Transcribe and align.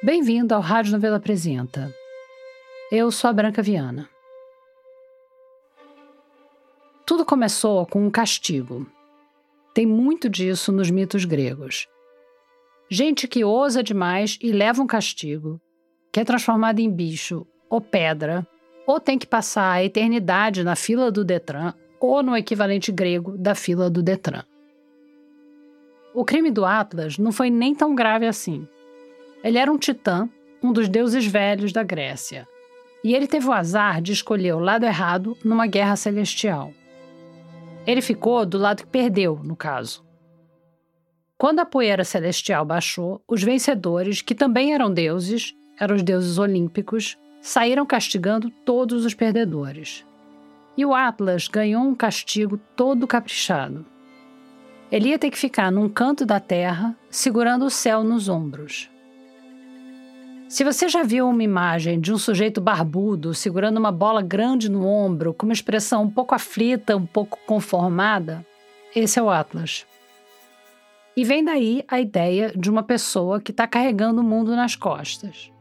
Bem-vindo 0.00 0.54
ao 0.54 0.60
Rádio 0.60 0.92
Novela 0.92 1.16
Apresenta. 1.16 1.92
Eu 2.88 3.10
sou 3.10 3.28
a 3.28 3.32
Branca 3.32 3.60
Viana. 3.60 4.08
Tudo 7.04 7.24
começou 7.24 7.84
com 7.84 8.06
um 8.06 8.10
castigo. 8.10 8.86
Tem 9.74 9.84
muito 9.84 10.28
disso 10.28 10.70
nos 10.70 10.88
mitos 10.88 11.24
gregos. 11.24 11.88
Gente 12.88 13.26
que 13.26 13.42
ousa 13.42 13.82
demais 13.82 14.38
e 14.40 14.52
leva 14.52 14.80
um 14.80 14.86
castigo, 14.86 15.60
que 16.12 16.20
é 16.20 16.24
transformada 16.24 16.80
em 16.80 16.88
bicho 16.88 17.44
ou 17.68 17.80
pedra, 17.80 18.46
ou 18.86 19.00
tem 19.00 19.18
que 19.18 19.26
passar 19.26 19.72
a 19.72 19.84
eternidade 19.84 20.62
na 20.62 20.76
fila 20.76 21.10
do 21.10 21.24
Detran 21.24 21.74
ou 21.98 22.22
no 22.22 22.36
equivalente 22.36 22.92
grego 22.92 23.36
da 23.36 23.56
fila 23.56 23.90
do 23.90 24.00
Detran. 24.00 24.44
O 26.14 26.24
crime 26.24 26.52
do 26.52 26.64
Atlas 26.64 27.18
não 27.18 27.32
foi 27.32 27.50
nem 27.50 27.74
tão 27.74 27.96
grave 27.96 28.28
assim. 28.28 28.64
Ele 29.42 29.58
era 29.58 29.70
um 29.70 29.78
titã, 29.78 30.28
um 30.62 30.72
dos 30.72 30.88
deuses 30.88 31.26
velhos 31.26 31.72
da 31.72 31.82
Grécia. 31.82 32.46
E 33.04 33.14
ele 33.14 33.26
teve 33.26 33.46
o 33.46 33.52
azar 33.52 34.02
de 34.02 34.12
escolher 34.12 34.54
o 34.54 34.58
lado 34.58 34.84
errado 34.84 35.36
numa 35.44 35.66
guerra 35.66 35.96
celestial. 35.96 36.72
Ele 37.86 38.02
ficou 38.02 38.44
do 38.44 38.58
lado 38.58 38.82
que 38.82 38.88
perdeu, 38.88 39.40
no 39.42 39.56
caso. 39.56 40.04
Quando 41.38 41.60
a 41.60 41.64
poeira 41.64 42.04
celestial 42.04 42.64
baixou, 42.64 43.22
os 43.28 43.42
vencedores, 43.42 44.20
que 44.20 44.34
também 44.34 44.74
eram 44.74 44.92
deuses, 44.92 45.54
eram 45.78 45.94
os 45.94 46.02
deuses 46.02 46.36
olímpicos, 46.36 47.16
saíram 47.40 47.86
castigando 47.86 48.50
todos 48.50 49.04
os 49.04 49.14
perdedores. 49.14 50.04
E 50.76 50.84
o 50.84 50.92
Atlas 50.92 51.46
ganhou 51.46 51.82
um 51.82 51.94
castigo 51.94 52.58
todo 52.74 53.06
caprichado. 53.06 53.86
Ele 54.90 55.10
ia 55.10 55.18
ter 55.18 55.30
que 55.30 55.38
ficar 55.38 55.70
num 55.70 55.88
canto 55.88 56.26
da 56.26 56.40
terra, 56.40 56.96
segurando 57.08 57.64
o 57.66 57.70
céu 57.70 58.02
nos 58.02 58.28
ombros. 58.28 58.90
Se 60.48 60.64
você 60.64 60.88
já 60.88 61.02
viu 61.02 61.28
uma 61.28 61.42
imagem 61.42 62.00
de 62.00 62.10
um 62.10 62.16
sujeito 62.16 62.58
barbudo 62.58 63.34
segurando 63.34 63.76
uma 63.76 63.92
bola 63.92 64.22
grande 64.22 64.70
no 64.70 64.86
ombro, 64.86 65.34
com 65.34 65.44
uma 65.44 65.52
expressão 65.52 66.04
um 66.04 66.10
pouco 66.10 66.34
aflita, 66.34 66.96
um 66.96 67.04
pouco 67.04 67.38
conformada, 67.46 68.44
esse 68.96 69.18
é 69.18 69.22
o 69.22 69.28
Atlas. 69.28 69.84
E 71.14 71.22
vem 71.22 71.44
daí 71.44 71.84
a 71.86 72.00
ideia 72.00 72.50
de 72.56 72.70
uma 72.70 72.82
pessoa 72.82 73.40
que 73.40 73.50
está 73.50 73.66
carregando 73.66 74.22
o 74.22 74.24
mundo 74.24 74.56
nas 74.56 74.74
costas. 74.74 75.52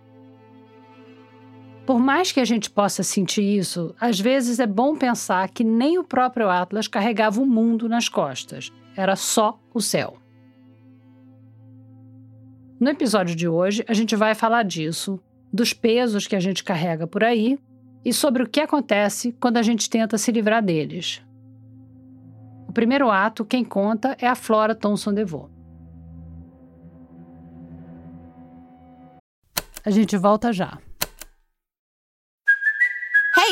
Por 1.85 1.99
mais 1.99 2.31
que 2.31 2.39
a 2.39 2.45
gente 2.45 2.69
possa 2.69 3.03
sentir 3.03 3.43
isso, 3.43 3.93
às 3.99 4.17
vezes 4.17 4.57
é 4.57 4.67
bom 4.67 4.95
pensar 4.95 5.49
que 5.49 5.65
nem 5.65 5.97
o 5.97 6.03
próprio 6.03 6.49
Atlas 6.49 6.87
carregava 6.87 7.41
o 7.41 7.45
mundo 7.45 7.89
nas 7.89 8.07
costas, 8.07 8.71
era 8.95 9.17
só 9.17 9.59
o 9.73 9.81
céu. 9.81 10.17
No 12.79 12.89
episódio 12.89 13.35
de 13.35 13.47
hoje, 13.47 13.83
a 13.87 13.93
gente 13.93 14.15
vai 14.15 14.35
falar 14.35 14.63
disso, 14.63 15.19
dos 15.51 15.73
pesos 15.73 16.27
que 16.27 16.35
a 16.35 16.39
gente 16.39 16.63
carrega 16.63 17.07
por 17.07 17.23
aí 17.23 17.57
e 18.05 18.13
sobre 18.13 18.43
o 18.43 18.47
que 18.47 18.59
acontece 18.59 19.31
quando 19.39 19.57
a 19.57 19.63
gente 19.63 19.89
tenta 19.89 20.15
se 20.17 20.31
livrar 20.31 20.63
deles. 20.63 21.23
O 22.67 22.71
primeiro 22.71 23.09
ato, 23.09 23.43
quem 23.43 23.63
conta, 23.63 24.15
é 24.19 24.27
a 24.27 24.35
Flora 24.35 24.75
Thomson 24.75 25.11
DeVoe. 25.11 25.49
A 29.83 29.89
gente 29.89 30.15
volta 30.15 30.53
já. 30.53 30.77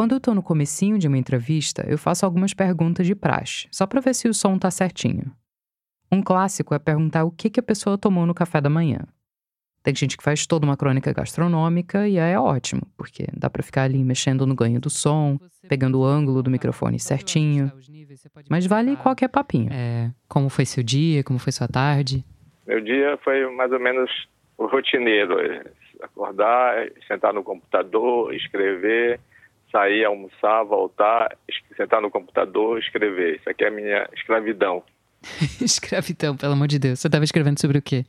Quando 0.00 0.14
eu 0.14 0.20
tô 0.20 0.32
no 0.32 0.42
comecinho 0.42 0.98
de 0.98 1.06
uma 1.06 1.18
entrevista, 1.18 1.84
eu 1.86 1.98
faço 1.98 2.24
algumas 2.24 2.54
perguntas 2.54 3.06
de 3.06 3.14
praxe, 3.14 3.68
só 3.70 3.86
para 3.86 4.00
ver 4.00 4.14
se 4.14 4.28
o 4.30 4.32
som 4.32 4.58
tá 4.58 4.70
certinho. 4.70 5.30
Um 6.10 6.22
clássico 6.22 6.74
é 6.74 6.78
perguntar 6.78 7.24
o 7.24 7.30
que, 7.30 7.50
que 7.50 7.60
a 7.60 7.62
pessoa 7.62 7.98
tomou 7.98 8.24
no 8.24 8.32
café 8.32 8.62
da 8.62 8.70
manhã. 8.70 9.00
Tem 9.82 9.94
gente 9.94 10.16
que 10.16 10.24
faz 10.24 10.46
toda 10.46 10.64
uma 10.64 10.74
crônica 10.74 11.12
gastronômica 11.12 12.08
e 12.08 12.18
aí 12.18 12.32
é 12.32 12.40
ótimo, 12.40 12.80
porque 12.96 13.26
dá 13.36 13.50
para 13.50 13.62
ficar 13.62 13.82
ali 13.82 14.02
mexendo 14.02 14.46
no 14.46 14.54
ganho 14.54 14.80
do 14.80 14.88
som, 14.88 15.38
pegando 15.68 16.00
o 16.00 16.04
ângulo 16.06 16.42
do 16.42 16.50
microfone 16.50 16.98
certinho. 16.98 17.70
Mas 18.48 18.64
vale 18.64 18.96
qualquer 18.96 19.28
papinho. 19.28 19.68
É, 19.70 20.10
como 20.26 20.48
foi 20.48 20.64
seu 20.64 20.82
dia, 20.82 21.22
como 21.22 21.38
foi 21.38 21.52
sua 21.52 21.68
tarde? 21.68 22.24
Meu 22.66 22.80
dia 22.80 23.18
foi 23.22 23.54
mais 23.54 23.70
ou 23.70 23.78
menos 23.78 24.10
rotineiro. 24.58 25.36
Acordar, 26.02 26.88
sentar 27.06 27.34
no 27.34 27.44
computador, 27.44 28.32
escrever, 28.34 29.20
sair, 29.70 30.04
almoçar, 30.04 30.64
voltar, 30.64 31.36
sentar 31.76 32.00
no 32.02 32.10
computador, 32.10 32.78
escrever. 32.78 33.36
Isso 33.36 33.48
aqui 33.48 33.64
é 33.64 33.68
a 33.68 33.70
minha 33.70 34.08
escravidão. 34.14 34.82
Escravidão, 35.60 36.34
pelo 36.36 36.54
amor 36.54 36.66
de 36.66 36.78
Deus. 36.78 36.98
Você 37.00 37.06
estava 37.08 37.24
escrevendo 37.24 37.60
sobre 37.60 37.76
o 37.78 37.82
quê? 37.82 38.06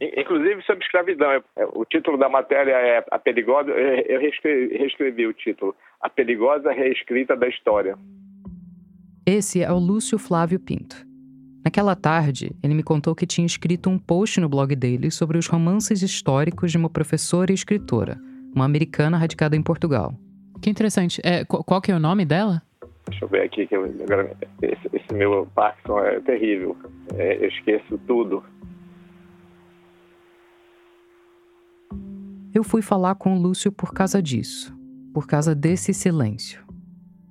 In- 0.00 0.20
Inclusive 0.20 0.62
sobre 0.62 0.84
escravidão. 0.84 1.30
É- 1.32 1.42
O 1.74 1.84
título 1.84 2.16
da 2.16 2.28
matéria 2.28 2.72
é 2.72 3.04
A 3.10 3.18
Perigosa. 3.18 3.70
Eu 3.70 4.04
eu 4.06 4.20
reescrevi, 4.20 4.76
reescrevi 4.76 5.26
o 5.26 5.32
título. 5.32 5.74
A 6.00 6.08
Perigosa 6.08 6.70
Reescrita 6.72 7.34
da 7.36 7.48
História. 7.48 7.96
Esse 9.26 9.62
é 9.62 9.70
o 9.72 9.78
Lúcio 9.78 10.18
Flávio 10.18 10.58
Pinto. 10.60 10.96
Naquela 11.64 11.94
tarde, 11.94 12.50
ele 12.62 12.74
me 12.74 12.82
contou 12.82 13.14
que 13.14 13.24
tinha 13.26 13.46
escrito 13.46 13.88
um 13.88 13.96
post 13.98 14.40
no 14.40 14.48
blog 14.48 14.74
dele 14.74 15.10
sobre 15.12 15.38
os 15.38 15.46
romances 15.46 16.02
históricos 16.02 16.72
de 16.72 16.76
uma 16.78 16.90
professora 16.90 17.52
e 17.52 17.54
escritora, 17.54 18.18
uma 18.54 18.64
americana 18.64 19.16
radicada 19.16 19.54
em 19.56 19.62
Portugal. 19.62 20.12
Que 20.62 20.70
interessante. 20.70 21.20
É, 21.24 21.44
qu- 21.44 21.62
qual 21.64 21.80
que 21.82 21.90
é 21.92 21.94
o 21.94 21.98
nome 21.98 22.24
dela? 22.24 22.62
Deixa 23.10 23.24
eu 23.24 23.28
ver 23.28 23.42
aqui. 23.42 23.66
Que 23.66 23.76
eu, 23.76 23.84
agora, 23.84 24.34
esse, 24.62 24.88
esse 24.96 25.12
meu 25.14 25.46
Parkinson 25.54 25.98
é 25.98 26.20
terrível. 26.20 26.76
É, 27.14 27.44
eu 27.44 27.48
esqueço 27.48 27.98
tudo. 28.06 28.42
Eu 32.54 32.62
fui 32.62 32.82
falar 32.82 33.14
com 33.14 33.34
o 33.36 33.40
Lúcio 33.40 33.72
por 33.72 33.92
causa 33.92 34.22
disso, 34.22 34.74
por 35.12 35.26
causa 35.26 35.54
desse 35.54 35.92
silêncio. 35.94 36.62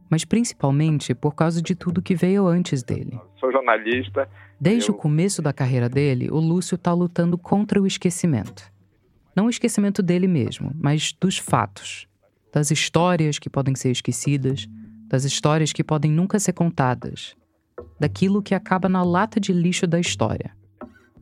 Mas 0.10 0.26
principalmente 0.26 1.14
por 1.16 1.34
causa 1.36 1.62
de 1.62 1.74
tudo 1.74 2.02
que 2.02 2.16
veio 2.16 2.48
antes 2.48 2.84
dele. 2.84 3.18
Sou 3.40 3.52
jornalista. 3.52 4.28
Desde 4.60 4.90
Eu- 4.90 4.96
o 4.96 4.98
começo 4.98 5.42
da 5.42 5.54
carreira 5.54 5.88
dele, 5.88 6.30
o 6.30 6.38
Lúcio 6.40 6.76
está 6.76 6.92
lutando 6.92 7.38
contra 7.38 7.82
o 7.82 7.88
esquecimento. 7.88 8.70
Não 9.36 9.46
o 9.46 9.50
esquecimento 9.50 10.04
dele 10.04 10.28
mesmo, 10.28 10.72
mas 10.76 11.14
dos 11.14 11.38
fatos. 11.38 12.08
Das 12.54 12.70
histórias 12.72 13.40
que 13.40 13.50
podem 13.50 13.76
ser 13.76 13.92
esquecidas, 13.92 14.68
das 15.08 15.24
histórias 15.24 15.72
que 15.72 15.84
podem 15.84 16.12
nunca 16.12 16.40
ser 16.40 16.54
contadas. 16.54 17.36
Daquilo 18.00 18.42
que 18.42 18.54
acaba 18.54 18.90
na 18.90 19.04
lata 19.04 19.40
de 19.40 19.54
lixo 19.54 19.88
da 19.88 20.00
história. 20.00 20.52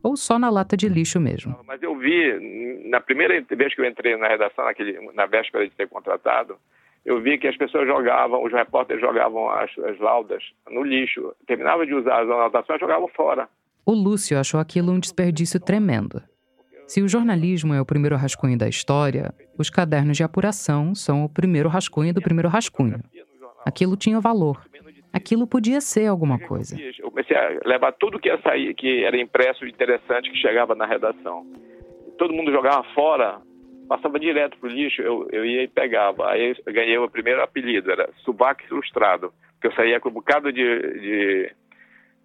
Ou 0.02 0.16
só 0.16 0.38
na 0.38 0.50
lata 0.50 0.76
de 0.76 0.88
lixo 0.88 1.20
mesmo. 1.20 1.58
Mas 1.66 1.82
eu 1.82 1.96
vi, 1.96 2.88
na 2.88 3.00
primeira 3.00 3.40
vez 3.48 3.74
que 3.74 3.80
eu 3.80 3.84
entrei 3.84 4.16
na 4.16 4.28
redação, 4.28 4.64
naquele, 4.64 4.98
na 5.12 5.26
véspera 5.26 5.68
de 5.68 5.74
ser 5.74 5.88
contratado, 5.88 6.56
eu 7.04 7.20
vi 7.20 7.38
que 7.38 7.48
as 7.48 7.56
pessoas 7.56 7.86
jogavam, 7.86 8.42
os 8.44 8.52
repórteres 8.52 9.00
jogavam 9.00 9.48
as, 9.50 9.70
as 9.78 9.98
laudas 9.98 10.42
no 10.70 10.82
lixo. 10.82 11.34
Terminava 11.46 11.86
de 11.86 11.94
usar 11.94 12.22
as 12.22 12.28
anotações 12.28 12.78
e 12.78 12.80
jogavam 12.80 13.08
fora. 13.08 13.48
O 13.86 13.92
Lúcio 13.92 14.38
achou 14.38 14.60
aquilo 14.60 14.92
um 14.92 15.00
desperdício 15.00 15.58
tremendo. 15.58 16.22
Se 16.90 17.00
o 17.00 17.08
jornalismo 17.08 17.72
é 17.72 17.80
o 17.80 17.86
primeiro 17.86 18.16
rascunho 18.16 18.58
da 18.58 18.68
história, 18.68 19.32
os 19.56 19.70
cadernos 19.70 20.16
de 20.16 20.24
apuração 20.24 20.92
são 20.92 21.24
o 21.24 21.28
primeiro 21.28 21.68
rascunho 21.68 22.12
do 22.12 22.20
primeiro 22.20 22.48
rascunho. 22.48 22.98
Aquilo 23.64 23.96
tinha 23.96 24.18
valor. 24.18 24.60
Aquilo 25.12 25.46
podia 25.46 25.80
ser 25.80 26.06
alguma 26.06 26.36
coisa. 26.40 26.76
Eu 26.98 27.12
comecei 27.12 27.36
a 27.36 27.60
levar 27.64 27.92
tudo 27.92 28.18
que 28.18 28.28
ia 28.28 28.42
sair, 28.42 28.74
que 28.74 29.04
era 29.04 29.16
impresso 29.16 29.64
interessante, 29.64 30.32
que 30.32 30.38
chegava 30.38 30.74
na 30.74 30.84
redação. 30.84 31.46
Todo 32.18 32.34
mundo 32.34 32.50
jogava 32.50 32.82
fora, 32.92 33.40
passava 33.88 34.18
direto 34.18 34.58
pro 34.58 34.68
lixo, 34.68 35.00
eu, 35.00 35.28
eu 35.30 35.46
ia 35.46 35.62
e 35.62 35.68
pegava. 35.68 36.28
Aí 36.28 36.56
eu 36.66 36.72
ganhei 36.72 36.98
o 36.98 37.08
primeiro 37.08 37.40
apelido, 37.40 37.92
era 37.92 38.10
Subaco 38.24 38.62
Ilustrado, 38.68 39.32
porque 39.52 39.68
eu 39.68 39.72
saía 39.74 40.00
com 40.00 40.08
um 40.08 40.14
bocado 40.14 40.52
de, 40.52 40.64
de, 40.98 41.52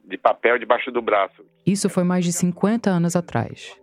de 0.05 0.17
papel 0.17 0.57
debaixo 0.57 0.91
do 0.91 1.03
braço. 1.03 1.45
Isso 1.67 1.87
foi 1.87 2.03
mais 2.03 2.25
de 2.25 2.33
50 2.33 2.89
anos 2.89 3.15
atrás. 3.15 3.79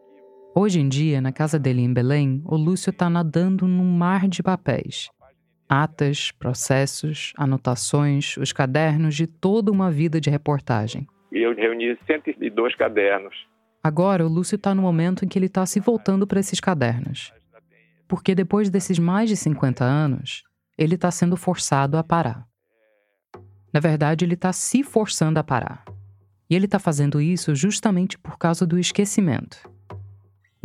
Hoje 0.55 0.81
em 0.81 0.89
dia, 0.89 1.19
na 1.19 1.33
casa 1.33 1.59
dele 1.59 1.81
em 1.81 1.91
Belém, 1.91 2.43
o 2.45 2.57
Lúcio 2.57 2.91
está 2.91 3.09
nadando 3.09 3.67
num 3.67 3.91
mar 3.91 4.29
de 4.29 4.43
papéis. 4.43 5.09
Atas, 5.67 6.31
processos, 6.31 7.33
anotações, 7.39 8.37
os 8.37 8.53
cadernos 8.53 9.15
de 9.15 9.27
toda 9.27 9.73
uma 9.73 9.91
vida 9.91 10.21
de 10.21 10.29
reportagem. 10.29 11.07
Eu 11.33 11.55
reuni 11.55 11.97
102 12.07 12.75
cadernos. 12.77 13.35
Agora, 13.83 14.27
o 14.27 14.29
Lúcio 14.29 14.57
está 14.57 14.75
no 14.75 14.83
momento 14.83 15.25
em 15.25 15.29
que 15.29 15.39
ele 15.39 15.47
está 15.47 15.65
se 15.65 15.81
voltando 15.81 16.27
para 16.27 16.41
esses 16.41 16.61
cadernos. 16.61 17.33
Porque 18.07 18.35
depois 18.35 18.69
desses 18.69 18.99
mais 18.99 19.31
de 19.31 19.37
50 19.37 19.83
anos, 19.83 20.45
ele 20.77 20.97
está 20.97 21.11
sendo 21.11 21.35
forçado 21.35 21.97
a 21.97 22.05
parar. 22.05 22.47
Na 23.73 23.81
verdade, 23.81 24.27
ele 24.27 24.35
está 24.35 24.53
se 24.53 24.83
forçando 24.83 25.41
a 25.41 25.43
parar. 25.43 25.83
E 26.51 26.55
ele 26.55 26.67
está 26.67 26.79
fazendo 26.79 27.23
isso 27.23 27.55
justamente 27.55 28.19
por 28.19 28.37
causa 28.37 28.67
do 28.67 28.79
esquecimento. 28.79 29.73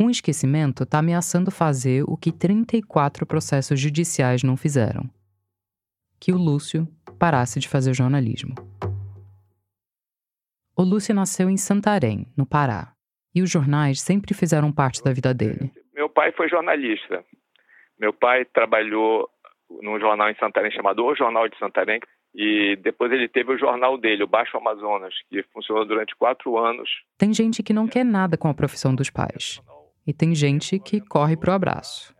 Um 0.00 0.08
esquecimento 0.08 0.84
está 0.84 1.00
ameaçando 1.00 1.50
fazer 1.50 2.04
o 2.06 2.16
que 2.16 2.30
34 2.30 3.26
processos 3.26 3.80
judiciais 3.80 4.44
não 4.44 4.56
fizeram: 4.56 5.10
que 6.20 6.32
o 6.32 6.36
Lúcio 6.36 6.86
parasse 7.18 7.58
de 7.58 7.68
fazer 7.68 7.92
jornalismo. 7.94 8.54
O 10.76 10.82
Lúcio 10.84 11.12
nasceu 11.12 11.50
em 11.50 11.56
Santarém, 11.56 12.26
no 12.36 12.46
Pará, 12.46 12.92
e 13.34 13.42
os 13.42 13.50
jornais 13.50 14.00
sempre 14.00 14.32
fizeram 14.34 14.70
parte 14.70 15.02
da 15.02 15.12
vida 15.12 15.34
dele. 15.34 15.72
Meu 15.92 16.08
pai 16.08 16.30
foi 16.30 16.48
jornalista. 16.48 17.24
Meu 17.98 18.12
pai 18.12 18.44
trabalhou 18.44 19.28
num 19.82 19.98
jornal 19.98 20.30
em 20.30 20.36
Santarém 20.36 20.70
chamado 20.70 21.04
O 21.04 21.16
Jornal 21.16 21.48
de 21.48 21.58
Santarém, 21.58 21.98
e 22.32 22.76
depois 22.76 23.10
ele 23.10 23.28
teve 23.28 23.52
o 23.52 23.58
jornal 23.58 23.98
dele, 23.98 24.22
o 24.22 24.28
Baixo 24.28 24.56
Amazonas, 24.56 25.12
que 25.28 25.42
funcionou 25.52 25.84
durante 25.84 26.14
quatro 26.14 26.56
anos. 26.56 26.88
Tem 27.18 27.34
gente 27.34 27.64
que 27.64 27.72
não 27.72 27.88
quer 27.88 28.04
nada 28.04 28.36
com 28.36 28.48
a 28.48 28.54
profissão 28.54 28.94
dos 28.94 29.10
pais. 29.10 29.60
E 30.08 30.14
tem 30.14 30.34
gente 30.34 30.78
que 30.78 31.02
corre 31.02 31.36
pro 31.36 31.52
abraço. 31.52 32.14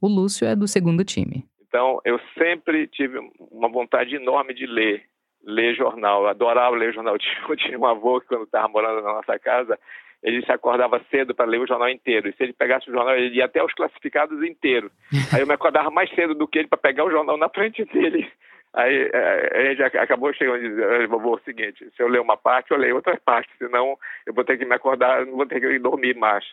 O 0.00 0.06
Lúcio 0.06 0.46
é 0.46 0.54
do 0.54 0.68
segundo 0.68 1.02
time. 1.02 1.44
Então, 1.66 2.00
eu 2.04 2.20
sempre 2.38 2.86
tive 2.86 3.18
uma 3.50 3.68
vontade 3.68 4.14
enorme 4.14 4.54
de 4.54 4.64
ler, 4.64 5.02
ler 5.44 5.74
jornal. 5.74 6.22
Eu 6.22 6.28
adorava 6.28 6.76
ler 6.76 6.94
jornal. 6.94 7.16
Eu 7.48 7.56
tinha 7.58 7.76
um 7.76 7.84
avô 7.84 8.20
que, 8.20 8.28
quando 8.28 8.44
estava 8.44 8.68
morando 8.68 9.02
na 9.02 9.14
nossa 9.14 9.36
casa, 9.40 9.76
ele 10.22 10.40
se 10.46 10.52
acordava 10.52 11.04
cedo 11.10 11.34
para 11.34 11.46
ler 11.46 11.58
o 11.58 11.66
jornal 11.66 11.88
inteiro. 11.88 12.28
E 12.28 12.32
se 12.32 12.44
ele 12.44 12.52
pegasse 12.52 12.88
o 12.88 12.92
jornal, 12.92 13.16
ele 13.16 13.34
ia 13.34 13.46
até 13.46 13.60
os 13.60 13.74
classificados 13.74 14.40
inteiros. 14.44 14.92
Aí 15.34 15.40
eu 15.40 15.48
me 15.48 15.54
acordava 15.54 15.90
mais 15.90 16.08
cedo 16.14 16.32
do 16.32 16.46
que 16.46 16.60
ele 16.60 16.68
para 16.68 16.78
pegar 16.78 17.04
o 17.04 17.10
jornal 17.10 17.36
na 17.36 17.48
frente 17.48 17.84
dele. 17.86 18.30
Aí 18.72 19.10
a 19.52 19.74
gente 19.74 19.82
acabou 19.98 20.32
chegando 20.32 20.58
a 20.58 20.68
dizer, 20.68 21.08
vovô, 21.08 21.34
é 21.34 21.40
o 21.40 21.44
seguinte, 21.44 21.90
se 21.96 22.00
eu 22.00 22.06
ler 22.06 22.20
uma 22.20 22.36
parte, 22.36 22.70
eu 22.70 22.76
leio 22.76 22.94
outra 22.94 23.18
parte, 23.24 23.50
senão 23.58 23.98
eu 24.26 24.32
vou 24.32 24.44
ter 24.44 24.58
que 24.58 24.66
me 24.66 24.74
acordar, 24.74 25.26
não 25.26 25.34
vou 25.34 25.46
ter 25.46 25.60
que 25.60 25.78
dormir 25.80 26.14
mais. 26.14 26.44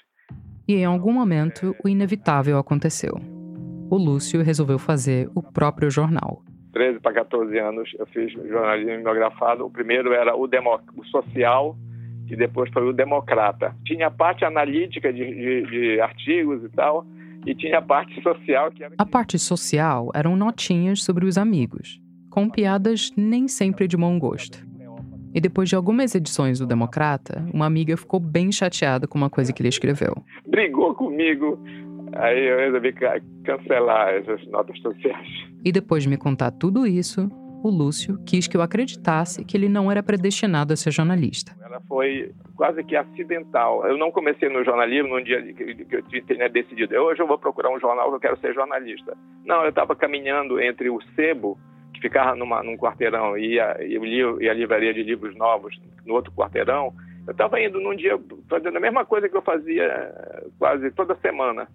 E 0.67 0.75
em 0.75 0.85
algum 0.85 1.11
momento, 1.11 1.75
o 1.83 1.89
inevitável 1.89 2.57
aconteceu. 2.57 3.13
O 3.89 3.97
Lúcio 3.97 4.41
resolveu 4.41 4.79
fazer 4.79 5.29
o 5.35 5.43
próprio 5.43 5.89
jornal. 5.89 6.41
13 6.71 6.99
para 6.99 7.13
14 7.13 7.57
anos 7.59 7.91
eu 7.99 8.05
fiz 8.07 8.31
jornalismo 8.31 8.97
mimeografado. 8.97 9.65
O 9.65 9.69
primeiro 9.69 10.13
era 10.13 10.35
o, 10.35 10.47
demo, 10.47 10.79
o 10.97 11.05
social, 11.05 11.77
e 12.27 12.35
depois 12.35 12.71
foi 12.71 12.87
o 12.87 12.93
democrata. 12.93 13.75
Tinha 13.85 14.07
a 14.07 14.11
parte 14.11 14.43
analítica 14.45 15.13
de, 15.13 15.25
de, 15.25 15.69
de 15.69 16.01
artigos 16.01 16.63
e 16.63 16.69
tal, 16.69 17.05
e 17.45 17.53
tinha 17.53 17.77
a 17.77 17.81
parte 17.81 18.21
social 18.23 18.71
que 18.71 18.83
era... 18.83 18.95
A 18.97 19.05
parte 19.05 19.37
social 19.37 20.09
eram 20.15 20.35
notinhas 20.35 21.03
sobre 21.03 21.25
os 21.25 21.37
amigos 21.37 22.01
com 22.33 22.49
piadas 22.49 23.11
nem 23.15 23.47
sempre 23.47 23.87
de 23.87 23.95
bom 23.95 24.17
gosto. 24.17 24.65
E 25.33 25.41
depois 25.41 25.67
de 25.67 25.75
algumas 25.75 26.13
edições 26.13 26.59
do 26.59 26.67
Democrata, 26.67 27.43
uma 27.51 27.65
amiga 27.65 27.97
ficou 27.97 28.19
bem 28.19 28.51
chateada 28.51 29.07
com 29.07 29.17
uma 29.17 29.29
coisa 29.29 29.51
que 29.51 29.61
ele 29.61 29.69
escreveu. 29.69 30.13
Brigou 30.47 30.93
comigo, 30.93 31.59
aí 32.15 32.47
eu 32.47 32.59
resolvi 32.59 32.93
cancelar 33.43 34.13
essas 34.13 34.45
notas 34.47 34.79
sociais. 34.79 35.27
E 35.65 35.71
depois 35.71 36.03
de 36.03 36.09
me 36.09 36.17
contar 36.17 36.51
tudo 36.51 36.85
isso, 36.85 37.27
o 37.63 37.69
Lúcio 37.69 38.19
quis 38.25 38.47
que 38.47 38.55
eu 38.55 38.61
acreditasse 38.61 39.43
que 39.43 39.57
ele 39.57 39.69
não 39.69 39.91
era 39.91 40.03
predestinado 40.03 40.73
a 40.73 40.75
ser 40.75 40.91
jornalista. 40.91 41.55
Ela 41.63 41.81
foi 41.87 42.31
quase 42.55 42.83
que 42.83 42.95
acidental. 42.95 43.87
Eu 43.87 43.97
não 43.97 44.11
comecei 44.11 44.49
no 44.49 44.63
jornalismo 44.63 45.17
num 45.17 45.23
dia 45.23 45.41
que 45.53 45.95
eu 45.95 46.03
tinha 46.03 46.47
decidido, 46.47 46.93
hoje 46.95 47.21
eu 47.21 47.27
vou 47.27 47.39
procurar 47.39 47.73
um 47.73 47.79
jornal 47.79 48.09
que 48.09 48.15
eu 48.17 48.19
quero 48.19 48.39
ser 48.39 48.53
jornalista. 48.53 49.17
Não, 49.45 49.63
eu 49.63 49.69
estava 49.69 49.95
caminhando 49.95 50.61
entre 50.61 50.91
o 50.91 51.01
sebo 51.15 51.57
ficava 52.03 52.35
numa, 52.35 52.61
num 52.61 52.77
quarteirão 52.77 53.37
e 53.37 53.59
a, 53.59 53.77
e 53.81 54.49
a 54.49 54.53
livraria 54.53 54.93
de 54.93 55.01
livros 55.01 55.35
novos 55.37 55.79
no 56.05 56.13
outro 56.13 56.33
quarteirão, 56.33 56.93
eu 57.25 57.31
estava 57.31 57.61
indo 57.61 57.79
num 57.79 57.95
dia 57.95 58.19
fazendo 58.49 58.75
a 58.75 58.81
mesma 58.81 59.05
coisa 59.05 59.29
que 59.29 59.37
eu 59.37 59.41
fazia 59.41 59.83
eh, 59.83 60.47
quase 60.59 60.91
toda 60.91 61.15
semana, 61.15 61.69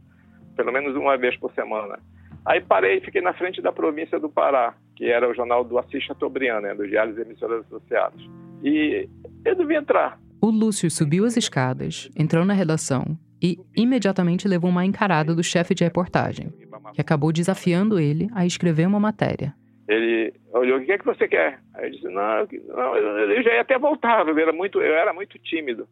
pelo 0.55 0.71
menos 0.71 0.95
uma 0.95 1.17
vez 1.17 1.35
por 1.39 1.51
semana. 1.55 1.99
Aí 2.45 2.61
parei 2.61 2.99
e 2.99 3.01
fiquei 3.01 3.23
na 3.23 3.33
frente 3.33 3.63
da 3.63 3.73
província 3.73 4.21
do 4.21 4.29
Pará, 4.29 4.75
que 4.95 5.07
era 5.07 5.29
o 5.29 5.35
jornal 5.35 5.65
do 5.65 5.79
Assis 5.79 6.05
Chateaubriand, 6.05 6.61
né, 6.61 6.75
dos 6.75 6.89
Diários 6.89 7.17
e 7.17 7.23
Emissoras 7.23 7.65
Associados. 7.65 8.29
E 8.63 9.09
eu 9.45 9.55
devia 9.55 9.79
entrar. 9.79 10.19
O 10.41 10.51
Lúcio 10.51 10.91
subiu 10.91 11.25
as 11.25 11.37
escadas, 11.37 12.11
entrou 12.15 12.45
na 12.45 12.53
redação 12.53 13.19
e 13.43 13.59
imediatamente 13.75 14.47
levou 14.47 14.71
uma 14.71 14.85
encarada 14.85 15.35
do 15.35 15.43
chefe 15.43 15.75
de 15.75 15.85
reportagem, 15.85 16.53
que 16.93 17.01
acabou 17.01 17.33
desafiando 17.33 17.99
ele 17.99 18.29
a 18.35 18.45
escrever 18.45 18.87
uma 18.87 19.01
matéria. 19.01 19.55
Ele 19.89 20.35
olhou, 20.53 20.79
o 20.79 20.85
que 20.85 20.93
é 20.93 20.99
que 20.99 21.07
você 21.07 21.27
quer? 21.27 21.59
Aí 21.75 21.87
eu 21.87 21.91
disse, 21.91 22.05
não, 22.05 22.47
não 22.77 22.97
eu 22.97 23.43
já 23.43 23.55
ia 23.55 23.63
até 23.63 23.79
voltar, 23.79 24.29
eu 24.29 24.39
era 24.39 24.53
muito, 24.53 24.83
eu 24.83 24.95
era 24.95 25.15
muito 25.15 25.39
tímido. 25.39 25.89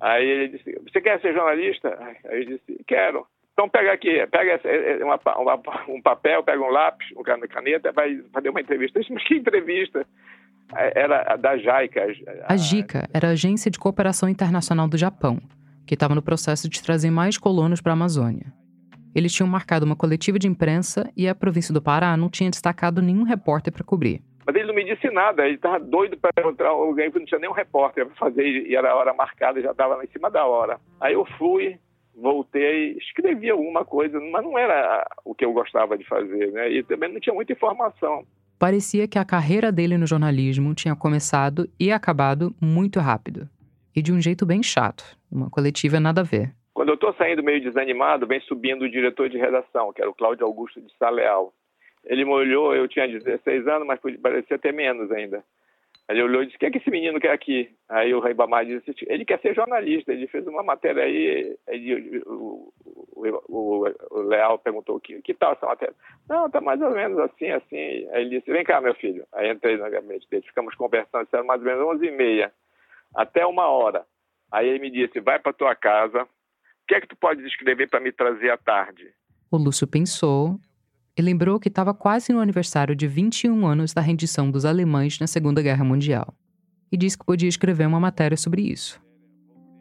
Aí 0.00 0.28
ele 0.28 0.48
disse, 0.48 0.80
você 0.80 1.00
quer 1.00 1.20
ser 1.20 1.32
jornalista? 1.32 1.96
Aí 2.28 2.40
eu 2.40 2.44
disse, 2.44 2.84
quero. 2.88 3.24
Então 3.52 3.68
pega 3.68 3.92
aqui, 3.92 4.26
pega 4.26 4.60
é, 4.64 5.00
é, 5.00 5.04
uma, 5.04 5.20
uma, 5.36 5.60
um 5.88 6.02
papel, 6.02 6.42
pega 6.42 6.60
um 6.60 6.70
lápis, 6.70 7.08
uma 7.12 7.24
caneta, 7.46 7.92
vai 7.92 8.20
fazer 8.32 8.48
uma 8.48 8.60
entrevista. 8.60 8.98
Eu 8.98 9.02
disse, 9.02 9.14
mas 9.14 9.22
que 9.22 9.36
entrevista? 9.36 10.04
Era 10.74 11.36
da 11.36 11.56
JICA. 11.56 12.06
A 12.48 12.56
JICA 12.56 13.08
era 13.12 13.28
a 13.28 13.32
Agência 13.32 13.70
de 13.70 13.78
Cooperação 13.78 14.28
Internacional 14.28 14.88
do 14.88 14.96
Japão, 14.96 15.40
que 15.86 15.94
estava 15.94 16.14
no 16.14 16.22
processo 16.22 16.68
de 16.68 16.82
trazer 16.82 17.10
mais 17.10 17.36
colonos 17.38 17.80
para 17.80 17.92
a 17.92 17.94
Amazônia. 17.94 18.59
Eles 19.14 19.32
tinham 19.32 19.48
marcado 19.48 19.84
uma 19.84 19.96
coletiva 19.96 20.38
de 20.38 20.46
imprensa 20.46 21.10
e 21.16 21.28
a 21.28 21.34
província 21.34 21.74
do 21.74 21.82
Pará 21.82 22.16
não 22.16 22.28
tinha 22.28 22.50
destacado 22.50 23.02
nenhum 23.02 23.24
repórter 23.24 23.72
para 23.72 23.84
cobrir. 23.84 24.22
Mas 24.46 24.56
ele 24.56 24.66
não 24.66 24.74
me 24.74 24.84
disse 24.84 25.10
nada, 25.10 25.44
ele 25.44 25.56
estava 25.56 25.78
doido 25.78 26.16
para 26.16 26.30
encontrar 26.38 26.70
alguém, 26.70 27.10
não 27.14 27.24
tinha 27.24 27.40
nenhum 27.40 27.52
repórter 27.52 28.06
para 28.06 28.16
fazer, 28.16 28.42
e 28.42 28.74
era 28.74 28.90
a 28.90 28.96
hora 28.96 29.14
marcada, 29.14 29.60
já 29.60 29.70
estava 29.70 30.02
em 30.02 30.08
cima 30.08 30.30
da 30.30 30.44
hora. 30.44 30.80
Aí 31.00 31.14
eu 31.14 31.24
fui, 31.38 31.78
voltei, 32.16 32.96
escrevi 32.98 33.50
alguma 33.50 33.84
coisa, 33.84 34.18
mas 34.18 34.44
não 34.44 34.58
era 34.58 35.06
o 35.24 35.34
que 35.34 35.44
eu 35.44 35.52
gostava 35.52 35.96
de 35.96 36.04
fazer, 36.04 36.52
né? 36.52 36.70
E 36.70 36.82
também 36.82 37.12
não 37.12 37.20
tinha 37.20 37.34
muita 37.34 37.52
informação. 37.52 38.24
Parecia 38.58 39.08
que 39.08 39.18
a 39.18 39.24
carreira 39.24 39.72
dele 39.72 39.96
no 39.96 40.06
jornalismo 40.06 40.74
tinha 40.74 40.94
começado 40.94 41.68
e 41.78 41.90
acabado 41.90 42.54
muito 42.60 43.00
rápido. 43.00 43.48
E 43.94 44.02
de 44.02 44.12
um 44.12 44.20
jeito 44.20 44.44
bem 44.44 44.62
chato, 44.62 45.16
uma 45.30 45.48
coletiva 45.48 45.98
nada 45.98 46.20
a 46.20 46.24
ver. 46.24 46.52
Quando 46.80 46.88
eu 46.88 46.94
estou 46.94 47.12
saindo 47.12 47.42
meio 47.42 47.60
desanimado, 47.60 48.26
vem 48.26 48.40
subindo 48.40 48.86
o 48.86 48.90
diretor 48.90 49.28
de 49.28 49.36
redação, 49.36 49.92
que 49.92 50.00
era 50.00 50.10
o 50.10 50.14
Cláudio 50.14 50.46
Augusto 50.46 50.80
de 50.80 50.90
Saleal. 50.96 51.52
Ele 52.06 52.24
me 52.24 52.30
olhou, 52.30 52.74
eu 52.74 52.88
tinha 52.88 53.06
16 53.06 53.68
anos, 53.68 53.86
mas 53.86 54.00
parecia 54.18 54.58
ter 54.58 54.72
menos 54.72 55.12
ainda. 55.12 55.44
Ele 56.08 56.22
olhou 56.22 56.42
e 56.42 56.46
disse: 56.46 56.56
O 56.56 56.58
que 56.58 56.64
é 56.64 56.70
que 56.70 56.78
esse 56.78 56.90
menino 56.90 57.20
quer 57.20 57.32
aqui? 57.32 57.70
Aí 57.86 58.14
o 58.14 58.18
Ribamar 58.18 58.64
disse: 58.64 58.94
Ele 59.08 59.26
quer 59.26 59.38
ser 59.40 59.54
jornalista. 59.54 60.10
Ele 60.10 60.26
fez 60.28 60.46
uma 60.46 60.62
matéria 60.62 61.04
aí. 61.04 61.54
o, 62.24 62.72
o, 63.14 63.42
o, 63.46 63.84
o, 64.12 64.22
Leal 64.22 64.58
perguntou: 64.58 64.98
que, 65.00 65.20
que 65.20 65.34
tal 65.34 65.52
essa 65.52 65.66
matéria? 65.66 65.94
Não, 66.30 66.48
tá 66.48 66.62
mais 66.62 66.80
ou 66.80 66.92
menos 66.92 67.18
assim, 67.18 67.50
assim. 67.50 67.76
Aí 67.76 68.22
ele 68.22 68.38
disse: 68.38 68.50
Vem 68.50 68.64
cá, 68.64 68.80
meu 68.80 68.94
filho. 68.94 69.26
Aí 69.34 69.50
entrei 69.50 69.76
no 69.76 69.90
gabinete 69.90 70.26
dele, 70.30 70.46
ficamos 70.46 70.74
conversando, 70.76 71.28
era 71.30 71.44
mais 71.44 71.60
ou 71.60 71.66
menos 71.66 71.84
11 71.96 72.06
e 72.06 72.10
meia, 72.10 72.50
até 73.14 73.44
uma 73.44 73.68
hora. 73.68 74.06
Aí 74.50 74.66
ele 74.66 74.78
me 74.78 74.90
disse: 74.90 75.20
Vai 75.20 75.38
para 75.38 75.52
tua 75.52 75.74
casa, 75.74 76.26
que 76.90 76.96
é 76.96 77.00
que 77.00 77.06
tu 77.06 77.16
pode 77.16 77.46
escrever 77.46 77.88
para 77.88 78.00
me 78.00 78.10
trazer 78.10 78.50
à 78.50 78.56
tarde? 78.56 79.12
O 79.48 79.56
Lúcio 79.56 79.86
pensou 79.86 80.58
e 81.16 81.22
lembrou 81.22 81.60
que 81.60 81.68
estava 81.68 81.94
quase 81.94 82.32
no 82.32 82.40
aniversário 82.40 82.96
de 82.96 83.06
21 83.06 83.64
anos 83.64 83.94
da 83.94 84.00
rendição 84.00 84.50
dos 84.50 84.64
alemães 84.64 85.20
na 85.20 85.28
Segunda 85.28 85.62
Guerra 85.62 85.84
Mundial 85.84 86.34
e 86.90 86.96
disse 86.96 87.16
que 87.16 87.24
podia 87.24 87.48
escrever 87.48 87.86
uma 87.86 88.00
matéria 88.00 88.36
sobre 88.36 88.62
isso. 88.62 89.00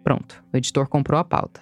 Pronto, 0.03 0.43
o 0.53 0.57
editor 0.57 0.87
comprou 0.87 1.19
a 1.19 1.23
pauta. 1.23 1.61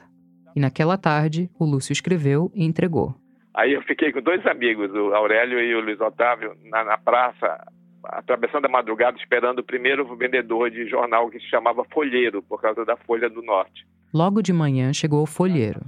E 0.53 0.59
naquela 0.59 0.97
tarde, 0.97 1.49
o 1.57 1.63
Lúcio 1.63 1.93
escreveu 1.93 2.51
e 2.53 2.65
entregou. 2.65 3.15
Aí 3.53 3.71
eu 3.71 3.81
fiquei 3.83 4.11
com 4.11 4.21
dois 4.21 4.45
amigos, 4.45 4.91
o 4.91 5.13
Aurélio 5.13 5.61
e 5.61 5.73
o 5.75 5.79
Luiz 5.79 6.01
Otávio, 6.01 6.57
na, 6.65 6.83
na 6.83 6.97
praça, 6.97 7.65
atravessando 8.03 8.65
a 8.65 8.69
madrugada, 8.69 9.17
esperando 9.17 9.59
o 9.59 9.63
primeiro 9.63 10.13
vendedor 10.17 10.69
de 10.69 10.89
jornal 10.89 11.29
que 11.29 11.39
se 11.39 11.47
chamava 11.47 11.85
Folheiro, 11.85 12.43
por 12.43 12.61
causa 12.61 12.83
da 12.83 12.97
Folha 12.97 13.29
do 13.29 13.41
Norte. 13.41 13.87
Logo 14.13 14.41
de 14.41 14.53
manhã 14.53 14.93
chegou 14.93 15.21
o 15.21 15.25
folheiro 15.25 15.81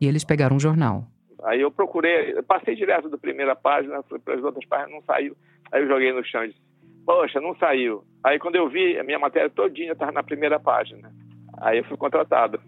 e 0.00 0.06
eles 0.06 0.24
pegaram 0.24 0.56
um 0.56 0.60
jornal. 0.60 1.04
Aí 1.42 1.60
eu 1.60 1.70
procurei, 1.70 2.32
eu 2.36 2.42
passei 2.42 2.74
direto 2.74 3.08
da 3.08 3.18
primeira 3.18 3.54
página, 3.54 4.02
para 4.02 4.34
as 4.34 4.42
outras 4.42 4.64
páginas 4.66 4.92
não 4.92 5.02
saiu. 5.02 5.36
Aí 5.70 5.82
eu 5.82 5.88
joguei 5.88 6.12
no 6.12 6.24
chão 6.24 6.44
e 6.44 6.48
disse, 6.48 6.60
poxa, 7.04 7.40
não 7.40 7.54
saiu. 7.56 8.02
Aí 8.22 8.38
quando 8.38 8.56
eu 8.56 8.68
vi, 8.68 8.98
a 8.98 9.04
minha 9.04 9.18
matéria 9.18 9.50
todinha 9.50 9.92
estava 9.92 10.12
na 10.12 10.22
primeira 10.22 10.58
página. 10.58 11.12
Aí 11.58 11.78
eu 11.78 11.84
fui 11.84 11.96
contratado. 11.96 12.60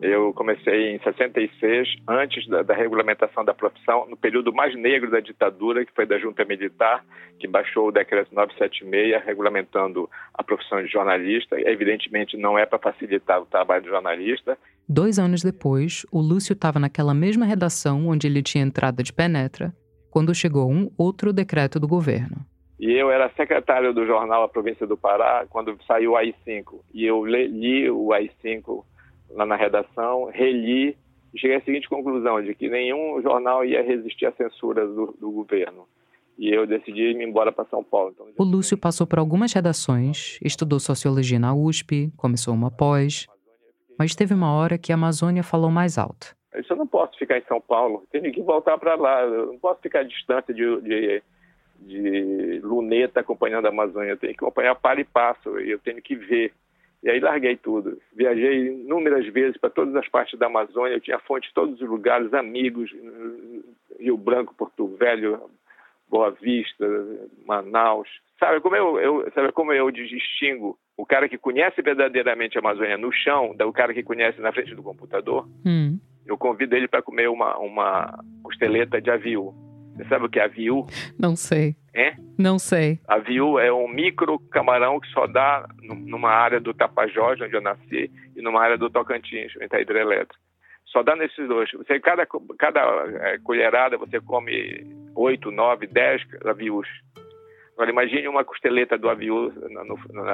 Eu 0.00 0.32
comecei 0.32 0.94
em 0.94 0.98
66, 1.00 1.96
antes 2.06 2.46
da, 2.46 2.62
da, 2.62 2.74
regulamentação 2.74 3.44
da 3.44 3.52
profissão, 3.52 4.06
no 4.08 4.16
período 4.16 4.52
mais 4.52 4.74
negro 4.76 5.10
da 5.10 5.18
ditadura, 5.18 5.84
que 5.84 5.92
foi 5.92 6.06
da 6.06 6.18
junta 6.18 6.44
militar, 6.44 7.04
que 7.38 7.48
baixou 7.48 7.88
o 7.88 7.92
decreto 7.92 8.32
976, 8.32 9.24
regulamentando 9.24 10.08
a 10.34 10.44
profissão 10.44 10.80
de 10.82 10.88
jornalista. 10.88 11.56
Evidentemente, 11.60 12.36
não 12.36 12.56
é 12.56 12.64
para 12.64 12.78
facilitar 12.78 13.42
o 13.42 13.46
trabalho 13.46 13.82
de 13.82 13.88
jornalista. 13.88 14.56
Dois 14.88 15.18
anos 15.18 15.42
depois, 15.42 16.06
o 16.12 16.20
Lúcio 16.20 16.52
estava 16.52 16.78
naquela 16.78 17.12
mesma 17.12 17.44
redação 17.44 18.06
onde 18.08 18.28
ele 18.28 18.42
tinha 18.42 18.62
entrada 18.62 19.02
de 19.02 19.12
penetra, 19.12 19.74
quando 20.10 20.34
chegou 20.34 20.70
um 20.70 20.90
outro 20.96 21.32
decreto 21.32 21.80
do 21.80 21.88
governo. 21.88 22.36
E 22.78 22.92
eu 22.92 23.10
era 23.10 23.28
secretário 23.30 23.92
do 23.92 24.06
jornal 24.06 24.44
A 24.44 24.48
Província 24.48 24.86
do 24.86 24.96
Pará, 24.96 25.44
quando 25.50 25.76
saiu 25.84 26.12
o 26.12 26.16
AI-5. 26.16 26.80
E 26.94 27.04
eu 27.04 27.26
li 27.26 27.90
o 27.90 28.12
AI-5 28.12 28.84
lá 29.30 29.46
na 29.46 29.56
redação, 29.56 30.26
reli 30.26 30.96
e 31.34 31.38
cheguei 31.38 31.56
à 31.56 31.60
seguinte 31.60 31.88
conclusão, 31.88 32.42
de 32.42 32.54
que 32.54 32.68
nenhum 32.68 33.20
jornal 33.22 33.64
ia 33.64 33.82
resistir 33.82 34.26
à 34.26 34.32
censura 34.32 34.86
do, 34.86 35.14
do 35.20 35.30
governo. 35.30 35.86
E 36.38 36.48
eu 36.50 36.66
decidi 36.66 37.02
ir 37.02 37.20
embora 37.20 37.50
para 37.50 37.64
São 37.66 37.82
Paulo. 37.82 38.12
Então, 38.14 38.26
o 38.38 38.44
Lúcio 38.44 38.78
passou 38.78 39.06
por 39.06 39.18
algumas 39.18 39.52
redações, 39.52 40.38
estudou 40.42 40.78
sociologia 40.78 41.38
na 41.38 41.52
USP, 41.52 42.12
começou 42.16 42.54
uma 42.54 42.70
pós, 42.70 43.26
mas 43.98 44.14
teve 44.14 44.32
uma 44.32 44.52
hora 44.52 44.78
que 44.78 44.92
a 44.92 44.94
Amazônia 44.94 45.42
falou 45.42 45.70
mais 45.70 45.98
alto. 45.98 46.36
Eu 46.52 46.76
não 46.76 46.86
posso 46.86 47.18
ficar 47.18 47.38
em 47.38 47.44
São 47.44 47.60
Paulo, 47.60 48.04
tenho 48.10 48.32
que 48.32 48.40
voltar 48.40 48.78
para 48.78 48.94
lá, 48.94 49.22
eu 49.22 49.46
não 49.46 49.58
posso 49.58 49.80
ficar 49.80 50.04
distante 50.04 50.54
de, 50.54 50.80
de, 50.80 51.22
de 51.80 52.60
luneta 52.62 53.20
acompanhando 53.20 53.66
a 53.66 53.70
Amazônia, 53.70 54.10
eu 54.10 54.16
tenho 54.16 54.32
que 54.34 54.44
acompanhar 54.44 54.74
para 54.76 55.00
e 55.00 55.04
passo, 55.04 55.58
eu 55.58 55.78
tenho 55.80 56.00
que 56.00 56.14
ver. 56.14 56.52
E 57.02 57.10
aí 57.10 57.20
larguei 57.20 57.56
tudo. 57.56 57.98
Viajei 58.14 58.68
inúmeras 58.68 59.26
vezes 59.28 59.56
para 59.56 59.70
todas 59.70 59.94
as 59.94 60.08
partes 60.08 60.38
da 60.38 60.46
Amazônia, 60.46 60.94
eu 60.94 61.00
tinha 61.00 61.18
fontes 61.20 61.50
em 61.50 61.54
todos 61.54 61.80
os 61.80 61.88
lugares, 61.88 62.32
amigos, 62.34 62.90
Rio 63.98 64.16
Branco, 64.16 64.54
Porto 64.54 64.88
Velho, 64.96 65.40
Boa 66.08 66.30
Vista, 66.30 66.86
Manaus. 67.46 68.08
Sabe 68.38 68.60
como 68.60 68.76
eu, 68.76 68.98
eu, 68.98 69.32
sabe 69.32 69.52
como 69.52 69.72
eu 69.72 69.90
distingo 69.90 70.78
o 70.96 71.06
cara 71.06 71.28
que 71.28 71.38
conhece 71.38 71.80
verdadeiramente 71.82 72.56
a 72.56 72.60
Amazônia 72.60 72.98
no 72.98 73.12
chão 73.12 73.54
do 73.54 73.72
cara 73.72 73.94
que 73.94 74.02
conhece 74.02 74.40
na 74.40 74.52
frente 74.52 74.74
do 74.74 74.82
computador? 74.82 75.48
Hum. 75.64 75.98
Eu 76.26 76.36
convido 76.36 76.76
ele 76.76 76.88
para 76.88 77.02
comer 77.02 77.28
uma, 77.28 77.56
uma 77.58 78.24
costeleta 78.42 79.00
de 79.00 79.10
aviu. 79.10 79.54
Você 79.96 80.04
sabe 80.04 80.26
o 80.26 80.28
que 80.28 80.38
é 80.38 80.44
aviu? 80.44 80.86
Não 81.18 81.34
sei. 81.34 81.74
É? 81.98 82.14
Não 82.38 82.60
sei. 82.60 83.00
Aviu 83.08 83.58
é 83.58 83.72
um 83.72 83.88
micro 83.88 84.38
camarão 84.52 85.00
que 85.00 85.08
só 85.08 85.26
dá 85.26 85.68
numa 85.82 86.30
área 86.30 86.60
do 86.60 86.72
Tapajós, 86.72 87.40
onde 87.40 87.52
eu 87.52 87.60
nasci, 87.60 88.08
e 88.36 88.40
numa 88.40 88.62
área 88.62 88.78
do 88.78 88.88
Tocantins, 88.88 89.52
onde 89.56 89.64
está 89.64 89.80
hidrelétrica. 89.80 90.36
Só 90.86 91.02
dá 91.02 91.16
nesses 91.16 91.48
dois. 91.48 91.68
Você, 91.72 91.98
cada 91.98 92.24
cada 92.56 92.80
é, 93.20 93.38
colherada 93.38 93.98
você 93.98 94.20
come 94.20 94.86
oito, 95.16 95.50
nove, 95.50 95.88
dez 95.88 96.22
avius. 96.44 96.86
Agora 97.72 97.90
imagine 97.90 98.28
uma 98.28 98.44
costeleta 98.44 98.96
do 98.96 99.08
aviu 99.08 99.52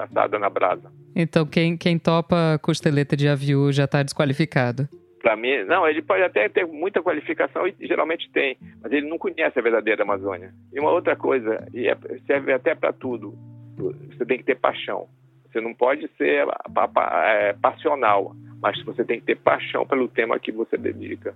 assada 0.02 0.38
na 0.38 0.50
brasa. 0.50 0.92
Então 1.16 1.46
quem, 1.46 1.78
quem 1.78 1.98
topa 1.98 2.58
costeleta 2.60 3.16
de 3.16 3.26
aviu 3.26 3.72
já 3.72 3.84
está 3.84 4.02
desqualificado 4.02 4.86
para 5.24 5.36
mim, 5.36 5.64
não, 5.64 5.88
ele 5.88 6.02
pode 6.02 6.22
até 6.22 6.50
ter 6.50 6.66
muita 6.66 7.02
qualificação 7.02 7.66
e 7.66 7.74
geralmente 7.80 8.30
tem, 8.30 8.58
mas 8.82 8.92
ele 8.92 9.08
não 9.08 9.16
conhece 9.16 9.58
a 9.58 9.62
verdadeira 9.62 10.02
Amazônia. 10.02 10.52
E 10.70 10.78
uma 10.78 10.90
outra 10.90 11.16
coisa, 11.16 11.66
e 11.72 11.88
é, 11.88 11.96
serve 12.26 12.52
até 12.52 12.74
para 12.74 12.92
tudo, 12.92 13.32
você 13.74 14.26
tem 14.26 14.36
que 14.36 14.44
ter 14.44 14.56
paixão. 14.56 15.08
Você 15.46 15.62
não 15.62 15.72
pode 15.72 16.06
ser 16.18 16.46
é, 17.24 17.54
passional, 17.54 18.36
mas 18.60 18.78
você 18.84 19.02
tem 19.02 19.18
que 19.18 19.24
ter 19.24 19.36
paixão 19.36 19.86
pelo 19.86 20.08
tema 20.08 20.38
que 20.38 20.52
você 20.52 20.76
dedica. 20.76 21.34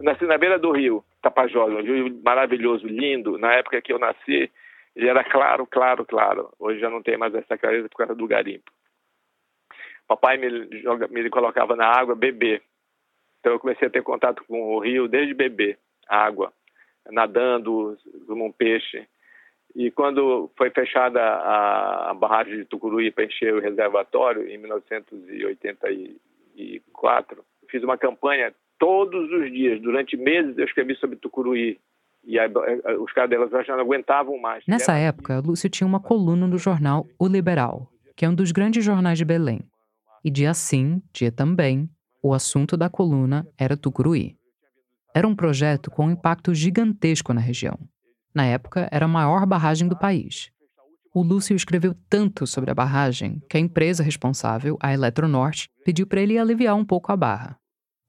nasci 0.00 0.26
na 0.26 0.38
beira 0.38 0.58
do 0.58 0.70
rio, 0.70 1.02
Tapajós, 1.22 1.72
um 1.72 1.80
rio 1.80 2.20
maravilhoso, 2.22 2.86
lindo. 2.86 3.38
Na 3.38 3.54
época 3.54 3.80
que 3.80 3.90
eu 3.90 3.98
nasci, 3.98 4.50
ele 4.94 5.08
era 5.08 5.24
claro, 5.24 5.66
claro, 5.66 6.04
claro. 6.04 6.52
Hoje 6.58 6.80
já 6.80 6.88
não 6.88 7.02
tem 7.02 7.16
mais 7.16 7.34
essa 7.34 7.58
clareza 7.58 7.88
por 7.88 7.98
causa 7.98 8.14
do 8.14 8.26
garimpo. 8.26 8.70
Papai 10.06 10.36
me, 10.36 10.82
joga, 10.82 11.08
me 11.08 11.28
colocava 11.30 11.74
na 11.74 11.86
água 11.86 12.14
beber. 12.14 12.62
Então 13.40 13.52
eu 13.52 13.58
comecei 13.58 13.88
a 13.88 13.90
ter 13.90 14.02
contato 14.02 14.44
com 14.44 14.74
o 14.74 14.78
rio 14.78 15.08
desde 15.08 15.34
bebê, 15.34 15.76
água, 16.08 16.52
nadando 17.10 17.98
como 18.26 18.46
um 18.46 18.52
peixe. 18.52 19.06
E 19.74 19.90
quando 19.90 20.50
foi 20.56 20.70
fechada 20.70 21.20
a, 21.20 22.10
a 22.10 22.14
barragem 22.14 22.58
de 22.58 22.64
Tucuruí 22.64 23.10
para 23.10 23.24
encher 23.24 23.52
o 23.54 23.60
reservatório, 23.60 24.48
em 24.48 24.56
1984, 24.58 27.44
fiz 27.68 27.82
uma 27.82 27.98
campanha 27.98 28.54
todos 28.78 29.32
os 29.32 29.50
dias, 29.50 29.80
durante 29.80 30.16
meses 30.16 30.56
eu 30.56 30.64
escrevi 30.64 30.94
sobre 30.96 31.16
Tucuruí, 31.16 31.80
e 32.26 32.38
a, 32.38 32.44
a, 32.44 33.02
os 33.02 33.12
caras 33.12 33.30
já 33.66 33.74
não 33.74 33.82
aguentavam 33.82 34.40
mais. 34.40 34.64
Nessa 34.66 34.94
época, 34.94 35.40
Lúcio 35.40 35.68
tinha 35.68 35.86
uma 35.86 36.00
coluna 36.00 36.46
no 36.46 36.58
jornal 36.58 37.06
O 37.18 37.26
Liberal, 37.26 37.88
que 38.16 38.24
é 38.24 38.28
um 38.28 38.34
dos 38.34 38.52
grandes 38.52 38.84
jornais 38.84 39.18
de 39.18 39.24
Belém. 39.24 39.60
E 40.24 40.30
dia 40.30 40.54
sim, 40.54 41.02
dia 41.12 41.30
também, 41.30 41.88
o 42.22 42.32
assunto 42.32 42.76
da 42.76 42.88
coluna 42.88 43.46
era 43.58 43.76
Tucuruí. 43.76 44.36
Era 45.14 45.28
um 45.28 45.36
projeto 45.36 45.90
com 45.90 46.06
um 46.06 46.10
impacto 46.10 46.54
gigantesco 46.54 47.32
na 47.32 47.40
região. 47.40 47.78
Na 48.34 48.44
época, 48.44 48.88
era 48.90 49.04
a 49.04 49.08
maior 49.08 49.46
barragem 49.46 49.86
do 49.86 49.96
país. 49.96 50.50
O 51.14 51.22
Lúcio 51.22 51.54
escreveu 51.54 51.94
tanto 52.10 52.44
sobre 52.46 52.72
a 52.72 52.74
barragem 52.74 53.40
que 53.48 53.56
a 53.56 53.60
empresa 53.60 54.02
responsável, 54.02 54.76
a 54.80 54.92
Eletronorte, 54.92 55.68
pediu 55.84 56.06
para 56.06 56.20
ele 56.20 56.36
aliviar 56.36 56.74
um 56.74 56.84
pouco 56.84 57.12
a 57.12 57.16
barra. 57.16 57.56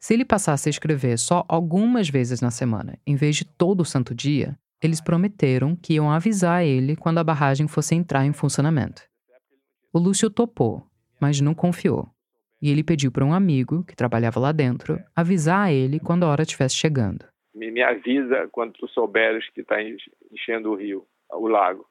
Se 0.06 0.14
ele 0.14 0.24
passasse 0.24 0.70
a 0.70 0.72
escrever 0.72 1.18
só 1.18 1.44
algumas 1.50 2.08
vezes 2.08 2.40
na 2.40 2.52
semana, 2.52 2.94
em 3.08 3.16
vez 3.16 3.38
de 3.38 3.44
todo 3.44 3.82
o 3.82 3.84
santo 3.84 4.14
dia, 4.14 4.56
eles 4.80 5.02
prometeram 5.02 5.76
que 5.76 5.96
iam 5.96 6.12
avisar 6.12 6.64
ele 6.64 6.96
quando 6.96 7.18
a 7.18 7.24
barragem 7.24 7.68
fosse 7.68 7.96
entrar 7.96 8.24
em 8.24 8.32
funcionamento. 8.32 9.02
O 9.92 9.98
Lúcio 9.98 10.30
topou, 10.30 10.84
mas 11.20 11.42
não 11.42 11.56
confiou. 11.56 12.08
E 12.62 12.70
ele 12.70 12.84
pediu 12.84 13.12
para 13.12 13.26
um 13.26 13.34
amigo, 13.34 13.84
que 13.84 13.96
trabalhava 13.96 14.40
lá 14.40 14.52
dentro, 14.52 15.00
avisar 15.16 15.70
a 15.70 15.74
ele 15.74 16.00
quando 16.00 16.24
a 16.24 16.28
hora 16.28 16.44
estivesse 16.44 16.76
chegando. 16.76 17.26
Me, 17.56 17.72
me 17.72 17.82
avisa 17.82 18.48
quando 18.52 18.74
tu 18.74 18.88
souberes 18.88 19.50
que 19.56 19.62
está 19.62 19.78
enchendo 20.32 20.70
o 20.70 20.76
rio, 20.76 21.04
o 21.32 21.48
lago. 21.48 21.84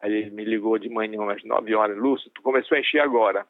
Aí 0.00 0.10
ele 0.10 0.30
me 0.30 0.46
ligou 0.46 0.78
de 0.78 0.88
manhã, 0.88 1.30
às 1.30 1.44
9 1.44 1.74
horas. 1.74 1.98
Lúcio, 1.98 2.30
tu 2.34 2.40
começou 2.40 2.78
a 2.78 2.80
encher 2.80 3.00
agora. 3.00 3.46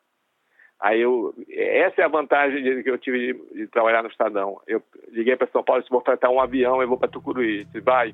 Aí 0.83 1.01
eu, 1.01 1.33
essa 1.49 2.03
é 2.03 2.05
a 2.05 2.09
vantagem 2.09 2.61
de, 2.61 2.83
que 2.83 2.91
eu 2.91 2.99
tive 2.99 3.35
de, 3.35 3.55
de, 3.55 3.67
trabalhar 3.69 4.03
no 4.03 4.09
Estadão. 4.09 4.61
Eu 4.67 4.83
liguei 5.13 5.37
para 5.37 5.47
São 5.47 5.63
Paulo 5.63 5.81
e 5.81 5.83
disse, 5.83 5.93
vou 5.93 6.03
fretar 6.03 6.29
um 6.29 6.41
avião, 6.41 6.83
eu 6.83 6.89
vou 6.89 6.99
para 6.99 7.09
Tucuruí. 7.09 7.65
Disse, 7.65 7.81
vai, 7.81 8.13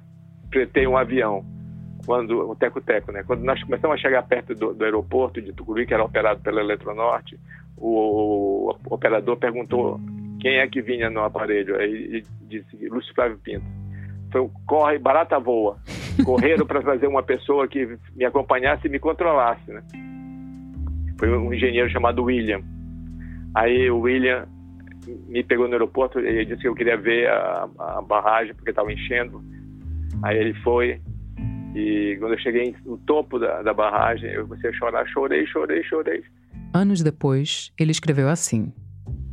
fretei 0.52 0.86
um 0.86 0.96
avião. 0.96 1.42
Quando, 2.04 2.50
o 2.50 2.54
teco-teco, 2.54 3.10
né? 3.10 3.22
Quando 3.26 3.42
nós 3.42 3.62
começamos 3.62 3.96
a 3.96 4.00
chegar 4.00 4.22
perto 4.22 4.54
do, 4.54 4.74
do 4.74 4.84
aeroporto 4.84 5.40
de 5.40 5.52
Tucuruí, 5.52 5.86
que 5.86 5.94
era 5.94 6.04
operado 6.04 6.40
pela 6.42 6.60
Eletronorte, 6.60 7.38
o, 7.76 8.70
o, 8.70 8.94
operador 8.94 9.38
perguntou 9.38 9.98
quem 10.40 10.58
é 10.58 10.68
que 10.68 10.82
vinha 10.82 11.08
no 11.08 11.24
aparelho. 11.24 11.74
Aí 11.80 12.22
disse, 12.42 12.88
Lúcio 12.88 13.14
Flávio 13.14 13.38
Pinto. 13.38 13.64
Foi 14.30 14.42
um 14.42 14.50
corre, 14.66 14.98
barata 14.98 15.38
voa. 15.38 15.78
Correram 16.22 16.66
para 16.66 16.82
trazer 16.82 17.06
uma 17.06 17.22
pessoa 17.22 17.66
que 17.66 17.96
me 18.14 18.26
acompanhasse 18.26 18.86
e 18.86 18.90
me 18.90 18.98
controlasse, 18.98 19.70
né? 19.70 19.82
Foi 21.18 21.28
um 21.36 21.52
engenheiro 21.52 21.90
chamado 21.90 22.24
William. 22.24 22.62
Aí 23.54 23.90
o 23.90 24.00
William 24.00 24.46
me 25.26 25.42
pegou 25.42 25.66
no 25.66 25.72
aeroporto, 25.72 26.18
ele 26.18 26.44
disse 26.44 26.62
que 26.62 26.68
eu 26.68 26.74
queria 26.74 26.96
ver 26.96 27.28
a, 27.28 27.68
a 27.78 28.02
barragem 28.02 28.54
porque 28.54 28.70
estava 28.70 28.92
enchendo. 28.92 29.42
Aí 30.22 30.36
ele 30.36 30.54
foi, 30.62 31.00
E 31.74 32.16
quando 32.18 32.32
eu 32.32 32.38
cheguei 32.38 32.74
no 32.84 32.98
topo 32.98 33.38
da, 33.38 33.62
da 33.62 33.74
barragem, 33.74 34.30
eu 34.30 34.46
comecei 34.46 34.70
a 34.70 34.72
chorar, 34.72 35.06
chorei, 35.08 35.46
chorei, 35.46 35.82
chorei. 35.84 36.22
Anos 36.72 37.02
depois, 37.02 37.72
ele 37.78 37.90
escreveu 37.90 38.28
assim: 38.28 38.72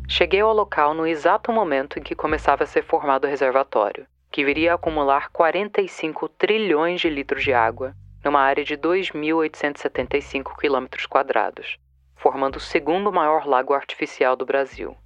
Cheguei 0.08 0.42
ao 0.42 0.54
local 0.54 0.94
no 0.94 1.06
exato 1.06 1.51
momento 1.51 2.00
em 2.00 2.01
que 2.04 2.15
começava 2.15 2.63
a 2.63 2.68
ser 2.68 2.84
formado 2.84 3.25
o 3.25 3.30
reservatório, 3.30 4.06
que 4.32 4.46
viria 4.46 4.72
a 4.72 4.75
acumular 4.75 5.30
45 5.32 6.30
trilhões 6.30 7.01
de 7.01 7.10
litros 7.10 7.44
de 7.44 7.54
água 7.54 7.94
numa 8.25 8.41
área 8.41 8.65
de 8.65 8.75
2.875 8.75 10.58
quilômetros 10.60 11.05
quadrados, 11.05 11.77
formando 12.15 12.55
o 12.55 12.60
segundo 12.60 13.13
maior 13.13 13.46
lago 13.46 13.75
artificial 13.75 14.36
do 14.36 14.48
Brasil. 14.48 14.98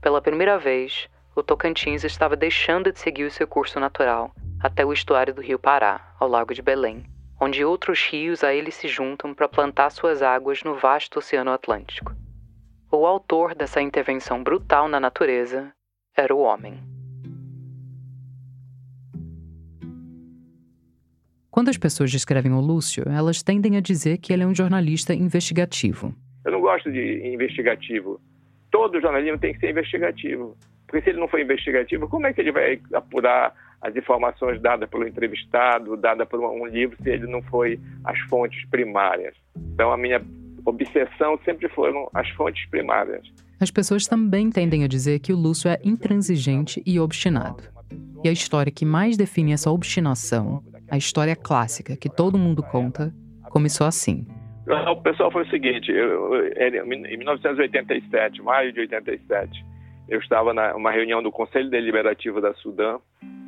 Pela 0.00 0.22
primeira 0.22 0.56
vez, 0.56 1.08
o 1.34 1.42
Tocantins 1.42 2.04
estava 2.04 2.36
deixando 2.36 2.92
de 2.92 3.00
seguir 3.00 3.24
o 3.24 3.30
seu 3.30 3.48
curso 3.48 3.80
natural 3.80 4.30
até 4.60 4.84
o 4.84 4.92
estuário 4.92 5.34
do 5.34 5.42
rio 5.42 5.58
Pará, 5.58 6.14
ao 6.20 6.28
Lago 6.28 6.54
de 6.54 6.62
Belém, 6.62 7.04
onde 7.40 7.64
outros 7.64 8.00
rios 8.06 8.44
a 8.44 8.54
ele 8.54 8.70
se 8.70 8.86
juntam 8.86 9.34
para 9.34 9.48
plantar 9.48 9.90
suas 9.90 10.22
águas 10.22 10.62
no 10.62 10.76
vasto 10.76 11.18
Oceano 11.18 11.52
Atlântico. 11.52 12.14
O 12.90 13.04
autor 13.04 13.54
dessa 13.54 13.82
intervenção 13.82 14.42
brutal 14.42 14.88
na 14.88 15.00
natureza 15.00 15.72
era 16.16 16.34
o 16.34 16.38
homem. 16.38 16.80
Quando 21.56 21.70
as 21.70 21.78
pessoas 21.78 22.10
descrevem 22.10 22.52
o 22.52 22.60
Lúcio, 22.60 23.02
elas 23.08 23.42
tendem 23.42 23.78
a 23.78 23.80
dizer 23.80 24.18
que 24.18 24.30
ele 24.30 24.42
é 24.42 24.46
um 24.46 24.54
jornalista 24.54 25.14
investigativo. 25.14 26.14
Eu 26.44 26.52
não 26.52 26.60
gosto 26.60 26.92
de 26.92 27.26
investigativo. 27.32 28.20
Todo 28.70 29.00
jornalismo 29.00 29.38
tem 29.38 29.54
que 29.54 29.60
ser 29.60 29.70
investigativo. 29.70 30.54
Porque 30.86 31.00
se 31.00 31.08
ele 31.08 31.18
não 31.18 31.26
for 31.26 31.40
investigativo, 31.40 32.10
como 32.10 32.26
é 32.26 32.34
que 32.34 32.42
ele 32.42 32.52
vai 32.52 32.78
apurar 32.92 33.54
as 33.80 33.96
informações 33.96 34.60
dadas 34.60 34.86
pelo 34.90 35.08
entrevistado, 35.08 35.96
dadas 35.96 36.28
por 36.28 36.40
um 36.40 36.66
livro, 36.66 36.94
se 37.02 37.08
ele 37.08 37.26
não 37.26 37.40
foi 37.44 37.80
as 38.04 38.20
fontes 38.28 38.62
primárias? 38.66 39.34
Então, 39.56 39.90
a 39.90 39.96
minha 39.96 40.22
obsessão 40.62 41.40
sempre 41.42 41.70
foram 41.70 42.06
as 42.12 42.28
fontes 42.32 42.68
primárias. 42.68 43.26
As 43.58 43.70
pessoas 43.70 44.06
também 44.06 44.50
tendem 44.50 44.84
a 44.84 44.86
dizer 44.86 45.20
que 45.20 45.32
o 45.32 45.36
Lúcio 45.36 45.70
é 45.70 45.78
intransigente 45.82 46.82
e 46.84 47.00
obstinado. 47.00 47.62
E 48.22 48.28
a 48.28 48.32
história 48.32 48.70
que 48.70 48.84
mais 48.84 49.16
define 49.16 49.52
essa 49.52 49.70
obstinação, 49.70 50.62
a 50.90 50.96
história 50.96 51.36
clássica 51.36 51.96
que 51.96 52.08
todo 52.08 52.38
mundo 52.38 52.62
conta, 52.62 53.12
começou 53.50 53.86
assim. 53.86 54.26
O 54.66 54.96
pessoal 54.96 55.30
foi 55.30 55.44
o 55.44 55.50
seguinte, 55.50 55.90
eu, 55.92 56.34
eu, 56.34 56.92
em 56.92 57.16
1987, 57.16 58.42
maio 58.42 58.72
de 58.72 58.80
87, 58.80 59.64
eu 60.08 60.18
estava 60.18 60.52
numa 60.52 60.90
reunião 60.90 61.22
do 61.22 61.30
Conselho 61.30 61.70
Deliberativo 61.70 62.40
da 62.40 62.52
Sudã, 62.54 62.98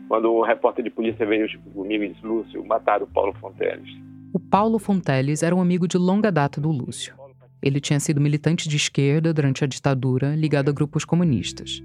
quando 0.08 0.32
o 0.32 0.42
repórter 0.42 0.84
de 0.84 0.90
polícia 0.90 1.26
veio 1.26 1.46
comigo 1.74 2.04
e 2.04 2.08
disse, 2.08 2.24
Lúcio, 2.24 2.64
mataram 2.64 3.04
o 3.04 3.08
Paulo 3.08 3.34
Fonteles. 3.40 3.88
O 4.32 4.38
Paulo 4.38 4.78
Fonteles 4.78 5.42
era 5.42 5.54
um 5.54 5.60
amigo 5.60 5.88
de 5.88 5.98
longa 5.98 6.30
data 6.30 6.60
do 6.60 6.70
Lúcio. 6.70 7.14
Ele 7.60 7.80
tinha 7.80 7.98
sido 7.98 8.20
militante 8.20 8.68
de 8.68 8.76
esquerda 8.76 9.34
durante 9.34 9.64
a 9.64 9.66
ditadura, 9.66 10.34
ligado 10.36 10.68
a 10.68 10.72
grupos 10.72 11.04
comunistas. 11.04 11.82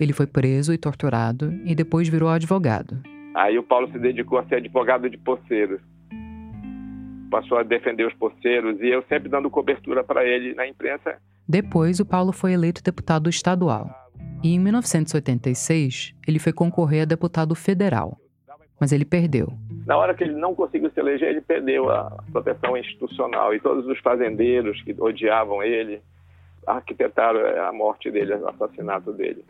Ele 0.00 0.14
foi 0.14 0.26
preso 0.26 0.72
e 0.72 0.78
torturado 0.78 1.52
e 1.64 1.74
depois 1.74 2.08
virou 2.08 2.30
advogado. 2.30 2.98
Aí 3.34 3.58
o 3.58 3.62
Paulo 3.62 3.90
se 3.92 3.98
dedicou 3.98 4.38
a 4.38 4.44
ser 4.44 4.56
advogado 4.56 5.08
de 5.08 5.16
poceiros. 5.16 5.80
Passou 7.30 7.58
a 7.58 7.62
defender 7.62 8.06
os 8.06 8.14
poceiros 8.14 8.80
e 8.80 8.88
eu 8.88 9.02
sempre 9.08 9.28
dando 9.28 9.48
cobertura 9.48 10.02
para 10.02 10.24
ele 10.24 10.54
na 10.54 10.66
imprensa. 10.66 11.16
Depois, 11.48 12.00
o 12.00 12.06
Paulo 12.06 12.32
foi 12.32 12.52
eleito 12.52 12.82
deputado 12.82 13.30
estadual. 13.30 13.88
E 14.42 14.54
em 14.54 14.58
1986, 14.58 16.14
ele 16.26 16.38
foi 16.38 16.52
concorrer 16.52 17.02
a 17.02 17.04
deputado 17.04 17.54
federal. 17.54 18.16
Mas 18.80 18.92
ele 18.92 19.04
perdeu. 19.04 19.52
Na 19.86 19.96
hora 19.96 20.14
que 20.14 20.24
ele 20.24 20.34
não 20.34 20.54
conseguiu 20.54 20.90
se 20.90 20.98
eleger, 20.98 21.28
ele 21.28 21.40
perdeu 21.40 21.90
a 21.90 22.22
proteção 22.32 22.76
institucional. 22.76 23.54
E 23.54 23.60
todos 23.60 23.86
os 23.86 23.98
fazendeiros 24.00 24.80
que 24.82 24.94
odiavam 24.98 25.62
ele 25.62 26.00
arquitetaram 26.66 27.40
a 27.68 27.72
morte 27.72 28.10
dele, 28.10 28.34
o 28.34 28.48
assassinato 28.48 29.12
dele. 29.12 29.44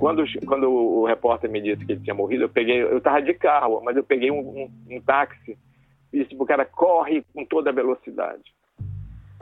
Quando, 0.00 0.24
quando 0.46 0.72
o 0.72 1.04
repórter 1.04 1.50
me 1.50 1.60
disse 1.60 1.84
que 1.84 1.92
ele 1.92 2.00
tinha 2.00 2.14
morrido, 2.14 2.44
eu 2.44 2.48
peguei, 2.48 2.82
eu 2.82 2.96
estava 2.96 3.20
de 3.20 3.34
carro, 3.34 3.82
mas 3.84 3.94
eu 3.94 4.02
peguei 4.02 4.30
um, 4.30 4.38
um, 4.38 4.70
um 4.96 5.00
táxi 5.02 5.58
e 6.10 6.22
disse 6.22 6.34
pro 6.34 6.46
cara, 6.46 6.64
corre 6.64 7.22
com 7.34 7.44
toda 7.44 7.68
a 7.68 7.72
velocidade. 7.72 8.42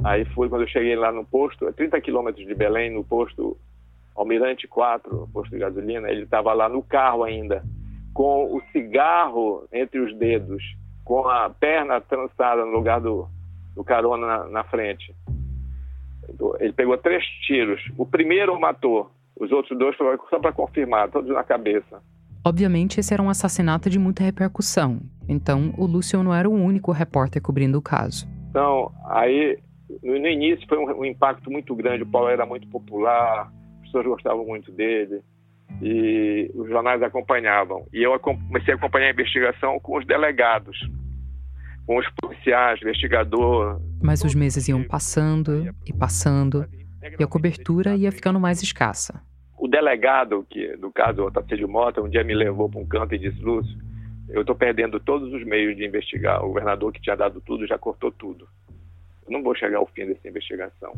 Aí 0.03 0.25
foi 0.25 0.49
quando 0.49 0.63
eu 0.63 0.69
cheguei 0.69 0.97
lá 0.97 1.13
no 1.13 1.25
posto, 1.25 1.69
a 1.69 1.73
30 1.73 2.01
quilômetros 2.01 2.45
de 2.45 2.57
Belém, 2.57 2.91
no 2.91 3.05
posto 3.05 3.57
Almirante 4.17 4.67
4, 4.67 5.29
posto 5.33 5.53
de 5.53 5.59
gasolina, 5.59 6.11
ele 6.11 6.25
estava 6.25 6.53
lá 6.53 6.69
no 6.69 6.83
carro 6.83 7.23
ainda, 7.23 7.63
com 8.13 8.53
o 8.53 8.61
cigarro 8.73 9.65
entre 9.73 10.01
os 10.01 10.13
dedos, 10.19 10.61
com 11.05 11.29
a 11.29 11.49
perna 11.49 12.01
trançada 12.01 12.65
no 12.65 12.73
lugar 12.73 13.01
do, 13.01 13.29
do 13.77 13.85
carona 13.85 14.27
na, 14.27 14.45
na 14.49 14.65
frente. 14.65 15.15
Ele 16.59 16.73
pegou 16.73 16.99
três 16.99 17.25
tiros. 17.47 17.81
O 17.97 18.05
primeiro 18.05 18.53
o 18.53 18.61
matou, 18.61 19.09
os 19.41 19.51
outros 19.53 19.79
dois 19.79 19.97
foram 19.97 20.19
só 20.29 20.39
para 20.39 20.53
confirmar, 20.53 21.11
todos 21.11 21.31
na 21.33 21.45
cabeça. 21.45 22.03
Obviamente, 22.45 23.01
esse 23.01 23.13
era 23.13 23.23
um 23.23 23.29
assassinato 23.29 23.91
de 23.91 23.99
muita 23.99 24.23
repercussão. 24.23 25.01
Então, 25.29 25.75
o 25.77 25.85
Lúcio 25.85 26.23
não 26.23 26.35
era 26.35 26.49
o 26.49 26.53
único 26.53 26.93
repórter 26.93 27.43
cobrindo 27.43 27.79
o 27.79 27.83
caso. 27.83 28.27
Então, 28.51 28.91
aí, 29.07 29.59
no, 30.03 30.17
início 30.17 30.67
foi 30.69 30.79
um, 30.79 31.01
um 31.01 31.05
impacto 31.05 31.51
muito 31.51 31.75
grande. 31.75 32.03
O 32.03 32.07
Paulo 32.07 32.29
era 32.29 32.47
muito 32.47 32.67
popular, 32.69 33.53
pessoas 33.83 34.07
gostavam 34.07 34.47
muito 34.47 34.73
dele 34.73 35.23
e 35.83 36.51
os 36.55 36.69
jornais 36.69 37.03
acompanhavam. 37.03 37.87
E 37.93 38.03
eu 38.03 38.19
comecei 38.19 38.75
a 38.75 38.77
acompanhar 38.77 39.09
a 39.09 39.11
investigação 39.11 39.79
com 39.81 39.99
os 39.99 40.07
delegados, 40.07 40.77
com 41.87 41.99
os 41.99 42.07
policiais, 42.21 42.81
investigador. 42.83 43.81
Mas 44.03 44.25
os 44.25 44.35
meses 44.35 44.69
iam 44.69 44.83
passando 44.83 45.75
e 45.87 45.93
passando 45.93 46.67
e 47.19 47.23
a 47.23 47.27
cobertura 47.27 47.95
ia 47.95 48.11
ficando 48.11 48.41
mais 48.41 48.63
escassa. 48.63 49.23
O 49.59 49.67
delegado, 49.67 50.47
que 50.49 50.77
no 50.77 50.93
caso 50.93 51.25
o 51.25 51.31
Tarcísio 51.31 51.69
Mota, 51.69 52.01
um 52.01 52.09
dia 52.09 52.23
me 52.23 52.35
levou 52.35 52.69
para 52.69 52.81
um 52.81 52.87
canto 52.87 53.15
e 53.15 53.19
disse: 53.19 53.41
Lúcio, 53.43 53.77
eu 54.29 54.43
estou 54.43 54.55
perdendo 54.55 55.01
todos 55.01 55.33
os 55.33 55.45
meios 55.45 55.77
de 55.77 55.85
investigar. 55.85 56.45
O 56.45 56.49
governador 56.49 56.93
que 56.93 57.01
tinha 57.01 57.17
dado 57.17 57.41
tudo 57.41 57.67
já 57.67 57.79
cortou 57.79 58.13
tudo. 58.13 58.47
Eu 59.27 59.33
não 59.33 59.43
vou 59.43 59.55
chegar 59.55 59.79
ao 59.79 59.87
fim 59.87 60.07
dessa 60.07 60.29
investigação. 60.29 60.93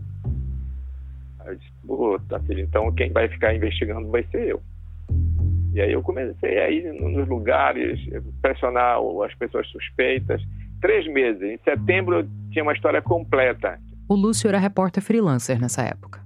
Aí 1.41 1.49
eu 1.49 1.57
disse, 1.57 1.73
pô, 1.87 2.21
filho, 2.47 2.61
então 2.61 2.93
quem 2.93 3.11
vai 3.13 3.29
ficar 3.29 3.55
investigando 3.55 4.11
vai 4.11 4.25
ser 4.25 4.49
eu. 4.49 4.63
E 5.73 5.81
aí 5.81 5.93
eu 5.93 6.03
comecei 6.03 6.59
a 6.59 6.69
ir 6.69 6.93
nos 6.93 7.29
lugares, 7.29 8.01
pressionar 8.43 8.99
as 9.25 9.35
pessoas 9.37 9.69
suspeitas. 9.69 10.43
Três 10.81 11.07
meses. 11.07 11.43
Em 11.43 11.59
setembro 11.59 12.21
eu 12.21 12.29
tinha 12.51 12.63
uma 12.63 12.73
história 12.73 13.01
completa. 13.01 13.79
O 14.09 14.15
Lúcio 14.15 14.49
era 14.49 14.59
repórter 14.59 15.03
freelancer 15.03 15.61
nessa 15.61 15.83
época. 15.83 16.21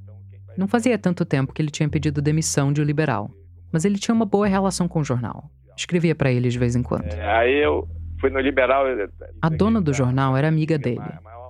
Não 0.57 0.69
fazia 0.69 0.99
tanto 0.99 1.25
tempo 1.25 1.53
que 1.53 1.61
ele 1.61 1.71
tinha 1.71 1.89
pedido 1.89 2.23
demissão 2.23 2.73
de 2.73 2.81
o 2.81 2.85
Liberal, 2.85 3.31
mas 3.73 3.85
ele 3.85 3.99
tinha 3.99 4.15
uma 4.15 4.25
boa 4.25 4.47
relação 4.47 4.87
com 4.87 5.01
o 5.01 5.05
jornal. 5.05 5.51
Escrevia 5.77 6.15
para 6.15 6.31
ele 6.31 6.49
de 6.49 6.59
vez 6.59 6.77
em 6.77 6.83
quando. 6.83 7.07
É, 7.07 7.37
aí 7.37 7.57
eu 7.57 7.89
fui 8.21 8.31
no 8.31 8.39
Liberal. 8.39 8.85
A 9.43 9.49
dona 9.49 9.81
do 9.81 9.93
jornal 9.93 10.37
era 10.37 10.47
amiga 10.49 10.79
dele, 10.79 11.01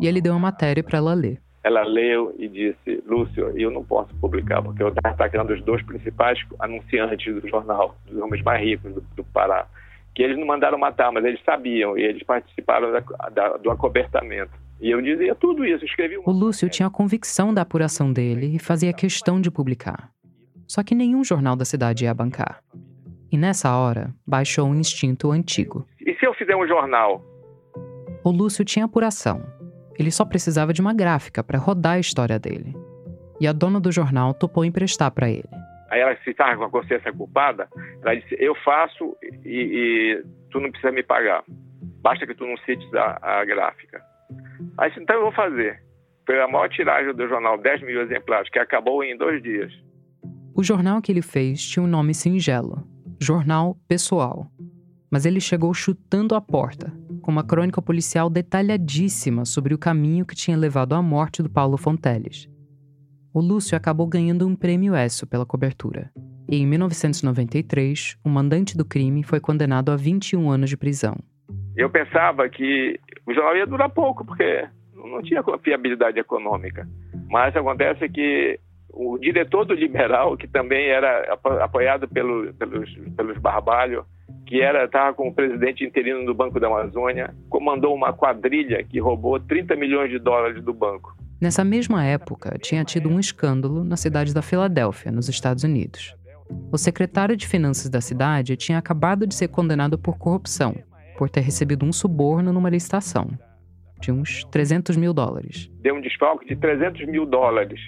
e 0.01 0.07
ele 0.07 0.21
deu 0.21 0.33
uma 0.33 0.41
matéria 0.41 0.83
para 0.83 0.99
ela 0.99 1.15
ler 1.15 1.41
ela 1.65 1.83
leu 1.83 2.35
e 2.39 2.47
disse: 2.47 3.03
Lúcio, 3.07 3.59
eu 3.59 3.71
não 3.71 3.83
posso 3.83 4.15
publicar 4.17 4.63
porque 4.63 4.83
eu 4.83 4.89
estava 4.89 5.15
atacando 5.15 5.55
os 5.55 5.63
dois 5.63 5.83
principais 5.83 6.39
anunciantes 6.61 7.35
do 7.35 7.49
jornal, 7.49 7.97
dos 8.07 8.21
homens 8.23 8.43
mais 8.43 8.63
ricos 8.63 8.93
do, 8.93 9.01
do, 9.17 9.25
Pará, 9.25 9.67
que 10.15 10.23
eles 10.23 10.39
não 10.39 10.47
mandaram 10.47 10.77
matar, 10.77 11.11
mas 11.11 11.25
eles 11.25 11.43
sabiam 11.43 11.97
e 11.97 12.03
eles 12.03 12.23
participaram 12.23 12.93
da, 12.93 13.01
da, 13.31 13.57
do 13.57 13.71
acobertamento. 13.71 14.53
E 14.81 14.91
eu 14.91 15.01
dizia 15.01 15.35
tudo 15.35 15.65
isso, 15.65 15.85
escrevi. 15.85 16.19
O 16.19 16.31
Lúcio 16.31 16.69
tinha 16.69 16.89
a 16.89 16.91
convicção 16.91 17.55
da 17.55 17.63
apuração 17.63 18.13
dele 18.13 18.57
e 18.57 18.59
fazia 18.59 18.93
questão 18.93 19.41
de 19.41 19.51
publicar. 19.51 20.11
Só 20.67 20.83
que 20.83 20.95
nenhum 20.95 21.23
jornal 21.25 21.57
da 21.57 21.65
cidade 21.65 22.05
ia 22.05 22.15
bancar. 22.15 22.63
E 23.31 23.37
nessa 23.37 23.77
hora, 23.77 24.15
baixou 24.27 24.67
um 24.69 24.75
instinto 24.75 25.31
antigo. 25.31 25.87
E 26.01 26.15
se 26.15 26.27
eu 26.27 26.35
fizer 26.35 26.57
um 26.57 26.67
jornal? 26.67 27.25
O 28.23 28.31
Lúcio 28.31 28.65
tinha 28.65 28.85
apuração 28.85 29.43
ele 29.99 30.11
só 30.11 30.25
precisava 30.25 30.73
de 30.73 30.81
uma 30.81 30.95
gráfica 30.95 31.43
para 31.43 31.59
rodar 31.59 31.95
a 31.95 31.99
história 31.99 32.39
dele. 32.39 32.75
E 33.41 33.47
a 33.47 33.53
dona 33.53 33.81
do 33.81 33.93
jornal 33.93 34.35
topou 34.35 34.65
emprestar 34.65 35.11
para 35.11 35.29
ele. 35.29 35.49
Aí 35.91 36.01
ela 36.01 36.17
se 36.17 36.31
estava 36.31 36.57
com 36.57 36.65
a 36.65 36.71
consciência 36.71 37.13
culpada, 37.13 37.69
ela 38.03 38.15
disse: 38.15 38.37
Eu 38.39 38.55
faço 38.57 39.17
e, 39.23 39.39
e, 39.45 40.25
tu 40.51 40.61
não 40.61 40.71
precisa 40.71 40.93
me 40.93 41.03
pagar. 41.03 41.45
Basta 42.03 42.27
que 42.27 42.35
tu 42.35 42.47
não 42.47 42.57
cites 42.59 42.93
a, 42.95 43.19
a 43.23 43.45
gráfica. 43.45 44.03
Aí 44.79 44.93
Então 44.97 45.17
eu 45.17 45.23
vou 45.23 45.33
fazer. 45.33 45.83
Foi 46.27 46.41
a 46.41 46.49
maior 46.49 46.69
tiragem 46.69 47.15
do 47.15 47.29
jornal, 47.29 47.59
10 47.59 47.83
mil 47.83 48.01
exemplares, 48.01 48.49
que 48.51 48.59
acabou 48.59 49.05
em 49.05 49.17
dois 49.17 49.43
dias. 49.43 49.73
O 50.55 50.63
jornal 50.63 51.03
que 51.03 51.13
ele 51.13 51.23
fez 51.23 51.63
tinha 51.63 51.83
um 51.83 51.89
nome 51.89 52.15
singelo: 52.15 52.87
Jornal 53.21 53.77
Pessoal. 53.87 54.51
Mas 55.11 55.27
ele 55.27 55.41
chegou 55.41 55.73
chutando 55.75 56.35
a 56.35 56.41
porta, 56.41 56.93
com 57.23 57.31
uma 57.31 57.45
crônica 57.45 57.81
policial 57.81 58.29
detalhadíssima 58.29 59.45
sobre 59.45 59.75
o 59.75 59.79
caminho 59.79 60.27
que 60.27 60.35
tinha 60.35 60.57
levado 60.57 60.95
à 60.95 61.03
morte 61.03 61.43
do 61.43 61.51
Paulo 61.51 61.77
Fonteles. 61.77 62.49
O 63.33 63.41
Lúcio 63.41 63.77
acabou 63.77 64.07
ganhando 64.07 64.47
um 64.47 64.55
prêmio 64.55 64.95
ESSO 64.95 65.27
pela 65.27 65.45
cobertura. 65.45 66.11
E 66.49 66.57
em 66.57 66.67
1993, 66.67 68.17
o 68.25 68.29
mandante 68.29 68.77
do 68.77 68.85
crime 68.85 69.23
foi 69.23 69.41
condenado 69.41 69.91
a 69.91 69.97
21 69.97 70.51
anos 70.51 70.71
de 70.71 70.77
prisão. 70.77 71.17
Eu 71.77 71.91
pensava 71.91 72.49
que 72.49 72.99
o 73.27 73.33
jornal 73.33 73.57
ia 73.57 73.67
durar 73.67 73.91
pouco, 73.91 74.25
porque 74.25 74.67
não 74.95 75.23
tinha 75.23 75.43
fiabilidade 75.63 76.19
econômica. 76.19 76.87
Mas 77.29 77.55
acontece 77.57 78.09
que 78.09 78.59
o 78.93 79.19
diretor 79.19 79.65
do 79.65 79.75
Liberal, 79.75 80.37
que 80.37 80.47
também 80.47 80.87
era 80.89 81.37
apoiado 81.61 82.09
pelo, 82.09 82.53
pelos, 82.55 82.95
pelos 83.17 83.39
Barbalho, 83.39 84.07
que 84.47 84.61
era 84.61 84.85
estava 84.85 85.15
com 85.15 85.29
o 85.29 85.35
presidente 85.35 85.85
interino 85.85 86.25
do 86.25 86.35
Banco 86.35 86.61
da 86.61 86.69
Amazônia, 86.69 87.35
comandou 87.49 87.95
uma 87.95 88.13
quadrilha 88.13 88.85
que 88.85 89.01
roubou 89.01 89.41
30 89.41 89.75
milhões 89.75 90.11
de 90.11 90.19
dólares 90.19 90.63
do 90.63 90.73
banco. 90.73 91.17
Nessa 91.41 91.65
mesma 91.65 92.05
época, 92.05 92.57
tinha 92.59 92.85
tido 92.85 93.09
um 93.09 93.19
escândalo 93.19 93.85
na 93.85 93.97
cidade 93.97 94.33
da 94.33 94.43
Filadélfia, 94.43 95.11
nos 95.11 95.29
Estados 95.29 95.65
Unidos. 95.65 96.15
O 96.71 96.79
secretário 96.79 97.37
de 97.37 97.47
Finanças 97.47 97.91
da 97.91 98.01
cidade 98.01 98.57
tinha 98.57 98.79
acabado 98.79 99.27
de 99.27 99.35
ser 99.35 99.49
condenado 99.49 99.99
por 99.99 100.17
corrupção, 100.17 100.75
por 101.17 101.31
ter 101.31 101.41
recebido 101.41 101.85
um 101.85 101.93
suborno 101.93 102.53
numa 102.53 102.71
licitação 102.71 103.31
de 104.01 104.13
uns 104.13 104.45
300 104.47 104.97
mil 104.97 105.15
dólares. 105.15 105.71
Deu 105.81 105.95
um 105.95 106.01
desfalque 106.01 106.47
de 106.47 106.57
300 106.57 107.07
mil 107.07 107.25
dólares. 107.25 107.81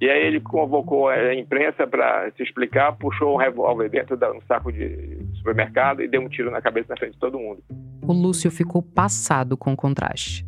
E 0.00 0.08
aí 0.08 0.26
ele 0.26 0.40
convocou 0.40 1.08
a 1.08 1.34
imprensa 1.34 1.84
para 1.84 2.30
se 2.36 2.42
explicar, 2.44 2.92
puxou 2.92 3.34
um 3.34 3.36
revólver 3.36 3.88
dentro 3.88 4.16
de 4.16 4.30
um 4.30 4.40
saco 4.46 4.70
de 4.72 5.18
supermercado 5.34 6.02
e 6.02 6.08
deu 6.08 6.20
um 6.20 6.28
tiro 6.28 6.52
na 6.52 6.62
cabeça 6.62 6.90
na 6.90 6.96
frente 6.96 7.14
de 7.14 7.18
todo 7.18 7.38
mundo. 7.38 7.60
O 8.06 8.12
Lúcio 8.12 8.48
ficou 8.48 8.80
passado 8.80 9.56
com 9.56 9.72
o 9.72 9.76
contraste. 9.76 10.46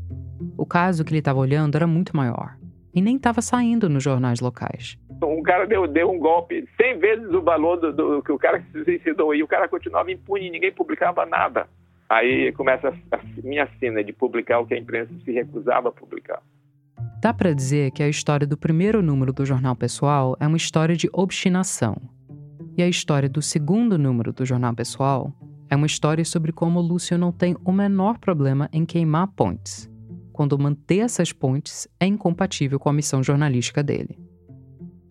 O 0.56 0.64
caso 0.64 1.04
que 1.04 1.10
ele 1.10 1.18
estava 1.18 1.40
olhando 1.40 1.74
era 1.74 1.86
muito 1.86 2.16
maior 2.16 2.56
e 2.94 3.00
nem 3.00 3.16
estava 3.16 3.42
saindo 3.42 3.88
nos 3.88 4.04
jornais 4.04 4.40
locais. 4.40 4.96
Um 5.22 5.42
cara 5.42 5.66
deu, 5.66 5.86
deu 5.86 6.10
um 6.10 6.18
golpe 6.18 6.66
100 6.80 6.98
vezes 6.98 7.34
o 7.34 7.42
valor 7.42 7.76
do, 7.76 7.92
do 7.92 8.22
que 8.22 8.32
o 8.32 8.38
cara 8.38 8.62
se 8.70 8.84
suicidou 8.84 9.34
e 9.34 9.42
o 9.42 9.48
cara 9.48 9.68
continuava 9.68 10.12
impune, 10.12 10.48
ninguém 10.50 10.72
publicava 10.72 11.26
nada. 11.26 11.66
Aí 12.10 12.50
começa 12.52 12.88
a, 12.88 13.18
minha 13.44 13.68
cena 13.78 14.02
de 14.02 14.12
publicar 14.12 14.58
o 14.58 14.66
que 14.66 14.74
a 14.74 14.78
imprensa 14.78 15.12
se 15.24 15.30
recusava 15.30 15.90
a 15.90 15.92
publicar. 15.92 16.42
Dá 17.22 17.32
para 17.32 17.54
dizer 17.54 17.92
que 17.92 18.02
a 18.02 18.08
história 18.08 18.44
do 18.44 18.56
primeiro 18.56 19.00
número 19.00 19.32
do 19.32 19.46
Jornal 19.46 19.76
Pessoal 19.76 20.36
é 20.40 20.46
uma 20.46 20.56
história 20.56 20.96
de 20.96 21.08
obstinação. 21.12 21.96
E 22.76 22.82
a 22.82 22.88
história 22.88 23.28
do 23.28 23.40
segundo 23.40 23.96
número 23.96 24.32
do 24.32 24.44
Jornal 24.44 24.74
Pessoal 24.74 25.32
é 25.68 25.76
uma 25.76 25.86
história 25.86 26.24
sobre 26.24 26.50
como 26.50 26.80
Lúcio 26.80 27.16
não 27.16 27.30
tem 27.30 27.56
o 27.64 27.70
menor 27.70 28.18
problema 28.18 28.68
em 28.72 28.84
queimar 28.84 29.28
pontes, 29.28 29.88
quando 30.32 30.58
manter 30.58 31.00
essas 31.00 31.32
pontes 31.32 31.86
é 32.00 32.06
incompatível 32.06 32.80
com 32.80 32.88
a 32.88 32.92
missão 32.92 33.22
jornalística 33.22 33.84
dele. 33.84 34.18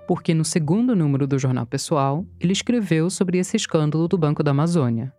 Porque 0.06 0.34
no 0.34 0.44
segundo 0.44 0.94
número 0.98 1.26
do 1.26 1.40
Jornal 1.40 1.66
Pessoal, 1.66 2.26
ele 2.42 2.52
escreveu 2.52 3.10
sobre 3.10 3.38
esse 3.38 3.56
escândalo 3.56 4.06
do 4.06 4.18
Banco 4.18 4.44
da 4.44 4.52
Amazônia. 4.52 5.14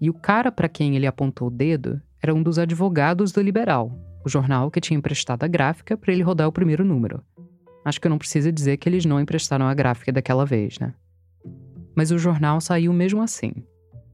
E 0.00 0.10
o 0.10 0.14
cara 0.14 0.50
para 0.50 0.68
quem 0.68 0.96
ele 0.96 1.06
apontou 1.06 1.48
o 1.48 1.50
dedo 1.50 2.00
era 2.22 2.34
um 2.34 2.42
dos 2.42 2.58
advogados 2.58 3.32
do 3.32 3.40
Liberal, 3.40 3.92
o 4.24 4.28
jornal 4.28 4.70
que 4.70 4.80
tinha 4.80 4.98
emprestado 4.98 5.44
a 5.44 5.48
gráfica 5.48 5.96
para 5.96 6.12
ele 6.12 6.22
rodar 6.22 6.48
o 6.48 6.52
primeiro 6.52 6.84
número. 6.84 7.22
Acho 7.84 8.00
que 8.00 8.06
eu 8.06 8.10
não 8.10 8.18
preciso 8.18 8.50
dizer 8.50 8.78
que 8.78 8.88
eles 8.88 9.04
não 9.04 9.20
emprestaram 9.20 9.66
a 9.66 9.74
gráfica 9.74 10.10
daquela 10.10 10.46
vez, 10.46 10.78
né? 10.78 10.94
Mas 11.94 12.10
o 12.10 12.18
jornal 12.18 12.60
saiu 12.60 12.92
mesmo 12.92 13.20
assim. 13.20 13.52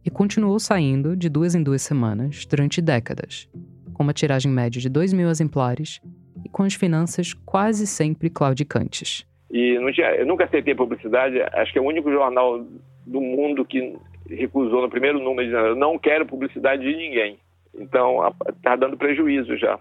E 0.04 0.10
continuou 0.10 0.58
saindo 0.58 1.16
de 1.16 1.28
duas 1.28 1.54
em 1.54 1.62
duas 1.62 1.82
semanas 1.82 2.44
durante 2.46 2.80
décadas, 2.80 3.48
com 3.92 4.02
uma 4.02 4.12
tiragem 4.12 4.50
média 4.50 4.80
de 4.80 4.88
2 4.88 5.12
mil 5.12 5.28
exemplares 5.28 6.00
e 6.44 6.48
com 6.48 6.62
as 6.62 6.74
finanças 6.74 7.32
quase 7.32 7.86
sempre 7.86 8.28
claudicantes. 8.28 9.26
E 9.50 9.78
tinha, 9.92 10.14
eu 10.14 10.26
nunca 10.26 10.44
aceitei 10.44 10.74
publicidade, 10.74 11.40
acho 11.40 11.72
que 11.72 11.78
é 11.78 11.82
o 11.82 11.86
único 11.86 12.10
jornal 12.10 12.66
do 13.06 13.20
mundo 13.20 13.64
que 13.64 13.96
recusou 14.36 14.82
no 14.82 14.90
primeiro 14.90 15.18
número 15.18 15.48
dizendo 15.48 15.68
eu 15.68 15.76
não 15.76 15.98
quero 15.98 16.26
publicidade 16.26 16.82
de 16.82 16.96
ninguém. 16.96 17.38
Então 17.74 18.18
está 18.48 18.76
dando 18.76 18.96
prejuízo 18.96 19.56
já. 19.56 19.78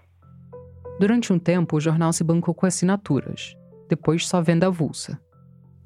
Durante 0.98 1.32
um 1.32 1.38
tempo, 1.38 1.76
o 1.76 1.80
jornal 1.80 2.12
se 2.12 2.22
bancou 2.22 2.54
com 2.54 2.66
assinaturas, 2.66 3.56
depois 3.88 4.26
só 4.26 4.40
venda 4.42 4.66
avulsa. 4.66 5.18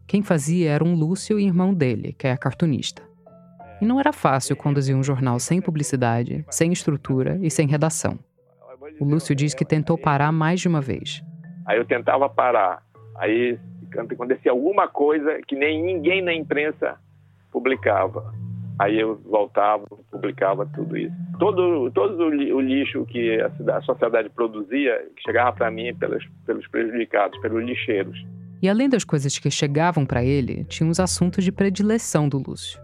Quem 0.07 0.23
fazia 0.23 0.71
era 0.71 0.85
um 0.85 0.95
Lúcio 0.95 1.39
e 1.39 1.47
irmão 1.47 1.73
dele, 1.73 2.13
que 2.13 2.27
é 2.27 2.37
cartunista. 2.37 3.03
E 3.81 3.87
não 3.87 3.99
era 3.99 4.13
fácil 4.13 4.57
conduzir 4.57 4.95
um 4.95 5.03
jornal 5.03 5.39
sem 5.39 5.61
publicidade, 5.61 6.45
sem 6.51 6.73
estrutura 6.73 7.39
e 7.41 7.51
sem 7.51 7.67
redação. 7.67 8.19
O 9.01 9.05
Lúcio 9.05 9.35
diz 9.35 9.55
que 9.55 9.65
tentou 9.65 9.97
parar 9.97 10.31
mais 10.31 10.61
de 10.61 10.69
uma 10.69 10.81
vez. 10.81 11.23
Aí 11.67 11.79
eu 11.79 11.85
tentava 11.85 12.29
parar. 12.29 12.83
Aí 13.17 13.59
acontecia 13.97 14.51
alguma 14.53 14.89
coisa 14.89 15.41
que 15.47 15.57
nem 15.57 15.83
ninguém 15.83 16.23
na 16.23 16.35
imprensa 16.35 16.97
publicava. 17.51 18.35
Aí 18.79 18.99
eu 18.99 19.21
voltava, 19.25 19.87
publicava 20.11 20.67
tudo 20.75 20.97
isso. 20.97 21.15
Todo, 21.39 21.91
todo 21.93 22.25
o 22.25 22.61
lixo 22.61 23.07
que 23.07 23.41
a, 23.41 23.51
cidade, 23.51 23.79
a 23.79 23.83
sociedade 23.83 24.29
produzia 24.31 25.07
chegava 25.25 25.53
para 25.53 25.71
mim 25.71 25.95
pelos, 25.95 26.25
pelos 26.45 26.67
prejudicados, 26.69 27.39
pelos 27.41 27.65
lixeiros. 27.65 28.19
E 28.61 28.69
além 28.69 28.89
das 28.89 29.05
coisas 29.05 29.39
que 29.39 29.51
chegavam 29.51 30.05
para 30.05 30.25
ele, 30.25 30.65
tinha 30.65 30.91
os 30.91 30.99
assuntos 30.99 31.45
de 31.45 31.53
predileção 31.53 32.29
do 32.29 32.39
Lúcio. 32.39 32.81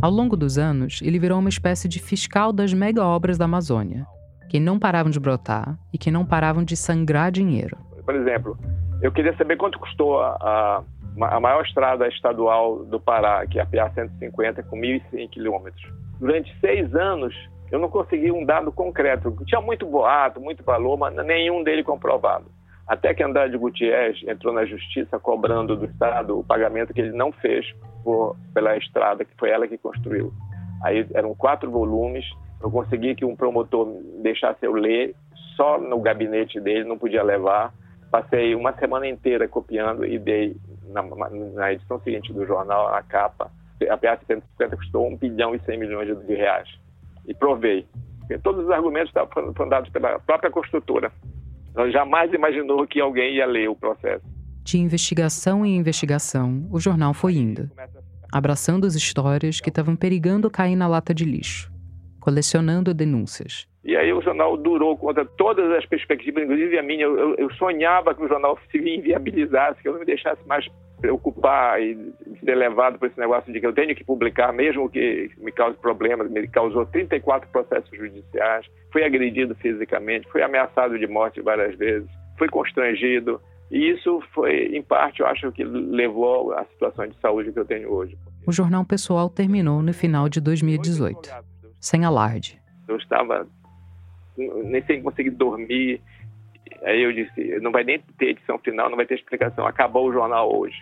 Ao 0.00 0.10
longo 0.10 0.36
dos 0.36 0.58
anos, 0.58 1.00
ele 1.02 1.18
virou 1.18 1.38
uma 1.38 1.48
espécie 1.48 1.88
de 1.88 2.00
fiscal 2.00 2.52
das 2.52 2.72
mega 2.74 3.04
obras 3.04 3.38
da 3.38 3.44
Amazônia, 3.44 4.06
que 4.50 4.58
não 4.58 4.78
paravam 4.78 5.10
de 5.10 5.20
brotar 5.20 5.78
e 5.92 5.98
que 5.98 6.10
não 6.10 6.26
paravam 6.26 6.64
de 6.64 6.76
sangrar 6.76 7.30
dinheiro. 7.30 7.78
Por 8.04 8.14
exemplo, 8.14 8.58
eu 9.00 9.12
queria 9.12 9.36
saber 9.36 9.56
quanto 9.56 9.78
custou 9.78 10.20
a, 10.20 10.36
a 10.40 10.82
a 11.20 11.40
maior 11.40 11.62
estrada 11.64 12.08
estadual 12.08 12.84
do 12.84 12.98
Pará, 12.98 13.46
que 13.46 13.58
é 13.58 13.62
a 13.62 13.66
PA 13.66 13.90
150, 13.94 14.62
com 14.62 14.76
1.100 14.78 15.28
quilômetros. 15.28 15.82
Durante 16.18 16.54
seis 16.58 16.94
anos, 16.94 17.34
eu 17.70 17.78
não 17.78 17.88
consegui 17.88 18.30
um 18.30 18.44
dado 18.44 18.72
concreto. 18.72 19.34
Tinha 19.46 19.60
muito 19.60 19.86
boato, 19.86 20.40
muito 20.40 20.62
valor, 20.64 20.96
mas 20.96 21.14
nenhum 21.26 21.62
dele 21.62 21.82
comprovado. 21.82 22.46
Até 22.86 23.14
que 23.14 23.22
Andrade 23.22 23.56
Gutierrez 23.56 24.20
entrou 24.26 24.52
na 24.52 24.64
justiça 24.64 25.18
cobrando 25.18 25.76
do 25.76 25.86
Estado 25.86 26.38
o 26.38 26.44
pagamento 26.44 26.92
que 26.92 27.00
ele 27.00 27.12
não 27.12 27.32
fez 27.32 27.64
por, 28.02 28.36
pela 28.52 28.76
estrada, 28.76 29.24
que 29.24 29.34
foi 29.38 29.50
ela 29.50 29.68
que 29.68 29.78
construiu. 29.78 30.32
Aí 30.82 31.06
eram 31.14 31.34
quatro 31.34 31.70
volumes. 31.70 32.24
Eu 32.60 32.70
consegui 32.70 33.14
que 33.14 33.24
um 33.24 33.36
promotor 33.36 33.88
deixasse 34.22 34.64
eu 34.64 34.72
ler 34.72 35.14
só 35.56 35.78
no 35.78 36.00
gabinete 36.00 36.60
dele, 36.60 36.84
não 36.84 36.98
podia 36.98 37.22
levar. 37.22 37.72
Passei 38.12 38.54
uma 38.54 38.74
semana 38.74 39.08
inteira 39.08 39.48
copiando 39.48 40.04
e 40.04 40.18
dei 40.18 40.54
na, 40.88 41.02
na, 41.54 41.72
edição 41.72 41.98
seguinte 42.02 42.30
do 42.30 42.46
jornal, 42.46 42.94
a 42.94 43.02
capa, 43.02 43.50
a 43.90 43.96
PA 43.96 44.18
150 44.26 44.76
custou 44.76 45.08
1 45.08 45.16
bilhão 45.16 45.54
e 45.54 45.60
100 45.60 45.78
milhões 45.78 46.26
de 46.26 46.34
reais. 46.34 46.68
E 47.26 47.32
provei. 47.32 47.86
Porque 48.18 48.36
todos 48.38 48.66
os 48.66 48.70
argumentos 48.70 49.08
estavam 49.08 49.66
dados 49.66 49.88
pela 49.88 50.18
própria 50.18 50.50
construtora. 50.50 51.10
Ela 51.74 51.90
jamais 51.90 52.30
imaginou 52.34 52.86
que 52.86 53.00
alguém 53.00 53.36
ia 53.36 53.46
ler 53.46 53.70
o 53.70 53.74
processo. 53.74 54.22
De 54.62 54.76
investigação 54.76 55.64
em 55.64 55.78
investigação, 55.78 56.68
o 56.70 56.78
jornal 56.78 57.14
foi 57.14 57.36
indo, 57.36 57.70
abraçando 58.30 58.86
as 58.86 58.94
histórias 58.94 59.58
que 59.58 59.70
estavam 59.70 59.96
perigando 59.96 60.50
cair 60.50 60.76
na 60.76 60.86
lata 60.86 61.14
de 61.14 61.24
lixo, 61.24 61.71
colecionando 62.22 62.94
denúncias. 62.94 63.66
E 63.84 63.96
aí 63.96 64.12
o 64.12 64.22
jornal 64.22 64.56
durou 64.56 64.96
contra 64.96 65.24
todas 65.24 65.68
as 65.72 65.84
perspectivas, 65.84 66.44
inclusive 66.44 66.78
a 66.78 66.82
minha. 66.82 67.02
Eu, 67.02 67.34
eu 67.34 67.52
sonhava 67.54 68.14
que 68.14 68.22
o 68.22 68.28
jornal 68.28 68.56
se 68.70 68.78
inviabilizasse, 68.78 69.82
que 69.82 69.88
eu 69.88 69.92
não 69.92 70.00
me 70.00 70.06
deixasse 70.06 70.40
mais 70.46 70.64
preocupar 71.00 71.82
e 71.82 71.98
ser 72.44 72.54
levado 72.54 72.96
por 72.96 73.08
esse 73.08 73.18
negócio 73.18 73.52
de 73.52 73.58
que 73.58 73.66
eu 73.66 73.72
tenho 73.72 73.92
que 73.96 74.04
publicar, 74.04 74.52
mesmo 74.52 74.88
que 74.88 75.32
me 75.38 75.50
cause 75.50 75.76
problemas. 75.78 76.30
Me 76.30 76.46
causou 76.46 76.86
34 76.86 77.50
processos 77.50 77.90
judiciais, 77.90 78.64
fui 78.92 79.02
agredido 79.02 79.52
fisicamente, 79.56 80.28
fui 80.30 80.42
ameaçado 80.42 80.96
de 80.96 81.06
morte 81.08 81.40
várias 81.40 81.76
vezes, 81.76 82.08
fui 82.38 82.48
constrangido. 82.48 83.40
E 83.68 83.90
isso 83.90 84.22
foi, 84.32 84.76
em 84.76 84.82
parte, 84.82 85.20
eu 85.20 85.26
acho 85.26 85.50
que 85.50 85.64
levou 85.64 86.52
à 86.52 86.64
situação 86.66 87.08
de 87.08 87.18
saúde 87.20 87.52
que 87.52 87.58
eu 87.58 87.64
tenho 87.64 87.90
hoje. 87.90 88.16
O 88.46 88.52
jornal 88.52 88.84
pessoal 88.84 89.28
terminou 89.28 89.82
no 89.82 89.92
final 89.92 90.28
de 90.28 90.40
2018, 90.40 91.30
sem 91.82 92.04
alarde. 92.04 92.62
Eu 92.86 92.96
estava 92.96 93.46
nem 94.38 94.82
sem 94.86 95.02
conseguir 95.02 95.30
dormir. 95.30 96.00
Aí 96.84 97.02
eu 97.02 97.12
disse, 97.12 97.60
não 97.60 97.72
vai 97.72 97.84
nem 97.84 97.98
ter 98.16 98.30
edição 98.30 98.58
final, 98.60 98.88
não 98.88 98.96
vai 98.96 99.04
ter 99.04 99.16
explicação. 99.16 99.66
Acabou 99.66 100.08
o 100.08 100.12
jornal 100.12 100.56
hoje. 100.56 100.76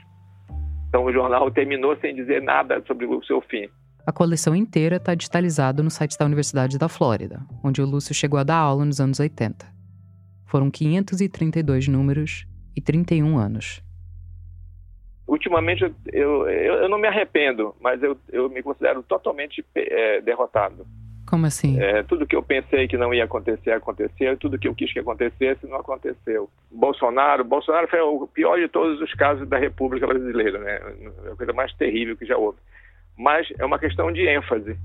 Então 0.88 1.04
o 1.04 1.12
jornal 1.12 1.50
terminou 1.50 1.96
sem 1.96 2.14
dizer 2.14 2.42
nada 2.42 2.82
sobre 2.86 3.06
o 3.06 3.22
seu 3.24 3.40
fim. 3.40 3.68
A 4.06 4.12
coleção 4.12 4.54
inteira 4.54 4.96
está 4.96 5.14
digitalizada 5.14 5.82
no 5.82 5.90
site 5.90 6.18
da 6.18 6.24
Universidade 6.26 6.78
da 6.78 6.88
Flórida, 6.88 7.40
onde 7.62 7.80
o 7.80 7.86
Lúcio 7.86 8.14
chegou 8.14 8.38
a 8.38 8.44
dar 8.44 8.56
aula 8.56 8.84
nos 8.84 9.00
anos 9.00 9.20
80. 9.20 9.66
Foram 10.46 10.70
532 10.70 11.88
números 11.88 12.46
e 12.76 12.80
31 12.80 13.38
anos. 13.38 13.82
Ultimamente 15.31 15.85
eu, 16.12 16.49
eu, 16.49 16.75
eu 16.75 16.88
não 16.88 16.99
me 16.99 17.07
arrependo, 17.07 17.73
mas 17.81 18.03
eu, 18.03 18.19
eu 18.33 18.51
me 18.51 18.61
considero 18.64 19.01
totalmente 19.05 19.64
é, 19.77 20.21
derrotado. 20.21 20.85
Como 21.25 21.47
assim? 21.47 21.81
É, 21.81 22.03
tudo 22.03 22.27
que 22.27 22.35
eu 22.35 22.43
pensei 22.43 22.88
que 22.88 22.97
não 22.97 23.14
ia 23.14 23.23
acontecer, 23.23 23.71
aconteceu. 23.71 24.37
Tudo 24.37 24.59
que 24.59 24.66
eu 24.66 24.75
quis 24.75 24.93
que 24.93 24.99
acontecesse, 24.99 25.69
não 25.69 25.79
aconteceu. 25.79 26.51
Bolsonaro, 26.69 27.45
Bolsonaro 27.45 27.87
foi 27.87 28.01
o 28.01 28.27
pior 28.27 28.59
de 28.59 28.66
todos 28.66 29.01
os 29.01 29.14
casos 29.14 29.49
da 29.49 29.57
República 29.57 30.05
Brasileira, 30.05 30.59
né? 30.59 30.81
É 31.27 31.31
a 31.31 31.37
coisa 31.37 31.53
mais 31.53 31.73
terrível 31.75 32.16
que 32.16 32.27
já 32.27 32.37
houve. 32.37 32.59
Mas 33.16 33.47
é 33.57 33.64
uma 33.64 33.79
questão 33.79 34.11
de 34.11 34.27
ênfase. 34.27 34.77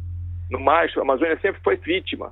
No 0.52 0.60
mais, 0.60 0.96
a 0.96 1.02
Amazônia 1.02 1.40
sempre 1.42 1.60
foi 1.64 1.76
vítima. 1.78 2.32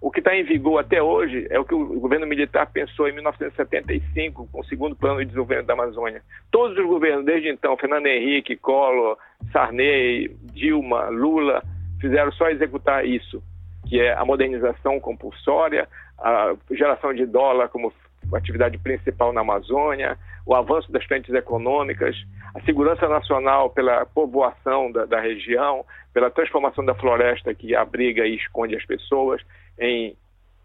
O 0.00 0.10
que 0.10 0.20
está 0.20 0.34
em 0.34 0.44
vigor 0.44 0.78
até 0.78 1.02
hoje 1.02 1.46
é 1.50 1.58
o 1.58 1.64
que 1.64 1.74
o 1.74 1.98
governo 1.98 2.26
militar 2.26 2.70
pensou 2.72 3.08
em 3.08 3.12
1975, 3.12 4.48
com 4.52 4.60
o 4.60 4.64
segundo 4.64 4.94
plano 4.94 5.18
de 5.18 5.26
desenvolvimento 5.26 5.66
da 5.66 5.72
Amazônia. 5.72 6.22
Todos 6.50 6.78
os 6.78 6.86
governos, 6.86 7.24
desde 7.24 7.48
então, 7.48 7.76
Fernando 7.76 8.06
Henrique, 8.06 8.56
Collor, 8.56 9.18
Sarney, 9.52 10.30
Dilma, 10.52 11.08
Lula, 11.08 11.62
fizeram 12.00 12.30
só 12.32 12.48
executar 12.48 13.04
isso, 13.04 13.42
que 13.88 14.00
é 14.00 14.14
a 14.14 14.24
modernização 14.24 15.00
compulsória, 15.00 15.88
a 16.18 16.54
geração 16.70 17.12
de 17.12 17.26
dólar 17.26 17.68
como 17.68 17.92
atividade 18.32 18.78
principal 18.78 19.32
na 19.32 19.40
Amazônia, 19.40 20.16
o 20.46 20.54
avanço 20.54 20.90
das 20.92 21.04
frentes 21.04 21.34
econômicas, 21.34 22.16
a 22.54 22.60
segurança 22.62 23.08
nacional 23.08 23.70
pela 23.70 24.06
povoação 24.06 24.92
da, 24.92 25.04
da 25.06 25.20
região, 25.20 25.84
pela 26.12 26.30
transformação 26.30 26.84
da 26.84 26.94
floresta 26.94 27.54
que 27.54 27.74
abriga 27.74 28.26
e 28.26 28.36
esconde 28.36 28.76
as 28.76 28.84
pessoas 28.84 29.42
em 29.78 30.16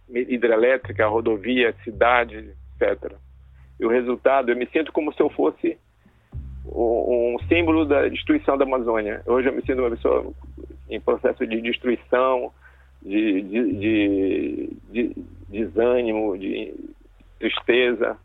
hidrelétrica, 0.09 1.07
rodovia, 1.07 1.73
cidade, 1.83 2.51
etc. 2.79 3.13
E 3.79 3.85
o 3.85 3.89
resultado, 3.89 4.49
eu 4.49 4.55
me 4.55 4.67
sinto 4.67 4.91
como 4.91 5.13
se 5.13 5.21
eu 5.21 5.29
fosse 5.29 5.77
um 6.65 7.37
símbolo 7.47 7.85
da 7.85 8.07
destruição 8.07 8.57
da 8.57 8.65
Amazônia. 8.65 9.21
Hoje 9.25 9.49
eu 9.49 9.53
me 9.53 9.61
sinto 9.61 9.79
uma 9.79 9.89
pessoa 9.89 10.33
em 10.89 10.99
processo 10.99 11.45
de 11.45 11.61
destruição, 11.61 12.51
de, 13.01 13.41
de, 13.41 13.73
de, 13.73 14.77
de 14.91 15.15
desânimo, 15.49 16.37
de 16.37 16.73
tristeza. 17.39 18.17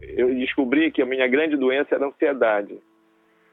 Eu 0.00 0.34
descobri 0.34 0.90
que 0.90 1.00
a 1.00 1.06
minha 1.06 1.26
grande 1.28 1.56
doença 1.56 1.94
era 1.94 2.04
a 2.04 2.08
ansiedade. 2.08 2.76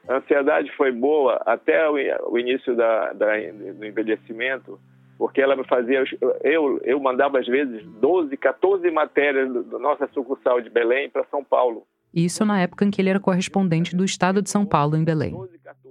A 0.08 0.16
ansiedade 0.16 0.70
foi 0.76 0.90
boa 0.92 1.40
até 1.46 1.88
o, 1.88 2.38
início 2.38 2.74
da, 2.74 3.12
da, 3.12 3.26
do 3.74 3.84
envelhecimento, 3.84 4.78
porque 5.18 5.40
ela 5.40 5.54
me 5.54 5.66
fazia. 5.66 6.02
Eu, 6.42 6.80
eu 6.82 6.98
mandava, 6.98 7.38
às 7.38 7.46
vezes, 7.46 7.84
12, 8.00 8.36
14 8.36 8.90
matérias 8.90 9.52
da 9.66 9.78
nossa 9.78 10.08
sucursal 10.08 10.60
de 10.60 10.70
Belém 10.70 11.10
para 11.10 11.24
São 11.24 11.44
Paulo. 11.44 11.86
Isso 12.12 12.44
na 12.44 12.60
época 12.60 12.84
em 12.84 12.90
que 12.90 13.00
ele 13.00 13.10
era 13.10 13.20
correspondente 13.20 13.94
do 13.94 14.04
estado 14.04 14.42
de 14.42 14.50
São 14.50 14.66
Paulo, 14.66 14.96
em 14.96 15.04
Belém. 15.04 15.34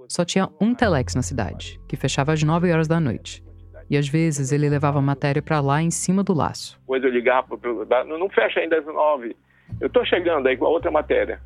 Só 0.08 0.26
tinha 0.26 0.50
um 0.60 0.74
telex 0.74 1.16
na 1.16 1.22
cidade, 1.22 1.80
que 1.88 1.96
fechava 1.96 2.34
às 2.34 2.44
9 2.44 2.72
horas 2.72 2.88
da 2.88 3.00
noite. 3.00 3.44
E 3.90 3.98
às 3.98 4.08
vezes 4.08 4.52
ele 4.52 4.70
levava 4.70 5.00
a 5.00 5.02
matéria 5.02 5.42
para 5.42 5.60
lá 5.62 5.82
em 5.82 5.90
cima 5.90 6.24
do 6.24 6.34
laço. 6.34 6.78
Depois 6.82 7.04
eu 7.04 7.10
ligava, 7.10 7.58
não 8.06 8.30
fecha 8.30 8.60
ainda 8.60 8.80
às 8.80 8.86
9. 8.86 9.36
Eu 9.80 9.88
estou 9.88 10.06
chegando 10.06 10.48
aí 10.48 10.58
com 10.58 10.66
a 10.66 10.70
outra 10.70 10.92
matéria. 10.92 11.40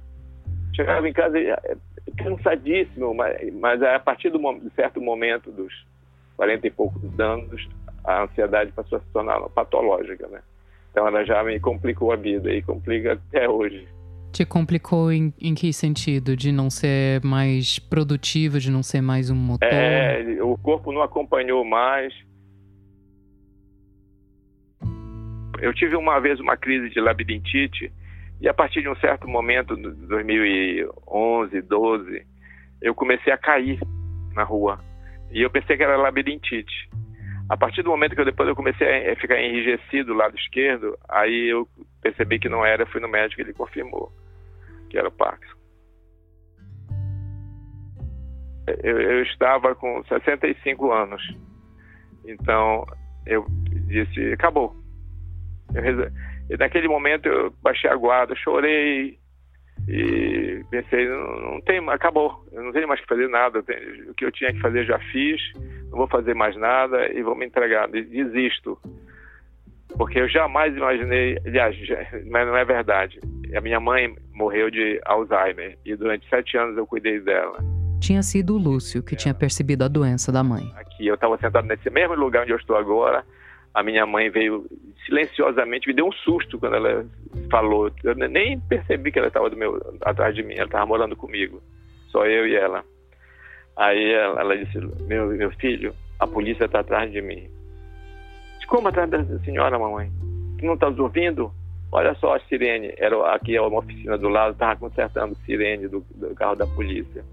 Chegava 0.75 1.07
em 1.07 1.13
casa 1.13 1.37
é, 1.37 1.77
cansadíssimo, 2.11 3.13
mas, 3.13 3.53
mas 3.53 3.81
a 3.81 3.99
partir 3.99 4.29
de 4.29 4.37
um 4.37 4.69
certo 4.75 5.01
momento, 5.01 5.51
dos 5.51 5.73
40 6.37 6.67
e 6.67 6.71
poucos 6.71 7.19
anos, 7.19 7.67
a 8.03 8.23
ansiedade 8.23 8.71
passou 8.71 8.97
a 8.97 9.01
se 9.01 9.07
tornar 9.11 9.39
patológica, 9.49 10.27
né? 10.27 10.41
Então 10.91 11.07
ela 11.07 11.25
já 11.25 11.43
me 11.43 11.59
complicou 11.59 12.11
a 12.11 12.15
vida 12.15 12.53
e 12.53 12.61
complica 12.61 13.13
até 13.13 13.49
hoje. 13.49 13.87
Te 14.31 14.45
complicou 14.45 15.11
em, 15.11 15.33
em 15.39 15.53
que 15.53 15.71
sentido? 15.71 16.35
De 16.35 16.51
não 16.51 16.69
ser 16.69 17.23
mais 17.23 17.79
produtivo, 17.79 18.59
de 18.59 18.71
não 18.71 18.83
ser 18.83 19.01
mais 19.01 19.29
um 19.29 19.35
motor? 19.35 19.67
É, 19.71 20.41
o 20.41 20.57
corpo 20.57 20.91
não 20.91 21.01
acompanhou 21.01 21.63
mais. 21.63 22.13
Eu 25.61 25.73
tive 25.73 25.95
uma 25.95 26.19
vez 26.19 26.39
uma 26.39 26.57
crise 26.57 26.89
de 26.89 26.99
labirintite 26.99 27.91
e 28.43 28.49
a 28.49 28.53
partir 28.53 28.81
de 28.81 28.89
um 28.89 28.95
certo 28.97 29.25
momento, 29.25 29.73
2011, 29.77 31.61
12, 31.61 32.27
eu 32.81 32.93
comecei 32.93 33.31
a 33.31 33.37
cair 33.37 33.79
na 34.35 34.43
rua. 34.43 34.83
E 35.31 35.41
eu 35.41 35.49
pensei 35.49 35.77
que 35.77 35.83
era 35.83 35.95
labirintite. 35.95 36.89
A 37.47 37.55
partir 37.55 37.83
do 37.83 37.89
momento 37.89 38.15
que 38.15 38.19
eu 38.19 38.25
depois 38.25 38.49
eu 38.49 38.55
comecei 38.55 39.09
a 39.09 39.15
ficar 39.15 39.39
enrijecido 39.39 40.11
do 40.11 40.17
lado 40.17 40.35
esquerdo, 40.35 40.97
aí 41.07 41.53
eu 41.53 41.65
percebi 42.01 42.37
que 42.37 42.49
não 42.49 42.65
era, 42.65 42.85
fui 42.85 42.99
no 42.99 43.07
médico 43.07 43.39
e 43.39 43.45
ele 43.45 43.53
confirmou 43.53 44.11
que 44.89 44.97
era 44.97 45.07
o 45.07 45.11
Parkinson. 45.11 45.55
Eu, 48.83 48.99
eu 48.99 49.23
estava 49.23 49.73
com 49.73 50.03
65 50.03 50.91
anos, 50.91 51.21
então 52.25 52.85
eu 53.25 53.45
disse, 53.87 54.33
acabou. 54.33 54.75
Eu, 55.73 56.11
e 56.53 56.57
naquele 56.57 56.87
momento 56.87 57.27
eu 57.27 57.51
baixei 57.63 57.89
a 57.89 57.95
guarda, 57.95 58.35
chorei 58.35 59.17
e 59.87 60.63
pensei, 60.69 61.09
não, 61.09 61.41
não 61.41 61.61
tem, 61.61 61.79
acabou, 61.89 62.45
eu 62.51 62.63
não 62.63 62.71
tenho 62.71 62.87
mais 62.87 63.01
que 63.01 63.07
fazer 63.07 63.27
nada, 63.27 63.63
tenho, 63.63 64.11
o 64.11 64.13
que 64.13 64.23
eu 64.23 64.31
tinha 64.31 64.53
que 64.53 64.59
fazer 64.59 64.85
já 64.85 64.99
fiz, 65.11 65.41
não 65.89 65.97
vou 65.97 66.07
fazer 66.07 66.35
mais 66.35 66.55
nada 66.55 67.11
e 67.11 67.23
vou 67.23 67.35
me 67.35 67.47
entregar, 67.47 67.89
desisto. 67.89 68.77
Porque 69.97 70.19
eu 70.19 70.29
jamais 70.29 70.75
imaginei, 70.77 71.39
aliás, 71.43 71.75
já, 71.75 71.97
mas 72.29 72.47
não 72.47 72.55
é 72.55 72.63
verdade. 72.63 73.19
A 73.55 73.61
minha 73.61 73.79
mãe 73.79 74.15
morreu 74.31 74.69
de 74.69 75.01
Alzheimer 75.05 75.75
e 75.83 75.95
durante 75.95 76.29
sete 76.29 76.55
anos 76.55 76.77
eu 76.77 76.85
cuidei 76.85 77.19
dela. 77.19 77.57
Tinha 77.99 78.21
sido 78.21 78.55
o 78.55 78.57
Lúcio 78.59 79.01
que 79.01 79.15
é. 79.15 79.17
tinha 79.17 79.33
percebido 79.33 79.83
a 79.83 79.87
doença 79.87 80.31
da 80.31 80.43
mãe. 80.43 80.71
Aqui, 80.75 81.07
eu 81.07 81.15
estava 81.15 81.35
sentado 81.39 81.65
nesse 81.65 81.89
mesmo 81.89 82.13
lugar 82.13 82.43
onde 82.43 82.51
eu 82.51 82.57
estou 82.57 82.75
agora, 82.75 83.25
a 83.73 83.83
minha 83.83 84.05
mãe 84.05 84.29
veio 84.29 84.65
silenciosamente, 85.05 85.87
me 85.87 85.93
deu 85.93 86.07
um 86.07 86.11
susto 86.11 86.59
quando 86.59 86.75
ela 86.75 87.05
falou. 87.49 87.91
Eu 88.03 88.15
nem 88.15 88.59
percebi 88.59 89.11
que 89.11 89.19
ela 89.19 89.27
estava 89.27 89.49
atrás 90.01 90.35
de 90.35 90.43
mim, 90.43 90.53
ela 90.55 90.65
estava 90.65 90.85
morando 90.85 91.15
comigo, 91.15 91.61
só 92.09 92.25
eu 92.25 92.47
e 92.47 92.55
ela. 92.55 92.83
Aí 93.75 94.11
ela, 94.11 94.41
ela 94.41 94.57
disse: 94.57 94.77
meu, 95.07 95.27
meu 95.27 95.51
filho, 95.53 95.93
a 96.19 96.27
polícia 96.27 96.65
está 96.65 96.79
atrás 96.79 97.11
de 97.11 97.21
mim. 97.21 97.49
Disse, 98.53 98.67
Como 98.67 98.87
atrás 98.87 99.09
da 99.09 99.23
senhora, 99.39 99.79
mamãe? 99.79 100.11
Tu 100.59 100.65
não 100.65 100.75
está 100.75 100.87
ouvindo? 100.87 101.51
Olha 101.91 102.15
só 102.15 102.35
a 102.35 102.39
sirene. 102.41 102.93
Era, 102.97 103.33
aqui 103.33 103.55
é 103.55 103.61
uma 103.61 103.79
oficina 103.79 104.17
do 104.17 104.29
lado, 104.29 104.53
estava 104.53 104.79
consertando 104.79 105.35
sirene 105.45 105.87
do, 105.87 106.05
do 106.15 106.33
carro 106.35 106.55
da 106.55 106.67
polícia. 106.67 107.23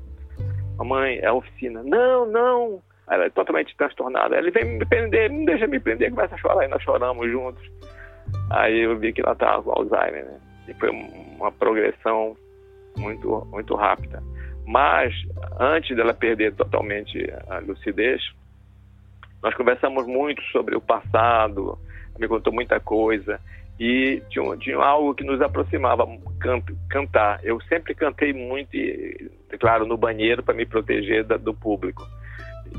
Mamãe, 0.76 1.18
é 1.18 1.26
a 1.26 1.34
oficina. 1.34 1.82
Não, 1.82 2.26
não. 2.26 2.82
Ela 3.10 3.24
é 3.24 3.30
totalmente 3.30 3.76
transtornada. 3.76 4.36
Ele 4.36 4.50
vem 4.50 4.78
me 4.78 4.86
prender, 4.86 5.30
não 5.30 5.44
deixa 5.44 5.66
me 5.66 5.80
prender, 5.80 6.10
começa 6.10 6.34
a 6.34 6.38
chorar 6.38 6.64
e 6.64 6.68
nós 6.68 6.82
choramos 6.82 7.28
juntos. 7.30 7.62
Aí 8.50 8.80
eu 8.80 8.98
vi 8.98 9.12
que 9.12 9.20
ela 9.20 9.32
estava 9.32 9.62
com 9.62 9.72
Alzheimer, 9.72 10.24
né? 10.24 10.40
E 10.68 10.74
foi 10.74 10.90
uma 10.90 11.50
progressão 11.50 12.36
muito, 12.96 13.46
muito 13.50 13.74
rápida. 13.74 14.22
Mas 14.66 15.12
antes 15.58 15.96
dela 15.96 16.14
perder 16.14 16.54
totalmente 16.54 17.18
a 17.48 17.58
lucidez, 17.58 18.22
nós 19.42 19.54
conversamos 19.54 20.06
muito 20.06 20.42
sobre 20.52 20.76
o 20.76 20.80
passado, 20.80 21.78
me 22.18 22.28
contou 22.28 22.52
muita 22.52 22.78
coisa 22.78 23.40
e 23.80 24.22
tinha, 24.28 24.56
tinha 24.58 24.76
algo 24.76 25.14
que 25.14 25.24
nos 25.24 25.40
aproximava, 25.40 26.06
can, 26.38 26.60
cantar. 26.90 27.40
Eu 27.42 27.58
sempre 27.62 27.94
cantei 27.94 28.32
muito, 28.32 28.76
e, 28.76 29.30
claro, 29.58 29.86
no 29.86 29.96
banheiro 29.96 30.42
para 30.42 30.54
me 30.54 30.66
proteger 30.66 31.24
da, 31.24 31.38
do 31.38 31.54
público. 31.54 32.06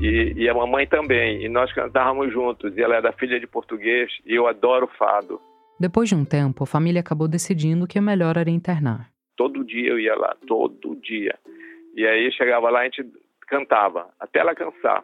E, 0.00 0.34
e, 0.36 0.48
a 0.48 0.54
mamãe 0.54 0.86
também. 0.86 1.42
E 1.44 1.48
nós 1.48 1.72
cantávamos 1.72 2.32
juntos. 2.32 2.76
E 2.76 2.82
ela 2.82 2.96
era 2.96 3.12
filha 3.12 3.38
de 3.38 3.46
português 3.46 4.10
e 4.24 4.34
eu 4.34 4.46
adoro 4.46 4.86
fado. 4.98 5.40
Depois 5.78 6.08
de 6.08 6.14
um 6.14 6.24
tempo, 6.24 6.64
a 6.64 6.66
família 6.66 7.00
acabou 7.00 7.28
decidindo 7.28 7.86
que 7.86 7.98
o 7.98 8.02
melhor 8.02 8.36
era 8.36 8.50
internar. 8.50 9.10
Todo 9.36 9.64
dia 9.64 9.90
eu 9.90 9.98
ia 9.98 10.14
lá, 10.14 10.36
todo 10.46 10.96
dia. 10.96 11.34
E 11.94 12.06
aí 12.06 12.30
chegava 12.32 12.70
lá 12.70 12.80
e 12.80 12.82
a 12.82 12.84
gente 12.84 13.04
cantava, 13.48 14.08
até 14.18 14.40
ela 14.40 14.54
cansar. 14.54 15.02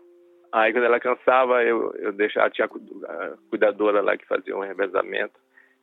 Aí 0.53 0.73
quando 0.73 0.85
ela 0.85 1.01
cansava, 1.01 1.63
eu, 1.63 1.93
eu 1.97 2.13
deixava, 2.13 2.51
tinha 2.51 2.67
a 2.67 3.37
cuidadora 3.51 4.01
lá 4.01 4.17
que 4.17 4.27
fazia 4.27 4.57
um 4.57 4.61
revezamento, 4.61 5.39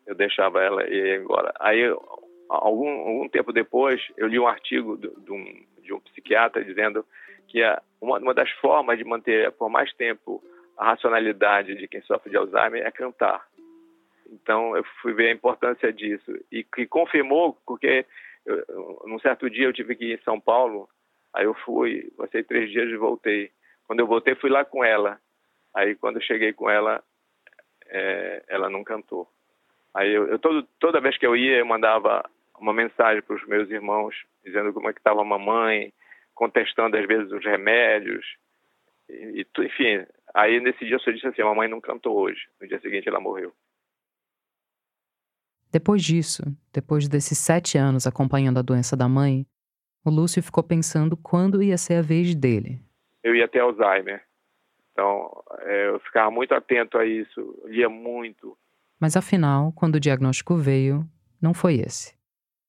eu 0.07 0.15
deixava 0.15 0.61
ela 0.61 0.83
ir 0.87 1.21
embora. 1.21 1.53
Aí, 1.59 1.83
algum, 2.49 2.89
algum 2.89 3.29
tempo 3.29 3.51
depois, 3.51 4.01
eu 4.17 4.27
li 4.27 4.39
um 4.39 4.47
artigo 4.47 4.97
de, 4.97 5.09
de, 5.09 5.31
um, 5.31 5.65
de 5.83 5.93
um 5.93 5.99
psiquiatra 5.99 6.63
dizendo 6.63 7.05
que 7.55 7.63
a, 7.63 7.81
uma, 8.01 8.17
uma 8.19 8.33
das 8.33 8.51
formas 8.59 8.97
de 8.97 9.05
manter 9.05 9.49
por 9.53 9.69
mais 9.69 9.93
tempo 9.93 10.43
a 10.77 10.87
racionalidade 10.87 11.73
de 11.75 11.87
quem 11.87 12.01
sofre 12.01 12.29
de 12.29 12.35
Alzheimer 12.35 12.85
é 12.85 12.91
cantar. 12.91 13.47
Então, 14.29 14.75
eu 14.75 14.83
fui 15.01 15.13
ver 15.13 15.29
a 15.29 15.33
importância 15.33 15.93
disso. 15.93 16.33
E 16.51 16.65
que 16.65 16.85
confirmou, 16.85 17.57
porque 17.65 18.05
eu, 18.45 19.01
num 19.05 19.19
certo 19.19 19.49
dia 19.49 19.67
eu 19.67 19.71
tive 19.71 19.95
que 19.95 20.03
ir 20.03 20.19
em 20.19 20.23
São 20.23 20.37
Paulo, 20.37 20.89
aí 21.33 21.45
eu 21.45 21.53
fui, 21.53 22.11
passei 22.17 22.43
três 22.43 22.69
dias 22.69 22.89
e 22.89 22.97
voltei. 22.97 23.51
Quando 23.87 24.01
eu 24.01 24.07
voltei, 24.07 24.35
fui 24.35 24.49
lá 24.49 24.65
com 24.65 24.83
ela. 24.83 25.17
Aí, 25.73 25.95
quando 25.95 26.17
eu 26.17 26.23
cheguei 26.23 26.51
com 26.51 26.69
ela, 26.69 27.01
é, 27.87 28.43
ela 28.49 28.69
não 28.69 28.83
cantou. 28.83 29.29
Aí, 29.93 30.11
eu, 30.11 30.27
eu 30.27 30.37
todo, 30.39 30.67
toda 30.77 30.99
vez 30.99 31.17
que 31.17 31.25
eu 31.25 31.37
ia, 31.37 31.59
eu 31.59 31.65
mandava 31.65 32.29
uma 32.59 32.73
mensagem 32.73 33.21
para 33.21 33.37
os 33.37 33.47
meus 33.47 33.69
irmãos, 33.69 34.13
dizendo 34.43 34.73
como 34.73 34.89
é 34.89 34.93
que 34.93 34.99
estava 34.99 35.21
a 35.21 35.25
mamãe, 35.25 35.93
contestando 36.35 36.97
às 36.97 37.07
vezes 37.07 37.31
os 37.31 37.43
remédios. 37.43 38.23
E, 39.09 39.41
e, 39.41 39.65
enfim, 39.65 40.05
aí 40.33 40.59
nesse 40.59 40.85
dia 40.85 40.95
eu 40.95 40.99
só 40.99 41.09
disse 41.09 41.25
assim: 41.25 41.41
a 41.41 41.45
mamãe 41.45 41.67
não 41.67 41.81
cantou 41.81 42.15
hoje. 42.15 42.41
No 42.61 42.67
dia 42.67 42.79
seguinte 42.81 43.09
ela 43.09 43.19
morreu. 43.19 43.51
Depois 45.71 46.03
disso, 46.03 46.43
depois 46.71 47.07
desses 47.07 47.37
sete 47.37 47.77
anos 47.77 48.05
acompanhando 48.05 48.59
a 48.59 48.61
doença 48.61 48.95
da 48.95 49.09
mãe, 49.09 49.45
o 50.05 50.09
Lúcio 50.09 50.43
ficou 50.43 50.63
pensando 50.63 51.17
quando 51.17 51.63
ia 51.63 51.77
ser 51.77 51.95
a 51.95 52.01
vez 52.01 52.35
dele, 52.35 52.79
eu 53.25 53.35
ia 53.35 53.47
ter 53.47 53.59
Alzheimer. 53.59 54.23
Então, 54.91 55.43
é, 55.61 55.89
eu 55.89 55.99
ficava 55.99 56.29
muito 56.29 56.53
atento 56.53 56.95
a 56.95 57.05
isso, 57.05 57.59
lia 57.65 57.89
muito. 57.89 58.55
Mas 58.99 59.17
afinal, 59.17 59.73
quando 59.73 59.95
o 59.95 59.99
diagnóstico 59.99 60.55
veio, 60.55 61.03
não 61.41 61.51
foi 61.51 61.79
esse. 61.79 62.15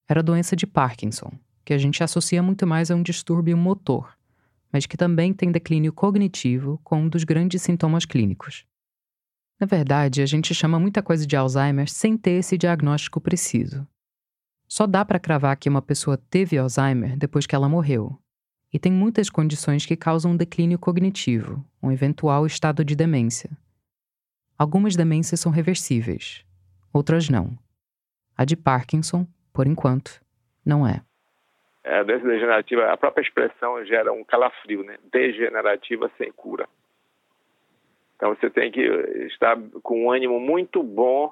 Era 0.08 0.20
a 0.20 0.22
doença 0.22 0.56
de 0.56 0.66
Parkinson, 0.66 1.30
que 1.66 1.74
a 1.74 1.78
gente 1.78 2.02
associa 2.04 2.40
muito 2.40 2.64
mais 2.64 2.92
a 2.92 2.94
um 2.94 3.02
distúrbio 3.02 3.56
motor, 3.56 4.16
mas 4.72 4.86
que 4.86 4.96
também 4.96 5.34
tem 5.34 5.50
declínio 5.50 5.92
cognitivo 5.92 6.80
como 6.84 7.02
um 7.02 7.08
dos 7.08 7.24
grandes 7.24 7.60
sintomas 7.60 8.04
clínicos. 8.04 8.64
Na 9.58 9.66
verdade, 9.66 10.22
a 10.22 10.26
gente 10.26 10.54
chama 10.54 10.78
muita 10.78 11.02
coisa 11.02 11.26
de 11.26 11.34
Alzheimer 11.34 11.90
sem 11.90 12.16
ter 12.16 12.38
esse 12.38 12.56
diagnóstico 12.56 13.20
preciso. 13.20 13.84
Só 14.68 14.86
dá 14.86 15.04
para 15.04 15.18
cravar 15.18 15.56
que 15.56 15.68
uma 15.68 15.82
pessoa 15.82 16.16
teve 16.16 16.56
Alzheimer 16.56 17.16
depois 17.16 17.48
que 17.48 17.54
ela 17.54 17.68
morreu. 17.68 18.16
E 18.72 18.78
tem 18.78 18.92
muitas 18.92 19.28
condições 19.28 19.84
que 19.84 19.96
causam 19.96 20.32
um 20.32 20.36
declínio 20.36 20.78
cognitivo, 20.78 21.64
um 21.82 21.90
eventual 21.90 22.46
estado 22.46 22.84
de 22.84 22.94
demência. 22.94 23.50
Algumas 24.56 24.94
demências 24.94 25.40
são 25.40 25.50
reversíveis, 25.50 26.44
outras 26.92 27.28
não. 27.28 27.58
A 28.36 28.44
de 28.44 28.54
Parkinson, 28.54 29.26
por 29.52 29.66
enquanto, 29.66 30.20
não 30.64 30.86
é. 30.86 31.02
É 31.86 32.00
a 32.00 32.02
doença 32.02 32.26
degenerativa, 32.26 32.92
a 32.92 32.96
própria 32.96 33.22
expressão 33.22 33.84
gera 33.84 34.12
um 34.12 34.24
calafrio, 34.24 34.82
né? 34.82 34.98
Degenerativa 35.12 36.10
sem 36.18 36.32
cura. 36.32 36.68
Então 38.16 38.34
você 38.34 38.50
tem 38.50 38.72
que 38.72 38.80
estar 39.30 39.56
com 39.82 40.04
um 40.04 40.10
ânimo 40.10 40.40
muito 40.40 40.82
bom 40.82 41.30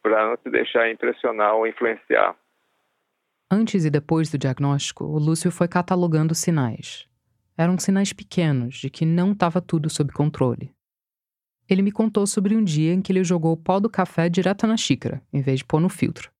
para 0.00 0.28
não 0.28 0.36
se 0.42 0.48
deixar 0.48 0.90
impressionar 0.90 1.54
ou 1.56 1.66
influenciar. 1.66 2.36
Antes 3.50 3.84
e 3.84 3.90
depois 3.90 4.30
do 4.30 4.38
diagnóstico, 4.38 5.04
o 5.04 5.18
Lúcio 5.18 5.50
foi 5.50 5.66
catalogando 5.66 6.36
sinais. 6.36 7.08
Eram 7.58 7.76
sinais 7.76 8.12
pequenos 8.12 8.76
de 8.76 8.88
que 8.88 9.04
não 9.04 9.32
estava 9.32 9.60
tudo 9.60 9.90
sob 9.90 10.12
controle. 10.12 10.72
Ele 11.68 11.82
me 11.82 11.90
contou 11.90 12.26
sobre 12.28 12.54
um 12.54 12.62
dia 12.62 12.92
em 12.92 13.02
que 13.02 13.10
ele 13.10 13.24
jogou 13.24 13.52
o 13.52 13.56
pó 13.56 13.80
do 13.80 13.90
café 13.90 14.28
direto 14.28 14.68
na 14.68 14.76
xícara, 14.76 15.20
em 15.32 15.42
vez 15.42 15.58
de 15.58 15.64
pôr 15.64 15.80
no 15.80 15.88
filtro. 15.88 16.30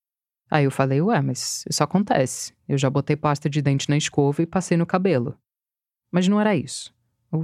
Aí 0.51 0.65
eu 0.65 0.71
falei, 0.71 1.01
ué, 1.01 1.21
mas 1.23 1.65
isso 1.71 1.83
acontece. 1.85 2.53
Eu 2.69 2.77
já 2.77 2.91
botei 2.91 3.17
pasta 3.17 3.49
de 3.49 3.63
dente 3.63 3.89
na 3.89 3.97
escova 3.97 4.43
e 4.43 4.47
passei 4.47 4.77
no 4.77 4.85
cabelo. 4.85 5.39
Mas 6.11 6.27
não 6.27 6.41
era 6.41 6.57
isso. 6.57 6.93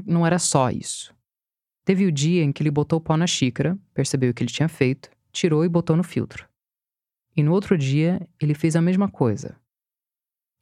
Não 0.05 0.27
era 0.27 0.39
só 0.39 0.71
isso. 0.71 1.15
Teve 1.85 2.05
o 2.05 2.11
dia 2.11 2.43
em 2.43 2.51
que 2.51 2.63
ele 2.63 2.71
botou 2.71 2.99
o 2.99 3.01
pó 3.01 3.17
na 3.17 3.29
xícara, 3.29 3.79
percebeu 3.95 4.33
o 4.33 4.35
que 4.35 4.43
ele 4.43 4.51
tinha 4.51 4.69
feito, 4.69 5.09
tirou 5.31 5.65
e 5.65 5.69
botou 5.69 5.97
no 5.97 6.03
filtro. 6.03 6.49
E 7.37 7.45
no 7.45 7.53
outro 7.53 7.79
dia, 7.79 8.27
ele 8.43 8.55
fez 8.55 8.75
a 8.75 8.83
mesma 8.83 9.09
coisa. 9.09 9.57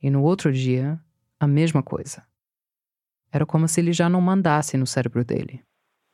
E 0.03 0.11
no 0.11 0.23
outro 0.23 0.53
dia, 0.53 1.01
a 1.41 1.47
mesma 1.47 1.83
coisa. 1.83 2.27
Era 3.33 3.47
como 3.47 3.67
se 3.67 3.81
ele 3.81 3.93
já 3.93 4.09
não 4.09 4.21
mandasse 4.21 4.77
no 4.77 4.87
cérebro 4.87 5.25
dele. 5.25 5.63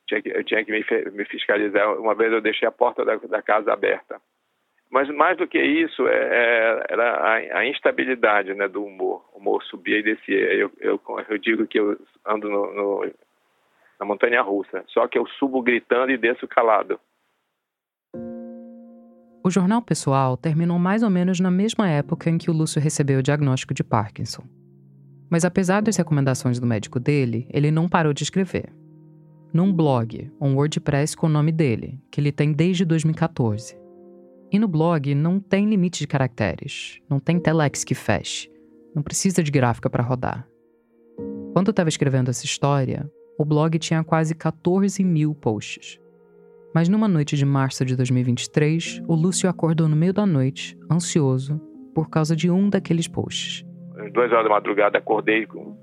Eu 0.09 0.43
tinha 0.45 0.63
que 0.63 0.71
me 0.71 1.25
fiscalizar. 1.25 1.99
Uma 1.99 2.15
vez 2.15 2.31
eu 2.31 2.41
deixei 2.41 2.67
a 2.67 2.71
porta 2.71 3.03
da, 3.03 3.15
da 3.17 3.41
casa 3.41 3.73
aberta. 3.73 4.21
Mas 4.91 5.07
mais 5.09 5.37
do 5.37 5.47
que 5.47 5.57
isso, 5.57 6.05
é, 6.05 6.13
é, 6.13 6.85
era 6.89 7.13
a, 7.13 7.59
a, 7.59 7.65
instabilidade 7.65 8.53
né, 8.53 8.67
do 8.67 8.83
humor. 8.83 9.23
O 9.33 9.39
humor 9.39 9.63
subia 9.63 9.99
e 9.99 10.03
descia. 10.03 10.53
Eu, 10.53 10.69
eu, 10.81 10.99
eu 11.29 11.37
digo 11.37 11.65
que 11.65 11.79
eu 11.79 11.97
ando 12.27 12.49
no, 12.49 12.73
no, 12.73 13.11
na 13.97 14.05
montanha 14.05 14.41
russa. 14.41 14.83
Só 14.89 15.07
que 15.07 15.17
eu 15.17 15.25
subo 15.39 15.61
gritando 15.61 16.11
e 16.11 16.17
desço 16.17 16.45
calado. 16.45 16.99
O 19.43 19.49
jornal 19.49 19.81
pessoal 19.81 20.35
terminou 20.35 20.77
mais 20.77 21.03
ou 21.03 21.09
menos 21.09 21.39
na 21.39 21.49
mesma 21.49 21.89
época 21.89 22.29
em 22.29 22.37
que 22.37 22.51
o 22.51 22.53
Lúcio 22.53 22.81
recebeu 22.81 23.19
o 23.19 23.23
diagnóstico 23.23 23.73
de 23.73 23.85
Parkinson. 23.85 24.43
Mas 25.29 25.45
apesar 25.45 25.81
das 25.81 25.95
recomendações 25.95 26.59
do 26.59 26.67
médico 26.67 26.99
dele, 26.99 27.47
ele 27.49 27.71
não 27.71 27.87
parou 27.87 28.11
de 28.11 28.23
escrever. 28.23 28.73
Num 29.53 29.71
blog, 29.71 30.29
um 30.39 30.55
WordPress 30.55 31.15
com 31.15 31.27
o 31.27 31.29
nome 31.29 31.53
dele, 31.53 31.97
que 32.11 32.19
ele 32.19 32.31
tem 32.31 32.51
desde 32.51 32.83
2014. 32.83 33.80
E 34.51 34.59
no 34.59 34.67
blog 34.67 35.15
não 35.15 35.39
tem 35.39 35.65
limite 35.65 35.99
de 35.99 36.07
caracteres, 36.07 36.99
não 37.09 37.19
tem 37.19 37.39
telex 37.39 37.85
que 37.85 37.95
feche, 37.95 38.51
não 38.93 39.01
precisa 39.01 39.41
de 39.41 39.49
gráfica 39.49 39.89
para 39.89 40.03
rodar. 40.03 40.45
Quando 41.53 41.67
eu 41.67 41.71
estava 41.71 41.87
escrevendo 41.87 42.29
essa 42.29 42.43
história, 42.43 43.09
o 43.37 43.45
blog 43.45 43.79
tinha 43.79 44.03
quase 44.03 44.35
14 44.35 45.03
mil 45.05 45.33
posts. 45.33 45.99
Mas 46.75 46.89
numa 46.89 47.07
noite 47.07 47.37
de 47.37 47.45
março 47.45 47.85
de 47.85 47.95
2023, 47.95 49.01
o 49.07 49.15
Lúcio 49.15 49.49
acordou 49.49 49.87
no 49.87 49.95
meio 49.95 50.13
da 50.13 50.25
noite, 50.25 50.77
ansioso, 50.91 51.57
por 51.95 52.09
causa 52.09 52.35
de 52.35 52.51
um 52.51 52.69
daqueles 52.69 53.07
posts. 53.07 53.65
Às 53.97 54.11
duas 54.11 54.31
horas 54.33 54.43
da 54.43 54.49
madrugada 54.49 54.97
acordei 54.97 55.45
com, 55.45 55.77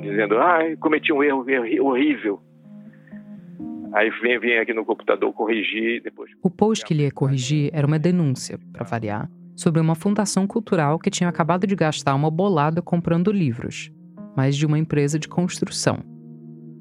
dizendo, 0.00 0.36
ai, 0.38 0.76
cometi 0.76 1.10
um 1.10 1.22
erro 1.22 1.44
horrível. 1.80 2.40
Aí 3.94 4.10
vim, 4.22 4.38
vim 4.38 4.54
aqui 4.54 4.72
no 4.72 4.84
computador 4.84 5.32
corrigir 5.32 6.02
depois. 6.02 6.30
O 6.42 6.50
post 6.50 6.84
que 6.84 6.94
ele 6.94 7.02
ia 7.02 7.10
corrigir 7.10 7.70
era 7.72 7.86
uma 7.86 7.98
denúncia, 7.98 8.58
para 8.72 8.84
variar, 8.84 9.30
sobre 9.54 9.80
uma 9.80 9.94
fundação 9.94 10.46
cultural 10.46 10.98
que 10.98 11.10
tinha 11.10 11.28
acabado 11.28 11.66
de 11.66 11.74
gastar 11.74 12.14
uma 12.14 12.30
bolada 12.30 12.80
comprando 12.80 13.30
livros, 13.30 13.92
mas 14.36 14.56
de 14.56 14.64
uma 14.64 14.78
empresa 14.78 15.18
de 15.18 15.28
construção. 15.28 15.98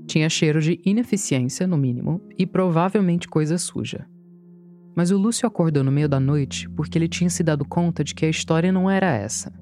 Tinha 0.08 0.30
cheiro 0.30 0.62
de 0.62 0.80
ineficiência, 0.86 1.68
no 1.68 1.78
mínimo, 1.78 2.22
e 2.38 2.46
provavelmente 2.46 3.28
coisa 3.28 3.58
suja. 3.58 4.08
Mas 4.96 5.12
o 5.12 5.18
Lúcio 5.18 5.48
acordou 5.48 5.84
no 5.84 5.92
meio 5.92 6.10
da 6.10 6.20
noite 6.20 6.70
porque 6.70 6.98
ele 6.98 7.08
tinha 7.08 7.30
se 7.30 7.44
dado 7.44 7.66
conta 7.66 8.04
de 8.04 8.14
que 8.14 8.26
a 8.26 8.30
história 8.30 8.72
não 8.72 8.90
era 8.90 9.08
essa. 9.08 9.54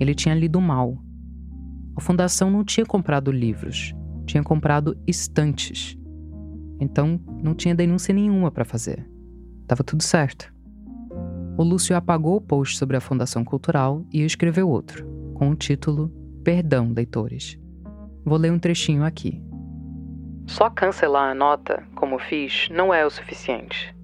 Ele 0.00 0.14
tinha 0.14 0.34
lido 0.34 0.60
mal. 0.60 0.96
A 1.96 2.00
fundação 2.00 2.50
não 2.50 2.64
tinha 2.64 2.86
comprado 2.86 3.32
livros, 3.32 3.94
tinha 4.26 4.42
comprado 4.42 4.96
estantes. 5.06 5.97
Então, 6.80 7.20
não 7.42 7.54
tinha 7.54 7.74
denúncia 7.74 8.14
nenhuma 8.14 8.50
para 8.50 8.64
fazer. 8.64 9.08
Tava 9.66 9.82
tudo 9.82 10.02
certo. 10.02 10.52
O 11.56 11.62
Lúcio 11.62 11.96
apagou 11.96 12.36
o 12.36 12.40
post 12.40 12.78
sobre 12.78 12.96
a 12.96 13.00
Fundação 13.00 13.44
Cultural 13.44 14.04
e 14.12 14.24
escreveu 14.24 14.68
outro, 14.68 15.04
com 15.34 15.50
o 15.50 15.56
título 15.56 16.12
Perdão, 16.44 16.92
leitores. 16.94 17.58
Vou 18.24 18.38
ler 18.38 18.52
um 18.52 18.58
trechinho 18.58 19.04
aqui. 19.04 19.42
Só 20.46 20.70
cancelar 20.70 21.30
a 21.30 21.34
nota, 21.34 21.82
como 21.94 22.18
fiz, 22.18 22.68
não 22.70 22.94
é 22.94 23.04
o 23.04 23.10
suficiente. 23.10 23.94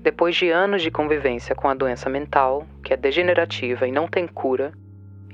Depois 0.00 0.36
de 0.36 0.48
anos 0.48 0.82
de 0.82 0.90
convivência 0.90 1.54
com 1.54 1.68
a 1.68 1.74
doença 1.74 2.08
mental, 2.08 2.64
que 2.82 2.94
é 2.94 2.96
degenerativa 2.96 3.86
e 3.86 3.92
não 3.92 4.06
tem 4.06 4.26
cura, 4.26 4.72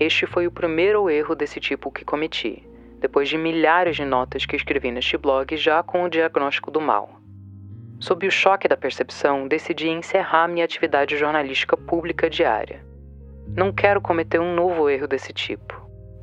este 0.01 0.27
foi 0.27 0.47
o 0.47 0.51
primeiro 0.51 1.09
erro 1.11 1.35
desse 1.35 1.61
tipo 1.61 1.93
que 1.93 2.05
cometi, 2.05 2.67
depois 3.03 3.29
de 3.29 3.37
milhares 3.37 3.97
de 3.97 4.05
notas 4.05 4.47
que 4.47 4.55
escrevi 4.55 4.93
neste 4.93 5.19
blog 5.19 5.57
já 5.57 5.83
com 5.83 6.05
o 6.05 6.09
diagnóstico 6.09 6.71
do 6.71 6.81
mal. 6.81 7.19
Sob 7.99 8.25
o 8.25 8.31
choque 8.31 8.69
da 8.69 8.77
percepção, 8.77 9.49
decidi 9.49 9.89
encerrar 9.89 10.47
minha 10.47 10.65
atividade 10.65 11.17
jornalística 11.17 11.77
pública 11.77 12.31
diária. 12.31 12.87
Não 13.57 13.73
quero 13.73 14.01
cometer 14.01 14.41
um 14.41 14.55
novo 14.55 14.89
erro 14.89 15.09
desse 15.09 15.33
tipo, 15.33 15.75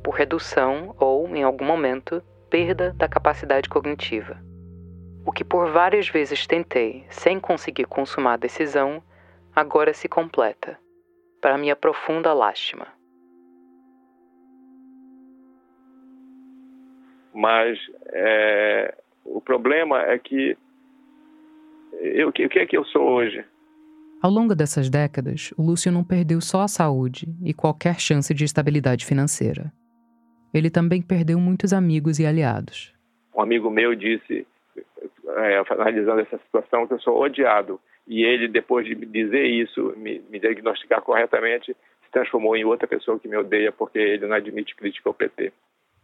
por 0.02 0.14
redução 0.14 0.94
ou, 0.98 1.28
em 1.36 1.42
algum 1.42 1.66
momento, 1.66 2.22
perda 2.48 2.94
da 2.94 3.06
capacidade 3.06 3.68
cognitiva. 3.68 4.38
O 5.26 5.30
que 5.30 5.44
por 5.44 5.70
várias 5.70 6.08
vezes 6.08 6.46
tentei 6.46 7.04
sem 7.10 7.38
conseguir 7.38 7.84
consumar 7.84 8.34
a 8.34 8.38
decisão, 8.38 9.02
agora 9.54 9.92
se 9.92 10.08
completa, 10.08 10.78
para 11.42 11.58
minha 11.58 11.76
profunda 11.76 12.32
lástima. 12.32 12.86
Mas 17.34 17.78
é, 18.06 18.94
o 19.24 19.40
problema 19.40 20.02
é 20.02 20.18
que 20.18 20.56
eu, 21.92 22.28
o 22.28 22.32
que 22.32 22.58
é 22.58 22.66
que 22.66 22.76
eu 22.76 22.84
sou 22.84 23.02
hoje? 23.02 23.44
Ao 24.22 24.30
longo 24.30 24.54
dessas 24.54 24.90
décadas, 24.90 25.52
o 25.56 25.62
Lúcio 25.62 25.90
não 25.90 26.04
perdeu 26.04 26.40
só 26.40 26.62
a 26.62 26.68
saúde 26.68 27.26
e 27.42 27.54
qualquer 27.54 27.98
chance 27.98 28.34
de 28.34 28.44
estabilidade 28.44 29.06
financeira 29.06 29.72
ele 30.52 30.70
também 30.70 31.00
perdeu 31.00 31.38
muitos 31.38 31.72
amigos 31.72 32.18
e 32.18 32.26
aliados. 32.26 32.92
Um 33.34 33.40
amigo 33.40 33.70
meu 33.70 33.94
disse, 33.94 34.46
é, 35.36 35.62
analisando 35.70 36.20
essa 36.20 36.38
situação, 36.38 36.86
que 36.86 36.94
eu 36.94 37.00
sou 37.00 37.20
odiado. 37.20 37.80
E 38.06 38.24
ele, 38.24 38.48
depois 38.48 38.84
de 38.84 38.94
dizer 38.94 39.44
isso, 39.44 39.94
me, 39.96 40.20
me 40.28 40.40
diagnosticar 40.40 41.00
corretamente, 41.02 41.72
se 42.04 42.10
transformou 42.10 42.56
em 42.56 42.64
outra 42.64 42.88
pessoa 42.88 43.18
que 43.20 43.28
me 43.28 43.36
odeia 43.36 43.70
porque 43.70 43.98
ele 43.98 44.26
não 44.26 44.34
admite 44.34 44.74
crítica 44.74 45.08
ao 45.08 45.14
PT. 45.14 45.52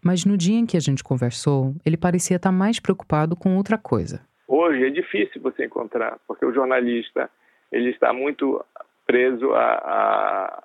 Mas 0.03 0.25
no 0.25 0.37
dia 0.37 0.59
em 0.59 0.67
que 0.67 0.77
a 0.77 0.81
gente 0.81 1.03
conversou, 1.03 1.75
ele 1.85 1.97
parecia 1.97 2.37
estar 2.37 2.53
mais 2.53 2.79
preocupado 2.79 3.37
com 3.37 3.57
outra 3.57 3.77
coisa. 3.77 4.21
Hoje 4.47 4.85
é 4.85 4.91
difícil 4.91 5.43
você 5.43 5.67
encontrar, 5.67 6.19
porque 6.27 6.45
o 6.47 6.53
jornalista 6.53 7.29
ele 7.73 7.91
está 7.91 8.13
muito 8.13 8.65
preso 9.07 9.53
a, 9.53 9.65
a, 9.65 10.63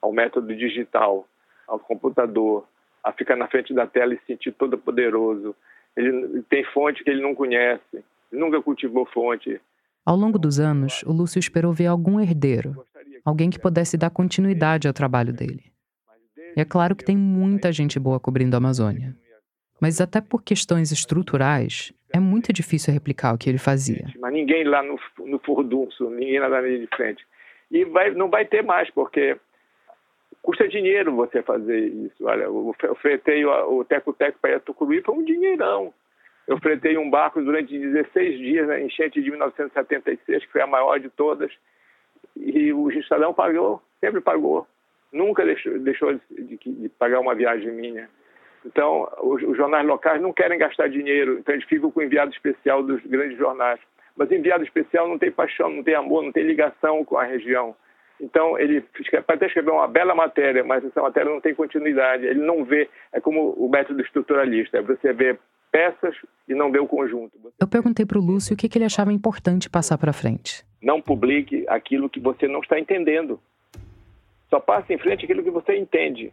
ao 0.00 0.12
método 0.12 0.54
digital, 0.54 1.26
ao 1.66 1.78
computador, 1.78 2.66
a 3.04 3.12
ficar 3.12 3.36
na 3.36 3.48
frente 3.48 3.72
da 3.74 3.86
tela 3.86 4.14
e 4.14 4.18
se 4.18 4.26
sentir 4.26 4.52
todo 4.52 4.78
poderoso. 4.78 5.54
Ele 5.96 6.42
tem 6.48 6.64
fonte 6.72 7.02
que 7.04 7.10
ele 7.10 7.22
não 7.22 7.34
conhece, 7.34 8.04
nunca 8.30 8.60
cultivou 8.62 9.06
fonte. 9.06 9.60
Ao 10.04 10.16
longo 10.16 10.38
dos 10.38 10.58
anos, 10.58 11.02
o 11.04 11.12
Lúcio 11.12 11.38
esperou 11.38 11.72
ver 11.72 11.86
algum 11.86 12.18
herdeiro, 12.18 12.84
alguém 13.24 13.50
que 13.50 13.58
pudesse 13.58 13.96
dar 13.96 14.10
continuidade 14.10 14.88
ao 14.88 14.94
trabalho 14.94 15.32
dele. 15.32 15.71
E 16.56 16.60
é 16.60 16.64
claro 16.64 16.94
que 16.94 17.04
tem 17.04 17.16
muita 17.16 17.72
gente 17.72 17.98
boa 17.98 18.20
cobrindo 18.20 18.54
a 18.56 18.58
Amazônia. 18.58 19.14
Mas 19.80 20.00
até 20.00 20.20
por 20.20 20.42
questões 20.42 20.92
estruturais, 20.92 21.92
é 22.12 22.20
muito 22.20 22.52
difícil 22.52 22.92
replicar 22.92 23.34
o 23.34 23.38
que 23.38 23.48
ele 23.48 23.58
fazia. 23.58 24.06
Mas 24.20 24.32
ninguém 24.32 24.64
lá 24.64 24.82
no, 24.82 24.98
no 25.26 25.38
furdunço, 25.38 26.08
ninguém 26.10 26.38
lá 26.38 26.48
na 26.48 26.60
linha 26.60 26.80
de 26.80 26.86
frente. 26.94 27.24
E 27.70 27.84
vai, 27.86 28.10
não 28.10 28.28
vai 28.28 28.44
ter 28.44 28.62
mais, 28.62 28.90
porque 28.90 29.36
custa 30.42 30.68
dinheiro 30.68 31.16
você 31.16 31.42
fazer 31.42 31.78
isso. 31.78 32.26
Olha, 32.26 32.44
eu 32.44 32.94
fretei 33.00 33.44
o 33.44 33.84
Teco-Teco 33.84 34.38
para 34.40 34.60
Tucuruí, 34.60 35.00
foi 35.02 35.14
um 35.14 35.24
dinheirão. 35.24 35.92
Eu 36.46 36.58
fretei 36.58 36.98
um 36.98 37.08
barco 37.08 37.40
durante 37.40 37.78
16 37.78 38.38
dias 38.38 38.68
na 38.68 38.80
enchente 38.80 39.22
de 39.22 39.30
1976, 39.30 40.44
que 40.44 40.52
foi 40.52 40.60
a 40.60 40.66
maior 40.66 40.98
de 40.98 41.08
todas, 41.08 41.52
e 42.36 42.72
o 42.72 42.90
Estadão 42.90 43.32
pagou, 43.32 43.80
sempre 44.00 44.20
pagou. 44.20 44.66
Nunca 45.12 45.44
deixou, 45.44 45.78
deixou 45.78 46.14
de, 46.30 46.58
de, 46.58 46.88
pagar 46.98 47.20
uma 47.20 47.34
viagem 47.34 47.70
minha. 47.72 48.08
Então, 48.64 49.08
os, 49.20 49.42
os, 49.42 49.56
jornais 49.56 49.86
locais 49.86 50.22
não 50.22 50.32
querem 50.32 50.58
gastar 50.58 50.88
dinheiro, 50.88 51.38
então 51.38 51.54
eles 51.54 51.66
ficam 51.66 51.90
com 51.90 52.00
o 52.00 52.02
enviado 52.02 52.30
especial 52.30 52.82
dos 52.82 53.02
grandes 53.02 53.36
jornais. 53.36 53.80
Mas 54.16 54.30
enviado 54.30 54.64
especial 54.64 55.08
não 55.08 55.18
tem 55.18 55.30
paixão, 55.30 55.70
não 55.70 55.82
tem 55.82 55.94
amor, 55.94 56.22
não 56.22 56.32
tem 56.32 56.44
ligação 56.44 57.04
com 57.04 57.18
a 57.18 57.24
região. 57.24 57.74
Então, 58.20 58.56
ele 58.58 58.80
pode 58.80 59.24
até 59.26 59.46
escrever 59.46 59.72
uma 59.72 59.88
bela 59.88 60.14
matéria, 60.14 60.62
mas 60.62 60.84
essa 60.84 61.02
matéria 61.02 61.30
não 61.30 61.40
tem 61.40 61.54
continuidade. 61.54 62.24
Ele 62.24 62.40
não 62.40 62.64
vê, 62.64 62.88
é 63.12 63.20
como 63.20 63.50
o 63.50 63.68
método 63.68 64.00
estruturalista, 64.00 64.78
é 64.78 64.82
você 64.82 65.12
vê 65.12 65.36
peças 65.72 66.14
e 66.46 66.54
não 66.54 66.70
vê 66.70 66.78
o 66.78 66.86
conjunto. 66.86 67.32
Eu 67.58 67.66
perguntei 67.66 68.06
para 68.06 68.18
o 68.18 68.22
Lúcio 68.22 68.54
o 68.54 68.56
que, 68.56 68.68
que 68.68 68.78
ele 68.78 68.84
achava 68.84 69.12
importante 69.12 69.68
passar 69.68 69.98
para 69.98 70.12
frente. 70.12 70.64
Não 70.80 71.00
publique 71.00 71.64
aquilo 71.68 72.08
que 72.08 72.20
você 72.20 72.46
não 72.46 72.60
está 72.60 72.78
entendendo. 72.78 73.40
Só 74.52 74.60
passe 74.60 74.92
em 74.92 74.98
frente 74.98 75.24
aquilo 75.24 75.42
que 75.42 75.50
você 75.50 75.74
entende. 75.78 76.30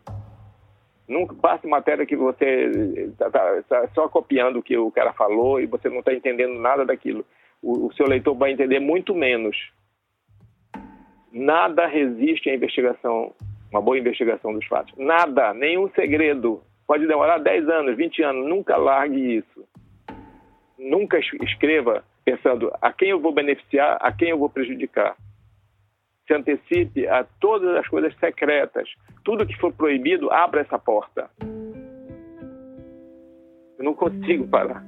Nunca 1.07 1.33
passe 1.35 1.65
matéria 1.65 2.05
que 2.05 2.17
você 2.17 2.69
está 3.11 3.31
tá, 3.31 3.63
tá 3.63 3.87
só 3.95 4.09
copiando 4.09 4.57
o 4.57 4.61
que 4.61 4.77
o 4.77 4.91
cara 4.91 5.13
falou 5.13 5.61
e 5.61 5.65
você 5.65 5.87
não 5.87 5.99
está 5.99 6.13
entendendo 6.13 6.59
nada 6.59 6.85
daquilo. 6.85 7.25
O, 7.63 7.87
o 7.87 7.93
seu 7.93 8.05
leitor 8.05 8.35
vai 8.35 8.51
entender 8.51 8.81
muito 8.81 9.15
menos. 9.15 9.55
Nada 11.31 11.87
resiste 11.87 12.49
à 12.49 12.55
investigação, 12.55 13.33
uma 13.71 13.81
boa 13.81 13.97
investigação 13.97 14.53
dos 14.53 14.65
fatos. 14.67 14.93
Nada, 14.97 15.53
nenhum 15.53 15.89
segredo. 15.91 16.61
Pode 16.85 17.07
demorar 17.07 17.37
10 17.37 17.69
anos, 17.69 17.95
20 17.95 18.21
anos, 18.21 18.49
nunca 18.49 18.75
largue 18.75 19.37
isso. 19.37 19.65
Nunca 20.77 21.17
escreva 21.17 22.03
pensando 22.25 22.69
a 22.81 22.91
quem 22.91 23.11
eu 23.11 23.19
vou 23.21 23.31
beneficiar, 23.31 23.97
a 24.01 24.11
quem 24.11 24.31
eu 24.31 24.37
vou 24.37 24.49
prejudicar. 24.49 25.15
Se 26.29 26.35
antecipe 26.35 27.07
a 27.07 27.25
todas 27.41 27.75
as 27.75 27.87
coisas 27.87 28.15
secretas. 28.19 28.87
Tudo 29.23 29.47
que 29.47 29.57
for 29.57 29.73
proibido, 29.73 30.31
abra 30.31 30.61
essa 30.61 30.77
porta. 30.77 31.27
Eu 33.79 33.83
não 33.83 33.95
consigo 33.95 34.47
parar. 34.47 34.83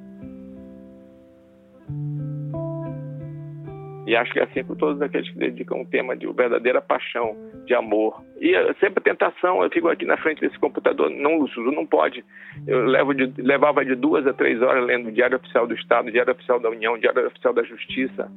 E 4.05 4.15
acho 4.15 4.31
que 4.33 4.39
é 4.39 4.43
assim 4.43 4.63
com 4.63 4.75
todos 4.75 5.01
aqueles 5.01 5.31
que 5.31 5.39
dedicam 5.39 5.79
um 5.79 5.85
tema 5.85 6.15
de 6.15 6.31
verdadeira 6.31 6.79
paixão, 6.79 7.35
de 7.65 7.73
amor. 7.73 8.21
E 8.39 8.53
é 8.53 8.73
sempre 8.75 9.03
tentação, 9.03 9.63
eu 9.63 9.69
fico 9.71 9.87
aqui 9.87 10.05
na 10.05 10.17
frente 10.17 10.41
desse 10.41 10.59
computador, 10.59 11.09
não, 11.09 11.39
Lúcio, 11.39 11.63
não 11.71 11.87
pode. 11.87 12.23
Eu 12.67 12.85
levo 12.85 13.15
de, 13.15 13.33
levava 13.41 13.83
de 13.83 13.95
duas 13.95 14.27
a 14.27 14.33
três 14.33 14.61
horas 14.61 14.85
lendo 14.85 15.07
o 15.09 15.11
Diário 15.11 15.37
Oficial 15.37 15.65
do 15.65 15.73
Estado, 15.73 16.11
Diário 16.11 16.33
Oficial 16.33 16.59
da 16.59 16.69
União, 16.69 16.99
Diário 16.99 17.25
Oficial 17.25 17.51
da 17.51 17.63
Justiça. 17.63 18.31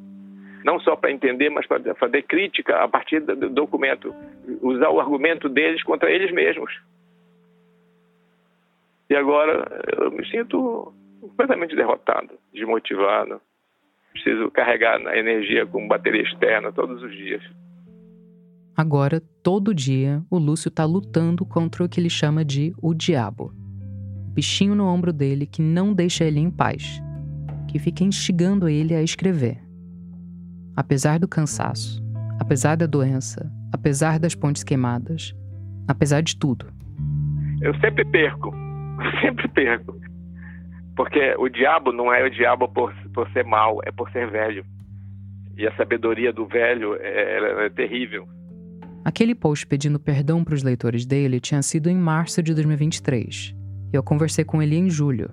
Não 0.65 0.81
só 0.81 0.97
para 0.97 1.13
entender, 1.13 1.51
mas 1.51 1.67
para 1.67 1.95
fazer 1.95 2.23
crítica 2.23 2.83
a 2.83 2.89
partir 2.89 3.21
do 3.21 3.51
documento, 3.51 4.15
usar 4.63 4.91
o 4.91 4.99
argumento 4.99 5.49
deles 5.49 5.83
contra 5.83 6.11
eles 6.11 6.33
mesmos. 6.33 6.73
E 9.11 9.15
agora 9.15 9.83
eu 10.01 10.11
me 10.11 10.27
sinto 10.27 10.93
completamente 11.21 11.77
derrotado, 11.77 12.31
desmotivado 12.53 13.41
preciso 14.15 14.51
carregar 14.51 15.05
a 15.09 15.19
energia 15.19 15.67
com 15.67 15.89
bateria 15.89 16.23
externa 16.23 16.73
todos 16.73 17.03
os 17.03 17.13
dias. 17.13 17.43
Agora, 18.77 19.21
todo 19.43 19.75
dia, 19.75 20.23
o 20.31 20.39
Lúcio 20.39 20.69
está 20.69 20.85
lutando 20.85 21.45
contra 21.45 21.85
o 21.85 21.89
que 21.89 22.01
ele 22.01 22.11
chama 22.11 22.45
de 22.45 22.73
o 22.81 22.95
diabo. 22.95 23.53
Bichinho 24.33 24.75
no 24.75 24.87
ombro 24.87 25.13
dele 25.13 25.47
que 25.47 25.63
não 25.63 25.93
deixa 25.93 26.25
ele 26.25 26.41
em 26.41 26.51
paz, 26.51 27.01
que 27.71 27.79
fica 27.79 28.03
instigando 28.03 28.69
ele 28.69 28.95
a 28.95 29.03
escrever. 29.03 29.64
Apesar 30.77 31.19
do 31.19 31.29
cansaço, 31.29 32.03
apesar 32.41 32.77
da 32.77 32.87
doença, 32.87 33.51
apesar 33.73 34.19
das 34.19 34.35
pontes 34.35 34.65
queimadas, 34.65 35.35
apesar 35.87 36.21
de 36.21 36.37
tudo. 36.37 36.67
Eu 37.61 37.75
sempre 37.81 38.05
perco, 38.05 38.53
sempre 39.23 39.49
perco. 39.49 39.99
Porque 40.97 41.35
o 41.39 41.49
diabo 41.49 41.93
não 41.93 42.13
é 42.13 42.25
o 42.25 42.31
diabo 42.31 42.69
por, 42.69 42.95
por 43.13 43.29
ser 43.31 43.45
mal, 43.45 43.81
é 43.85 43.91
por 43.91 44.11
ser 44.11 44.31
velho. 44.31 44.65
E 45.57 45.67
a 45.67 45.77
sabedoria 45.77 46.33
do 46.33 46.47
velho 46.47 46.97
é, 47.01 47.67
é 47.67 47.71
terrível. 47.71 48.29
Aquele 49.05 49.35
post 49.35 49.67
pedindo 49.67 50.01
perdão 50.01 50.43
para 50.43 50.55
os 50.55 50.63
leitores 50.63 51.05
dele 51.05 51.39
tinha 51.39 51.63
sido 51.63 51.91
em 51.91 51.97
março 51.97 52.43
de 52.43 52.55
2023. 52.55 53.55
E 53.93 53.97
eu 53.97 54.03
conversei 54.03 54.45
com 54.45 54.63
ele 54.63 54.77
em 54.77 54.89
julho. 54.89 55.31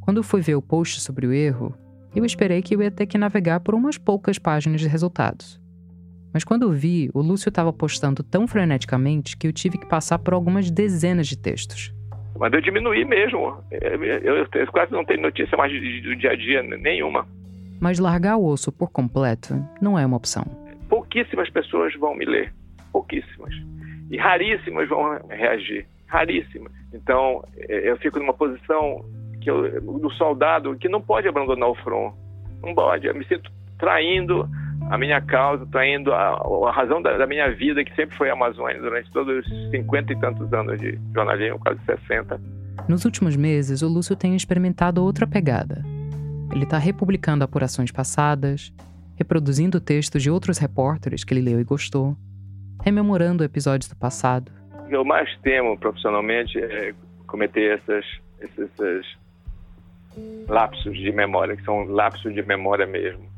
Quando 0.00 0.22
fui 0.22 0.40
ver 0.40 0.54
o 0.54 0.62
post 0.62 1.00
sobre 1.00 1.26
o 1.26 1.32
erro, 1.32 1.74
eu 2.14 2.24
esperei 2.24 2.62
que 2.62 2.74
eu 2.74 2.82
ia 2.82 2.90
ter 2.90 3.06
que 3.06 3.18
navegar 3.18 3.60
por 3.60 3.74
umas 3.74 3.96
poucas 3.96 4.38
páginas 4.38 4.80
de 4.80 4.88
resultados. 4.88 5.60
Mas 6.32 6.44
quando 6.44 6.62
eu 6.62 6.70
vi, 6.70 7.10
o 7.12 7.20
Lúcio 7.20 7.50
estava 7.50 7.72
postando 7.72 8.22
tão 8.22 8.46
freneticamente 8.46 9.36
que 9.36 9.46
eu 9.46 9.52
tive 9.52 9.76
que 9.78 9.86
passar 9.86 10.18
por 10.18 10.32
algumas 10.32 10.70
dezenas 10.70 11.26
de 11.26 11.36
textos. 11.36 11.94
Mas 12.38 12.52
eu 12.52 12.60
diminuí 12.60 13.04
mesmo. 13.04 13.58
Eu, 13.70 14.36
eu 14.36 14.72
quase 14.72 14.90
não 14.92 15.04
tenho 15.04 15.20
notícia 15.22 15.56
mais 15.56 15.72
do 15.72 16.16
dia 16.16 16.30
a 16.30 16.36
dia 16.36 16.62
nenhuma. 16.62 17.26
Mas 17.78 17.98
largar 17.98 18.36
o 18.36 18.46
osso 18.46 18.72
por 18.72 18.90
completo 18.90 19.54
não 19.80 19.98
é 19.98 20.06
uma 20.06 20.16
opção. 20.16 20.44
Pouquíssimas 20.88 21.50
pessoas 21.50 21.94
vão 21.96 22.14
me 22.14 22.24
ler. 22.24 22.52
Pouquíssimas. 22.90 23.54
E 24.10 24.16
raríssimas 24.16 24.88
vão 24.88 25.18
reagir. 25.28 25.86
Raríssimas. 26.06 26.72
Então, 26.92 27.44
é, 27.56 27.90
eu 27.90 27.96
fico 27.98 28.18
numa 28.18 28.34
posição 28.34 29.04
que 29.42 29.50
eu, 29.50 29.80
do 29.80 30.10
soldado 30.12 30.76
que 30.76 30.88
não 30.88 31.00
pode 31.00 31.28
abandonar 31.28 31.68
o 31.68 31.74
front. 31.74 32.14
Não 32.62 32.74
pode. 32.74 33.06
Eu 33.06 33.14
me 33.14 33.24
sinto 33.26 33.50
traindo 33.78 34.48
a 34.90 34.98
minha 34.98 35.20
causa, 35.20 35.64
está 35.64 35.86
indo 35.86 36.12
a, 36.12 36.40
a 36.68 36.72
razão 36.72 37.00
da, 37.00 37.16
da, 37.16 37.26
minha 37.26 37.50
vida, 37.54 37.84
que 37.84 37.94
sempre 37.94 38.16
foi 38.16 38.30
a 38.30 38.32
Amazônia, 38.32 38.80
durante 38.80 39.10
todos 39.10 39.44
os 39.44 39.70
cinquenta 39.70 40.12
e 40.12 40.16
tantos 40.18 40.52
anos 40.52 40.80
de 40.80 40.98
jornalismo, 41.14 41.58
quase 41.58 41.80
60. 41.84 42.40
Nos 42.88 43.04
últimos 43.04 43.36
meses, 43.36 43.82
o 43.82 43.88
Lúcio 43.88 44.16
tem 44.16 44.34
experimentado 44.34 45.02
outra 45.02 45.26
pegada. 45.26 45.82
Ele 46.52 46.64
está 46.64 46.78
republicando 46.78 47.44
apurações 47.44 47.90
passadas, 47.90 48.72
reproduzindo 49.16 49.80
textos 49.80 50.22
de 50.22 50.30
outros 50.30 50.58
repórteres 50.58 51.24
que 51.24 51.32
ele 51.32 51.40
leu 51.40 51.60
e 51.60 51.64
gostou, 51.64 52.16
rememorando 52.82 53.44
episódios 53.44 53.88
do 53.88 53.96
passado. 53.96 54.52
O 54.84 54.88
que 54.88 54.96
eu 54.96 55.04
mais 55.04 55.34
temo 55.38 55.78
profissionalmente 55.78 56.58
é 56.58 56.92
cometer 57.26 57.78
essas, 57.78 58.04
esses, 58.40 58.70
esses 58.78 59.06
lapsos 60.48 60.96
de 60.96 61.12
memória, 61.12 61.56
que 61.56 61.64
são 61.64 61.84
lapsos 61.84 62.34
de 62.34 62.42
memória 62.42 62.86
mesmo 62.86 63.32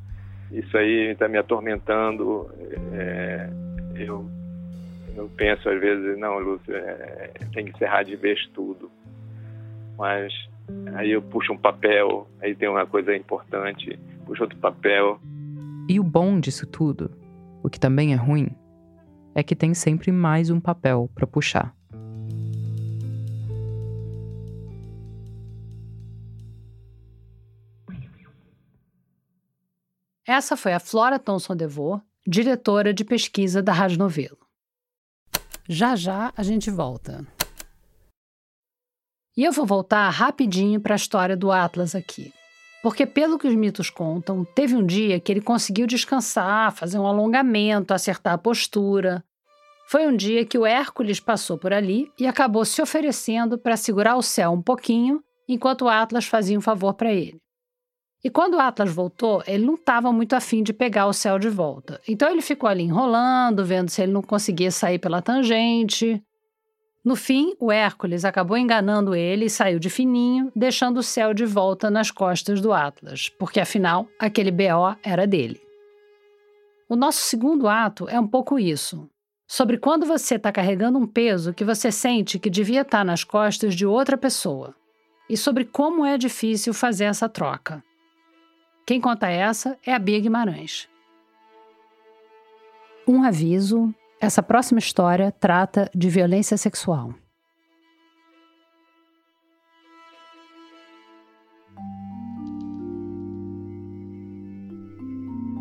isso 0.55 0.77
aí 0.77 1.11
está 1.11 1.29
me 1.29 1.37
atormentando. 1.37 2.49
É, 2.93 3.49
eu, 3.97 4.29
eu 5.17 5.31
penso 5.37 5.69
às 5.69 5.81
vezes, 5.81 6.19
não, 6.19 6.39
Lúcio, 6.39 6.75
é, 6.75 7.33
tem 7.53 7.65
que 7.65 7.73
encerrar 7.73 8.05
de 8.05 8.17
vez 8.17 8.47
tudo. 8.55 8.91
Mas 9.99 10.33
aí 10.95 11.11
eu 11.11 11.21
puxo 11.21 11.53
um 11.53 11.59
papel, 11.59 12.29
aí 12.41 12.55
tem 12.55 12.69
uma 12.69 12.87
coisa 12.87 13.15
importante, 13.15 13.99
puxo 14.25 14.45
outro 14.45 14.59
papel. 14.59 15.21
E 15.89 15.99
o 15.99 16.05
bom 16.05 16.39
disso 16.39 16.67
tudo, 16.67 17.11
o 17.63 17.69
que 17.69 17.79
também 17.79 18.13
é 18.13 18.17
ruim, 18.17 18.49
é 19.35 19.43
que 19.43 19.57
tem 19.57 19.75
sempre 19.75 20.13
mais 20.13 20.51
um 20.51 20.61
papel 20.61 21.11
para 21.15 21.27
puxar. 21.27 21.75
Essa 30.37 30.57
foi 30.57 30.73
a 30.73 30.81
Flora 30.81 31.17
Thomson 31.17 31.55
DeVoe, 31.55 32.01
diretora 32.27 32.93
de 32.93 33.05
pesquisa 33.05 33.63
da 33.63 33.73
Rádio 33.73 33.99
Novelo. 33.99 34.37
Já 35.69 35.95
já 35.95 36.33
a 36.37 36.43
gente 36.43 36.73
volta. 36.73 37.25
E 39.37 39.45
eu 39.45 39.53
vou 39.53 39.65
voltar 39.65 40.11
rapidinho 40.11 40.81
para 40.81 40.93
a 40.93 40.97
história 40.97 41.37
do 41.37 41.53
Atlas 41.53 41.95
aqui. 41.95 42.33
Porque, 42.83 43.07
pelo 43.07 43.39
que 43.39 43.47
os 43.47 43.55
mitos 43.55 43.91
contam, 43.91 44.45
teve 44.45 44.75
um 44.75 44.85
dia 44.85 45.21
que 45.21 45.31
ele 45.31 45.41
conseguiu 45.41 45.87
descansar, 45.87 46.75
fazer 46.75 46.99
um 46.99 47.07
alongamento, 47.07 47.95
acertar 47.95 48.35
a 48.35 48.39
postura. 48.39 49.23
Foi 49.87 50.05
um 50.05 50.17
dia 50.17 50.45
que 50.45 50.59
o 50.59 50.67
Hércules 50.67 51.21
passou 51.21 51.57
por 51.57 51.73
ali 51.73 52.11
e 52.19 52.27
acabou 52.27 52.65
se 52.65 52.83
oferecendo 52.83 53.57
para 53.57 53.77
segurar 53.77 54.17
o 54.17 54.23
céu 54.23 54.51
um 54.51 54.61
pouquinho, 54.61 55.23
enquanto 55.49 55.83
o 55.83 55.89
Atlas 55.89 56.25
fazia 56.25 56.59
um 56.59 56.61
favor 56.61 56.95
para 56.95 57.13
ele. 57.13 57.44
E 58.25 58.31
quando 58.31 58.55
o 58.55 58.59
Atlas 58.59 58.91
voltou, 58.91 59.43
ele 59.47 59.67
não 59.67 59.75
estava 59.75 60.11
muito 60.11 60.35
afim 60.35 60.63
de 60.63 60.73
pegar 60.73 61.07
o 61.07 61.13
céu 61.13 61.39
de 61.39 61.51
volta. 61.51 62.01
Então 62.09 62.31
ele 62.31 62.41
ficou 62.41 62.71
ali 62.71 62.83
enrolando, 62.83 63.63
vendo 63.67 63.91
se 63.91 64.03
ele 64.03 64.13
não 64.13 64.23
conseguia 64.23 64.71
sair 64.71 64.99
pela 64.99 65.21
tangente. 65.21 66.23
No 67.05 67.17
fim, 67.17 67.55
o 67.61 67.71
Hércules 67.71 68.25
acabou 68.25 68.57
enganando 68.57 69.15
ele 69.15 69.45
e 69.45 69.51
saiu 69.51 69.79
de 69.79 69.91
fininho, 69.91 70.51
deixando 70.57 70.97
o 70.99 71.03
céu 71.03 71.35
de 71.35 71.45
volta 71.45 71.91
nas 71.91 72.11
costas 72.11 72.63
do 72.63 72.73
Atlas, 72.73 73.29
porque 73.29 73.61
afinal, 73.61 74.09
aquele 74.19 74.51
BO 74.51 74.97
era 75.03 75.27
dele. 75.27 75.61
O 76.89 76.97
nosso 76.97 77.21
segundo 77.21 77.69
ato 77.69 78.09
é 78.09 78.19
um 78.19 78.27
pouco 78.27 78.59
isso. 78.59 79.07
Sobre 79.47 79.77
quando 79.77 80.07
você 80.07 80.37
está 80.37 80.51
carregando 80.51 80.99
um 80.99 81.07
peso 81.07 81.53
que 81.53 81.63
você 81.63 81.93
sente 81.93 82.39
que 82.39 82.49
devia 82.49 82.81
estar 82.81 82.99
tá 82.99 83.05
nas 83.05 83.23
costas 83.23 83.75
de 83.75 83.85
outra 83.85 84.17
pessoa. 84.17 84.75
E 85.29 85.37
sobre 85.37 85.67
como 85.67 86.07
é 86.07 86.17
difícil 86.17 86.73
fazer 86.73 87.05
essa 87.05 87.29
troca. 87.29 87.83
Quem 88.87 89.01
conta 89.01 89.29
essa 89.29 89.79
é 89.87 89.95
a 89.95 89.99
Bia 89.99 90.21
Guimarães. 90.21 90.91
Um 93.09 93.23
aviso 93.23 93.95
essa 94.21 94.43
próxima 94.43 94.79
história 94.79 95.33
trata 95.33 95.91
de 95.95 96.11
violência 96.11 96.59
sexual. 96.59 97.15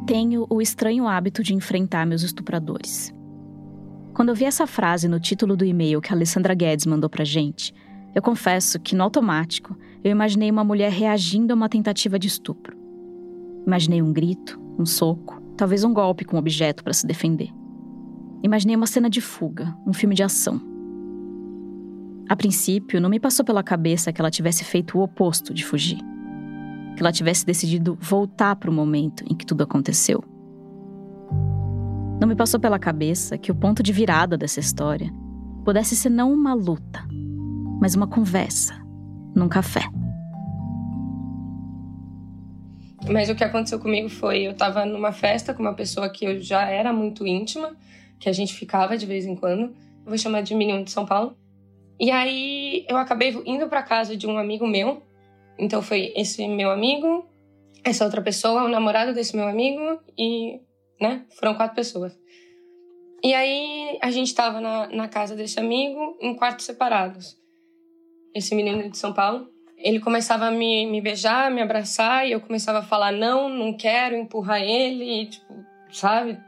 Tenho 0.05 0.45
o 0.49 0.61
estranho 0.61 1.07
hábito 1.07 1.41
de 1.41 1.53
enfrentar 1.53 2.05
meus 2.05 2.23
estupradores. 2.23 3.13
Quando 4.13 4.29
eu 4.29 4.35
vi 4.35 4.43
essa 4.43 4.67
frase 4.67 5.07
no 5.07 5.19
título 5.19 5.55
do 5.55 5.63
e-mail 5.63 6.01
que 6.01 6.11
a 6.11 6.15
Alessandra 6.15 6.53
Guedes 6.53 6.85
mandou 6.85 7.09
pra 7.09 7.23
gente, 7.23 7.73
eu 8.13 8.21
confesso 8.21 8.79
que, 8.81 8.95
no 8.95 9.03
automático, 9.03 9.77
eu 10.03 10.11
imaginei 10.11 10.51
uma 10.51 10.65
mulher 10.65 10.91
reagindo 10.91 11.53
a 11.53 11.55
uma 11.55 11.69
tentativa 11.69 12.19
de 12.19 12.27
estupro. 12.27 12.82
Imaginei 13.65 14.01
um 14.01 14.11
grito, 14.11 14.59
um 14.77 14.85
soco, 14.85 15.41
talvez 15.55 15.83
um 15.83 15.93
golpe 15.93 16.25
com 16.25 16.35
um 16.35 16.39
objeto 16.39 16.83
para 16.83 16.93
se 16.93 17.07
defender. 17.07 17.49
Imaginei 18.43 18.75
uma 18.75 18.87
cena 18.87 19.09
de 19.09 19.21
fuga, 19.21 19.75
um 19.87 19.93
filme 19.93 20.15
de 20.15 20.23
ação. 20.23 20.61
A 22.27 22.35
princípio, 22.35 22.99
não 22.99 23.09
me 23.09 23.19
passou 23.19 23.45
pela 23.45 23.63
cabeça 23.63 24.11
que 24.11 24.19
ela 24.19 24.31
tivesse 24.31 24.63
feito 24.63 24.97
o 24.97 25.01
oposto 25.01 25.53
de 25.53 25.65
fugir. 25.65 25.99
Que 26.95 27.01
ela 27.01 27.11
tivesse 27.11 27.45
decidido 27.45 27.97
voltar 27.99 28.55
para 28.55 28.69
o 28.69 28.73
momento 28.73 29.23
em 29.29 29.35
que 29.35 29.45
tudo 29.45 29.63
aconteceu. 29.63 30.23
Não 32.19 32.27
me 32.27 32.35
passou 32.35 32.59
pela 32.59 32.79
cabeça 32.79 33.37
que 33.37 33.51
o 33.51 33.55
ponto 33.55 33.83
de 33.83 33.91
virada 33.91 34.37
dessa 34.37 34.59
história 34.59 35.11
pudesse 35.65 35.95
ser 35.95 36.09
não 36.09 36.33
uma 36.33 36.53
luta, 36.53 37.05
mas 37.79 37.95
uma 37.95 38.07
conversa, 38.07 38.75
num 39.35 39.49
café. 39.49 39.83
Mas 43.11 43.29
o 43.29 43.35
que 43.35 43.43
aconteceu 43.43 43.79
comigo 43.79 44.09
foi: 44.09 44.43
eu 44.47 44.51
estava 44.51 44.85
numa 44.85 45.11
festa 45.11 45.53
com 45.53 45.61
uma 45.61 45.73
pessoa 45.73 46.09
que 46.09 46.25
eu 46.25 46.39
já 46.39 46.69
era 46.69 46.93
muito 46.93 47.27
íntima 47.27 47.75
que 48.23 48.29
a 48.29 48.33
gente 48.33 48.53
ficava 48.53 48.97
de 48.97 49.05
vez 49.05 49.25
em 49.25 49.35
quando. 49.35 49.75
vou 50.05 50.17
chamar 50.17 50.41
de 50.41 50.55
menino 50.55 50.81
de 50.83 50.91
São 50.91 51.05
Paulo. 51.05 51.37
E 51.99 52.09
aí 52.09 52.85
eu 52.89 52.95
acabei 52.95 53.29
indo 53.45 53.67
para 53.67 53.83
casa 53.83 54.15
de 54.15 54.25
um 54.25 54.37
amigo 54.37 54.65
meu. 54.65 55.03
Então 55.59 55.81
foi 55.81 56.13
esse 56.15 56.47
meu 56.47 56.71
amigo, 56.71 57.25
essa 57.83 58.05
outra 58.05 58.21
pessoa, 58.21 58.63
o 58.63 58.69
namorado 58.69 59.13
desse 59.13 59.35
meu 59.35 59.45
amigo 59.45 59.99
e, 60.17 60.61
né, 61.01 61.25
foram 61.37 61.53
quatro 61.53 61.75
pessoas. 61.75 62.17
E 63.21 63.33
aí 63.33 63.99
a 64.01 64.09
gente 64.09 64.33
tava 64.33 64.61
na, 64.61 64.87
na 64.87 65.07
casa 65.09 65.35
desse 65.35 65.59
amigo 65.59 66.17
em 66.21 66.33
quartos 66.33 66.65
separados. 66.65 67.37
Esse 68.33 68.55
menino 68.55 68.89
de 68.89 68.97
São 68.97 69.13
Paulo. 69.13 69.52
Ele 69.83 69.99
começava 69.99 70.45
a 70.45 70.51
me, 70.51 70.87
me 70.87 70.99
beijar, 70.99 71.51
me 71.51 71.61
abraçar 71.61 72.27
e 72.27 72.31
eu 72.31 72.41
começava 72.41 72.79
a 72.79 72.83
falar 72.83 73.11
não, 73.11 73.49
não 73.49 73.73
quero, 73.73 74.15
empurrar 74.15 74.61
ele, 74.61 75.03
e, 75.03 75.25
tipo, 75.27 75.53
sabe? 75.91 76.39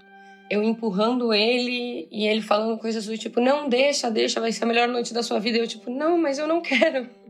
eu 0.50 0.64
empurrando 0.64 1.34
ele 1.34 2.08
e 2.12 2.28
ele 2.28 2.42
falando 2.42 2.80
coisas 2.80 3.06
do 3.06 3.18
tipo, 3.18 3.40
não, 3.40 3.68
deixa, 3.68 4.12
deixa, 4.12 4.40
vai 4.40 4.52
ser 4.52 4.64
a 4.64 4.68
melhor 4.68 4.88
noite 4.88 5.14
da 5.14 5.24
sua 5.24 5.40
vida. 5.40 5.58
E 5.58 5.62
eu, 5.62 5.68
tipo, 5.68 5.90
não, 5.90 6.18
mas 6.18 6.38
eu 6.38 6.48
não 6.48 6.62
quero. 6.62 7.10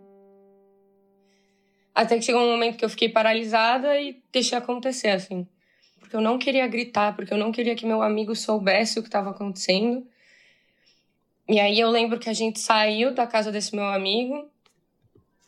Até 1.95 2.17
que 2.17 2.23
chegou 2.23 2.41
um 2.41 2.51
momento 2.51 2.77
que 2.77 2.83
eu 2.83 2.89
fiquei 2.89 3.07
paralisada 3.07 3.99
e 3.99 4.21
deixei 4.31 4.57
acontecer, 4.57 5.09
assim. 5.09 5.47
Porque 5.99 6.15
eu 6.15 6.21
não 6.21 6.37
queria 6.37 6.67
gritar, 6.67 7.15
porque 7.15 7.33
eu 7.33 7.37
não 7.37 7.51
queria 7.51 7.75
que 7.75 7.85
meu 7.85 8.01
amigo 8.01 8.35
soubesse 8.35 8.99
o 8.99 9.01
que 9.01 9.07
estava 9.07 9.29
acontecendo. 9.29 10.05
E 11.47 11.59
aí 11.59 11.79
eu 11.79 11.89
lembro 11.89 12.19
que 12.19 12.29
a 12.29 12.33
gente 12.33 12.59
saiu 12.59 13.13
da 13.13 13.25
casa 13.25 13.51
desse 13.51 13.73
meu 13.73 13.85
amigo. 13.85 14.49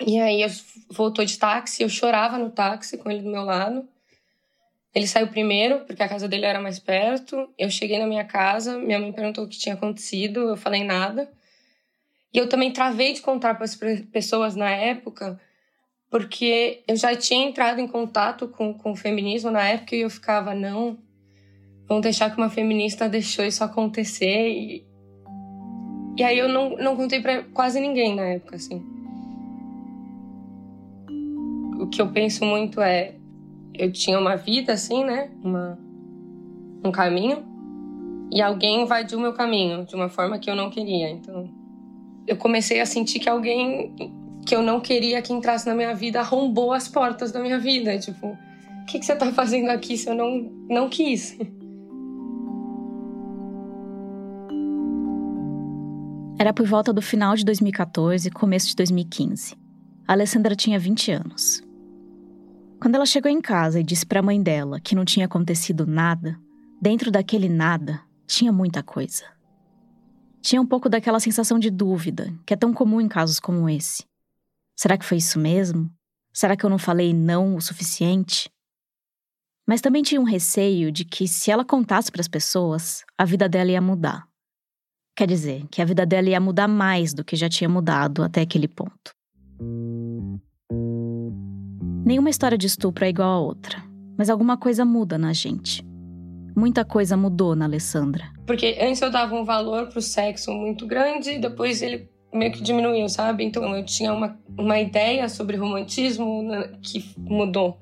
E 0.05 0.19
aí 0.19 0.41
eu 0.41 0.49
voltou 0.91 1.25
de 1.25 1.37
táxi, 1.37 1.83
eu 1.83 1.89
chorava 1.89 2.37
no 2.37 2.51
táxi 2.51 2.97
com 2.97 3.09
ele 3.09 3.21
do 3.21 3.29
meu 3.29 3.43
lado. 3.43 3.87
Ele 4.93 5.07
saiu 5.07 5.27
primeiro, 5.27 5.81
porque 5.85 6.01
a 6.01 6.09
casa 6.09 6.27
dele 6.27 6.45
era 6.45 6.59
mais 6.59 6.79
perto. 6.79 7.49
Eu 7.57 7.69
cheguei 7.69 7.99
na 7.99 8.07
minha 8.07 8.25
casa, 8.25 8.77
minha 8.77 8.99
mãe 8.99 9.11
perguntou 9.11 9.43
o 9.43 9.47
que 9.47 9.57
tinha 9.57 9.75
acontecido, 9.75 10.39
eu 10.49 10.57
falei 10.57 10.83
nada. 10.83 11.31
E 12.33 12.37
eu 12.37 12.47
também 12.49 12.71
travei 12.71 13.13
de 13.13 13.21
contar 13.21 13.55
para 13.55 13.65
as 13.65 13.77
pessoas 14.11 14.55
na 14.55 14.69
época, 14.69 15.39
porque 16.09 16.83
eu 16.87 16.95
já 16.95 17.15
tinha 17.15 17.47
entrado 17.47 17.79
em 17.79 17.87
contato 17.87 18.47
com, 18.47 18.73
com 18.73 18.91
o 18.91 18.95
feminismo 18.95 19.51
na 19.51 19.67
época 19.67 19.95
e 19.95 20.01
eu 20.01 20.09
ficava, 20.09 20.53
não, 20.53 20.97
vão 21.87 22.01
deixar 22.01 22.29
que 22.29 22.37
uma 22.37 22.49
feminista 22.49 23.09
deixou 23.09 23.45
isso 23.45 23.63
acontecer. 23.63 24.49
E, 24.49 24.85
e 26.17 26.23
aí 26.23 26.37
eu 26.37 26.49
não, 26.49 26.71
não 26.77 26.95
contei 26.95 27.21
para 27.21 27.43
quase 27.43 27.79
ninguém 27.79 28.15
na 28.15 28.25
época, 28.25 28.55
assim. 28.55 28.96
O 31.87 31.89
que 31.89 32.01
eu 32.01 32.11
penso 32.11 32.43
muito 32.43 32.81
é 32.81 33.15
eu 33.73 33.89
tinha 33.89 34.19
uma 34.19 34.35
vida 34.35 34.73
assim, 34.73 35.05
né? 35.05 35.29
Uma, 35.41 35.79
um 36.83 36.91
caminho. 36.91 37.45
E 38.29 38.41
alguém 38.41 38.81
invadiu 38.81 39.17
meu 39.17 39.31
caminho 39.31 39.85
de 39.85 39.95
uma 39.95 40.09
forma 40.09 40.37
que 40.37 40.49
eu 40.49 40.55
não 40.55 40.69
queria. 40.69 41.09
Então, 41.09 41.49
eu 42.27 42.35
comecei 42.35 42.81
a 42.81 42.85
sentir 42.85 43.19
que 43.19 43.29
alguém 43.29 43.95
que 44.45 44.53
eu 44.53 44.61
não 44.61 44.81
queria 44.81 45.21
que 45.21 45.31
entrasse 45.31 45.65
na 45.65 45.73
minha 45.73 45.95
vida 45.95 46.19
arrombou 46.19 46.73
as 46.73 46.89
portas 46.89 47.31
da 47.31 47.39
minha 47.39 47.57
vida. 47.57 47.97
Tipo, 47.97 48.27
o 48.27 48.85
que, 48.85 48.99
que 48.99 49.05
você 49.05 49.15
tá 49.15 49.31
fazendo 49.31 49.69
aqui 49.69 49.97
se 49.97 50.09
eu 50.09 50.15
não, 50.15 50.51
não 50.69 50.89
quis? 50.89 51.37
Era 56.37 56.51
por 56.53 56.67
volta 56.67 56.91
do 56.91 57.01
final 57.01 57.33
de 57.33 57.45
2014 57.45 58.27
e 58.27 58.31
começo 58.31 58.67
de 58.67 58.75
2015. 58.75 59.55
A 60.05 60.11
Alessandra 60.11 60.53
tinha 60.53 60.77
20 60.77 61.11
anos. 61.11 61.66
Quando 62.79 62.95
ela 62.95 63.05
chegou 63.05 63.31
em 63.31 63.41
casa 63.41 63.79
e 63.79 63.83
disse 63.83 64.05
para 64.05 64.19
a 64.19 64.23
mãe 64.23 64.41
dela 64.41 64.79
que 64.79 64.95
não 64.95 65.03
tinha 65.03 65.25
acontecido 65.25 65.87
nada, 65.87 66.39
dentro 66.79 67.09
daquele 67.09 67.49
nada 67.49 68.01
tinha 68.27 68.51
muita 68.51 68.83
coisa. 68.83 69.23
Tinha 70.41 70.61
um 70.61 70.65
pouco 70.65 70.87
daquela 70.87 71.19
sensação 71.19 71.57
de 71.57 71.71
dúvida, 71.71 72.33
que 72.45 72.53
é 72.53 72.57
tão 72.57 72.73
comum 72.73 73.01
em 73.01 73.07
casos 73.07 73.39
como 73.39 73.67
esse. 73.67 74.05
Será 74.75 74.97
que 74.97 75.05
foi 75.05 75.17
isso 75.17 75.39
mesmo? 75.39 75.91
Será 76.31 76.55
que 76.55 76.63
eu 76.63 76.69
não 76.69 76.77
falei 76.77 77.13
não 77.13 77.55
o 77.55 77.61
suficiente? 77.61 78.49
Mas 79.67 79.81
também 79.81 80.03
tinha 80.03 80.21
um 80.21 80.23
receio 80.23 80.91
de 80.91 81.03
que, 81.03 81.27
se 81.27 81.49
ela 81.49 81.65
contasse 81.65 82.11
para 82.11 82.21
as 82.21 82.27
pessoas, 82.27 83.03
a 83.17 83.25
vida 83.25 83.49
dela 83.49 83.71
ia 83.71 83.81
mudar. 83.81 84.27
Quer 85.15 85.27
dizer, 85.27 85.65
que 85.71 85.81
a 85.81 85.85
vida 85.85 86.05
dela 86.05 86.29
ia 86.29 86.39
mudar 86.39 86.67
mais 86.67 87.11
do 87.11 87.25
que 87.25 87.35
já 87.35 87.49
tinha 87.49 87.67
mudado 87.67 88.23
até 88.23 88.41
aquele 88.41 88.67
ponto. 88.67 89.11
Nenhuma 92.07 92.29
história 92.29 92.57
de 92.57 92.65
estupro 92.65 93.03
é 93.03 93.09
igual 93.09 93.29
a 93.29 93.41
outra, 93.41 93.83
mas 94.17 94.29
alguma 94.29 94.55
coisa 94.55 94.85
muda 94.85 95.17
na 95.17 95.33
gente. 95.33 95.85
Muita 96.55 96.85
coisa 96.85 97.17
mudou 97.17 97.53
na 97.53 97.65
Alessandra. 97.65 98.31
Porque 98.45 98.77
antes 98.79 99.01
eu 99.01 99.11
dava 99.11 99.35
um 99.35 99.43
valor 99.43 99.87
pro 99.87 100.01
sexo 100.01 100.53
muito 100.53 100.87
grande 100.87 101.31
e 101.31 101.37
depois 101.37 101.81
ele 101.81 102.09
meio 102.33 102.53
que 102.53 102.63
diminuiu, 102.63 103.09
sabe? 103.09 103.43
Então 103.43 103.75
eu 103.75 103.83
tinha 103.83 104.13
uma, 104.13 104.39
uma 104.57 104.79
ideia 104.79 105.27
sobre 105.27 105.57
romantismo 105.57 106.45
que 106.81 107.03
mudou. 107.17 107.77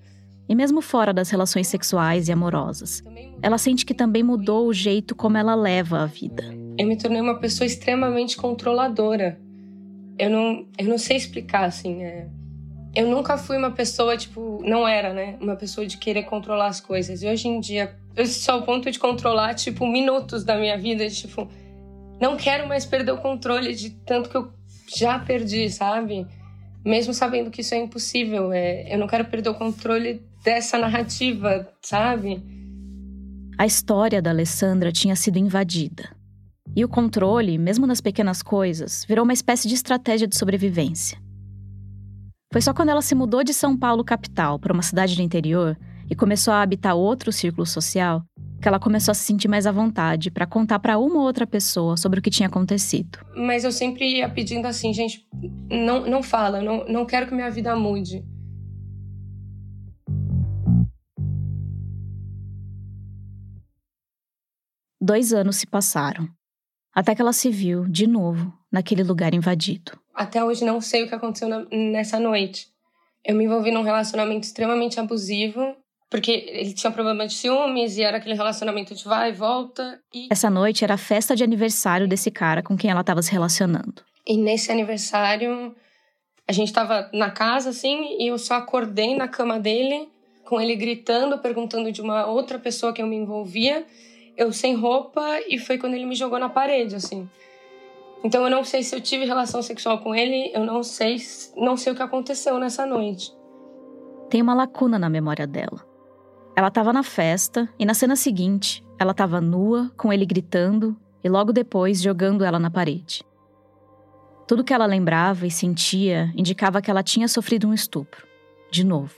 E 0.50 0.56
mesmo 0.56 0.82
fora 0.82 1.14
das 1.14 1.30
relações 1.30 1.68
sexuais 1.68 2.28
e 2.28 2.32
amorosas, 2.32 3.04
ela 3.44 3.60
sente 3.60 3.86
que 3.86 3.94
também 3.94 4.24
mudou 4.24 4.66
o 4.68 4.74
jeito 4.74 5.14
como 5.14 5.38
ela 5.38 5.54
leva 5.54 6.00
a 6.00 6.08
vida. 6.08 6.52
Eu 6.80 6.88
me 6.88 6.98
tornei 6.98 7.22
uma 7.22 7.38
pessoa 7.38 7.68
extremamente 7.68 8.38
controladora. 8.38 9.40
Eu 10.18 10.32
não, 10.32 10.66
eu 10.80 10.88
não 10.88 10.98
sei 10.98 11.16
explicar, 11.16 11.66
assim. 11.66 12.02
É 12.02 12.28
eu 12.96 13.10
nunca 13.10 13.38
fui 13.38 13.58
uma 13.58 13.72
pessoa, 13.72 14.16
tipo, 14.16 14.62
não 14.64 14.88
era, 14.88 15.14
né? 15.14 15.38
Uma 15.41 15.56
pessoa 15.58 15.86
de 15.86 15.98
querer 15.98 16.24
controlar 16.24 16.68
as 16.68 16.80
coisas. 16.80 17.22
E 17.22 17.28
hoje 17.28 17.48
em 17.50 17.60
dia, 17.60 17.93
eu 18.16 18.26
sou 18.26 18.56
ao 18.56 18.62
ponto 18.62 18.89
de 18.89 18.98
controlar, 18.98 19.54
tipo, 19.54 19.86
minutos 19.86 20.46
da 20.46 20.58
minha 20.58 20.78
vida, 20.78 21.08
tipo, 21.10 21.50
não 22.22 22.38
quero 22.38 22.68
mais 22.68 22.86
perder 22.86 23.12
o 23.12 23.18
controle 23.18 23.76
de 23.76 23.89
tanto 23.89 24.30
que 24.30 24.38
eu 24.38 24.50
já 24.96 25.20
perdi, 25.20 25.70
sabe? 25.70 26.26
Mesmo 26.86 27.14
sabendo 27.14 27.52
que 27.52 27.60
isso 27.60 27.76
é 27.76 27.78
impossível. 27.80 28.54
É, 28.54 28.93
eu 28.93 28.98
não 28.98 29.08
quero 29.08 29.26
perder 29.26 29.50
o 29.50 29.56
controle 29.56 30.22
dessa 30.41 30.78
narrativa, 30.78 31.68
sabe? 31.82 32.41
A 33.58 33.66
história 33.66 34.22
da 34.22 34.30
Alessandra 34.30 34.91
tinha 34.91 35.16
sido 35.16 35.38
invadida. 35.38 36.16
E 36.74 36.86
o 36.86 36.89
controle, 36.89 37.58
mesmo 37.58 37.86
nas 37.86 38.00
pequenas 38.00 38.41
coisas, 38.41 39.04
virou 39.06 39.24
uma 39.24 39.34
espécie 39.34 39.68
de 39.68 39.74
estratégia 39.76 40.28
de 40.28 40.38
sobrevivência. 40.38 41.25
Foi 42.56 42.62
só 42.62 42.74
quando 42.74 42.88
ela 42.88 43.01
se 43.01 43.14
mudou 43.14 43.43
de 43.43 43.53
São 43.53 43.78
Paulo 43.78 44.01
capital 44.01 44.58
para 44.58 44.72
uma 44.72 44.82
cidade 44.82 45.14
do 45.14 45.22
interior 45.22 45.78
e 46.10 46.16
começou 46.16 46.53
a 46.53 46.62
habitar 46.62 46.95
outro 46.95 47.30
círculo 47.30 47.66
social 47.66 48.24
que 48.62 48.68
ela 48.70 48.80
começou 48.80 49.12
a 49.12 49.14
se 49.14 49.26
sentir 49.26 49.49
mais 49.49 49.68
à 49.68 49.74
vontade 49.74 50.32
para 50.32 50.47
contar 50.47 50.80
para 50.80 50.97
uma 50.97 51.18
ou 51.18 51.24
outra 51.24 51.45
pessoa 51.45 51.97
sobre 51.97 52.20
o 52.20 52.22
que 52.22 52.30
tinha 52.30 52.47
acontecido. 52.47 53.20
Mas 53.36 53.66
eu 53.66 53.74
sempre 53.74 54.06
ia 54.06 54.30
pedindo 54.30 54.68
assim, 54.68 54.93
gente, 54.93 55.28
não, 55.70 56.08
não 56.08 56.24
fala, 56.24 56.62
não, 56.62 56.86
não 56.88 57.06
quero 57.06 57.28
que 57.28 57.36
minha 57.36 57.51
vida 57.51 57.76
mude. 57.76 58.24
Dois 65.01 65.34
anos 65.34 65.58
se 65.58 65.68
passaram, 65.68 66.30
até 66.93 67.14
que 67.14 67.22
ela 67.22 67.34
se 67.34 67.49
viu, 67.49 67.84
de 67.84 68.08
novo, 68.08 68.53
naquele 68.72 69.03
lugar 69.03 69.34
invadido. 69.34 70.05
Até 70.16 70.43
hoje 70.43 70.63
não 70.63 70.80
sei 70.80 71.03
o 71.03 71.07
que 71.07 71.16
aconteceu 71.16 71.47
na, 71.47 71.66
nessa 71.72 72.20
noite. 72.20 72.68
Eu 73.24 73.36
me 73.36 73.43
envolvi 73.43 73.72
num 73.72 73.82
relacionamento 73.82 74.45
extremamente 74.45 74.99
abusivo, 74.99 75.76
porque 76.09 76.32
ele 76.47 76.74
tinha 76.74 76.91
problema 76.91 77.28
de 77.28 77.34
ciúmes 77.34 77.97
e 77.97 78.03
era 78.03 78.18
aquele 78.18 78.36
relacionamento 78.36 78.95
de 78.95 79.03
vai 79.03 79.30
e 79.30 79.34
volta. 79.34 79.99
E... 80.13 80.28
Essa 80.32 80.49
noite 80.49 80.84
era 80.84 80.93
a 80.93 80.97
festa 80.97 81.36
de 81.36 81.43
aniversário 81.43 82.07
desse 82.07 82.32
cara 82.32 82.63
com 82.63 82.78
quem 82.78 82.89
ela 82.89 83.01
estava 83.01 83.22
se 83.22 83.32
relacionando. 83.32 84.03
E 84.26 84.38
nesse 84.38 84.72
aniversário, 84.72 85.76
a 86.47 86.51
gente 86.51 86.68
estava 86.68 87.09
na 87.13 87.30
casa, 87.30 87.70
assim, 87.72 88.18
e 88.20 88.28
eu 88.28 88.38
só 88.38 88.55
acordei 88.55 89.16
na 89.16 89.28
cama 89.28 89.59
dele, 89.59 90.07
com 90.45 90.61
ele 90.61 90.76
gritando, 90.76 91.39
perguntando 91.39 91.91
de 91.91 92.01
uma 92.01 92.26
outra 92.28 92.57
pessoa 92.57 92.93
que 92.93 93.01
eu 93.01 93.07
me 93.07 93.16
envolvia 93.16 93.86
eu 94.38 94.51
sem 94.51 94.76
roupa 94.76 95.39
e 95.47 95.57
foi 95.57 95.78
quando 95.78 95.93
ele 95.93 96.05
me 96.05 96.16
jogou 96.16 96.39
na 96.39 96.49
parede, 96.49 96.95
assim. 96.95 97.30
Então 98.26 98.44
eu 98.44 98.50
não 98.50 98.64
sei 98.64 98.82
se 98.82 98.96
eu 98.96 99.00
tive 99.00 99.24
relação 99.24 99.62
sexual 99.62 100.00
com 100.00 100.16
ele, 100.16 100.52
eu 100.52 100.66
não 100.66 100.82
sei, 100.82 101.18
não 101.56 101.78
sei 101.78 101.94
o 101.94 101.96
que 101.96 102.02
aconteceu 102.02 102.58
nessa 102.58 102.84
noite. 102.84 103.32
Tem 104.32 104.42
uma 104.42 104.56
lacuna 104.56 104.98
na 104.98 105.08
memória 105.08 105.46
dela. 105.46 105.86
Ela 106.56 106.70
estava 106.70 106.92
na 106.92 107.04
festa 107.04 107.70
e 107.78 107.86
na 107.86 107.94
cena 107.94 108.16
seguinte, 108.16 108.84
ela 108.98 109.12
estava 109.12 109.40
nua, 109.40 109.92
com 109.96 110.12
ele 110.12 110.26
gritando 110.26 110.98
e 111.24 111.30
logo 111.30 111.54
depois 111.54 112.02
jogando 112.02 112.44
ela 112.44 112.58
na 112.58 112.72
parede. 112.72 113.24
Tudo 114.48 114.64
que 114.64 114.74
ela 114.74 114.88
lembrava 114.88 115.46
e 115.46 115.52
sentia 115.52 116.34
indicava 116.36 116.82
que 116.82 116.90
ela 116.90 117.04
tinha 117.04 117.28
sofrido 117.28 117.68
um 117.68 117.76
estupro, 117.76 118.26
de 118.72 118.84
novo. 118.84 119.14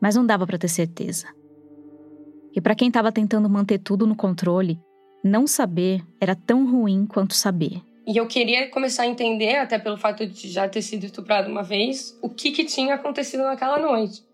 Mas 0.00 0.14
não 0.14 0.24
dava 0.24 0.46
para 0.46 0.58
ter 0.58 0.68
certeza. 0.68 1.26
E 2.54 2.60
para 2.60 2.76
quem 2.76 2.86
estava 2.86 3.10
tentando 3.10 3.50
manter 3.50 3.78
tudo 3.78 4.06
no 4.06 4.14
controle, 4.14 4.80
não 5.24 5.48
saber 5.48 6.00
era 6.20 6.36
tão 6.36 6.70
ruim 6.70 7.06
quanto 7.06 7.34
saber. 7.34 7.89
E 8.10 8.16
eu 8.16 8.26
queria 8.26 8.68
começar 8.68 9.04
a 9.04 9.06
entender, 9.06 9.54
até 9.54 9.78
pelo 9.78 9.96
fato 9.96 10.26
de 10.26 10.48
já 10.48 10.68
ter 10.68 10.82
sido 10.82 11.04
estuprado 11.04 11.48
uma 11.48 11.62
vez, 11.62 12.18
o 12.20 12.28
que, 12.28 12.50
que 12.50 12.64
tinha 12.64 12.96
acontecido 12.96 13.44
naquela 13.44 13.78
noite. 13.78 14.24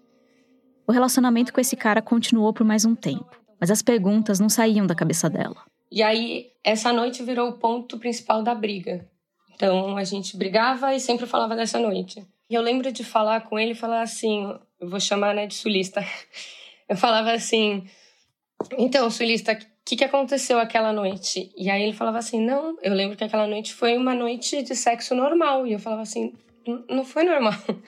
O 0.87 0.93
relacionamento 0.93 1.53
com 1.53 1.61
esse 1.61 1.77
cara 1.77 2.01
continuou 2.01 2.55
por 2.55 2.64
mais 2.64 2.87
um 2.87 2.95
tempo, 2.95 3.39
mas 3.61 3.70
as 3.70 3.83
perguntas 3.83 4.41
não 4.41 4.49
saíam 4.49 4.87
da 4.87 4.95
cabeça 4.95 5.29
dela. 5.29 5.62
E 5.93 6.03
aí, 6.03 6.53
essa 6.64 6.91
noite 6.91 7.22
virou 7.22 7.51
o 7.51 7.59
ponto 7.59 7.99
principal 7.99 8.43
da 8.43 8.55
briga. 8.55 9.07
Então, 9.55 9.99
a 9.99 10.05
gente 10.05 10.39
brigava 10.39 10.95
e 10.95 10.99
sempre 10.99 11.27
falava 11.27 11.55
dessa 11.55 11.79
noite. 11.79 12.27
E 12.49 12.55
eu 12.55 12.62
lembro 12.62 12.91
de 12.91 13.05
falar 13.05 13.43
com 13.43 13.59
ele 13.59 13.72
e 13.72 13.74
falar 13.74 14.01
assim: 14.01 14.59
eu 14.81 14.89
vou 14.89 15.01
chamar 15.01 15.35
né, 15.35 15.47
de 15.47 15.55
sulista. 15.55 16.03
Eu 16.89 16.97
falava 16.97 17.33
assim: 17.33 17.85
então, 18.79 19.11
sulista, 19.11 19.59
que, 19.87 19.95
que 19.95 20.05
aconteceu 20.05 20.59
aquela 20.59 20.93
noite? 20.93 21.53
E 21.57 21.70
aí 21.70 21.80
ele 21.80 21.93
falava 21.93 22.18
assim: 22.18 22.45
Não, 22.45 22.76
eu 22.82 22.93
lembro 22.93 23.16
que 23.16 23.22
aquela 23.22 23.47
noite 23.47 23.72
foi 23.72 23.97
uma 23.97 24.14
noite 24.14 24.61
de 24.62 24.74
sexo 24.74 25.14
normal. 25.14 25.64
E 25.64 25.72
eu 25.74 25.78
falava 25.78 26.03
assim: 26.03 26.34
Não 26.91 27.05
foi 27.05 27.22
normal. 27.22 27.55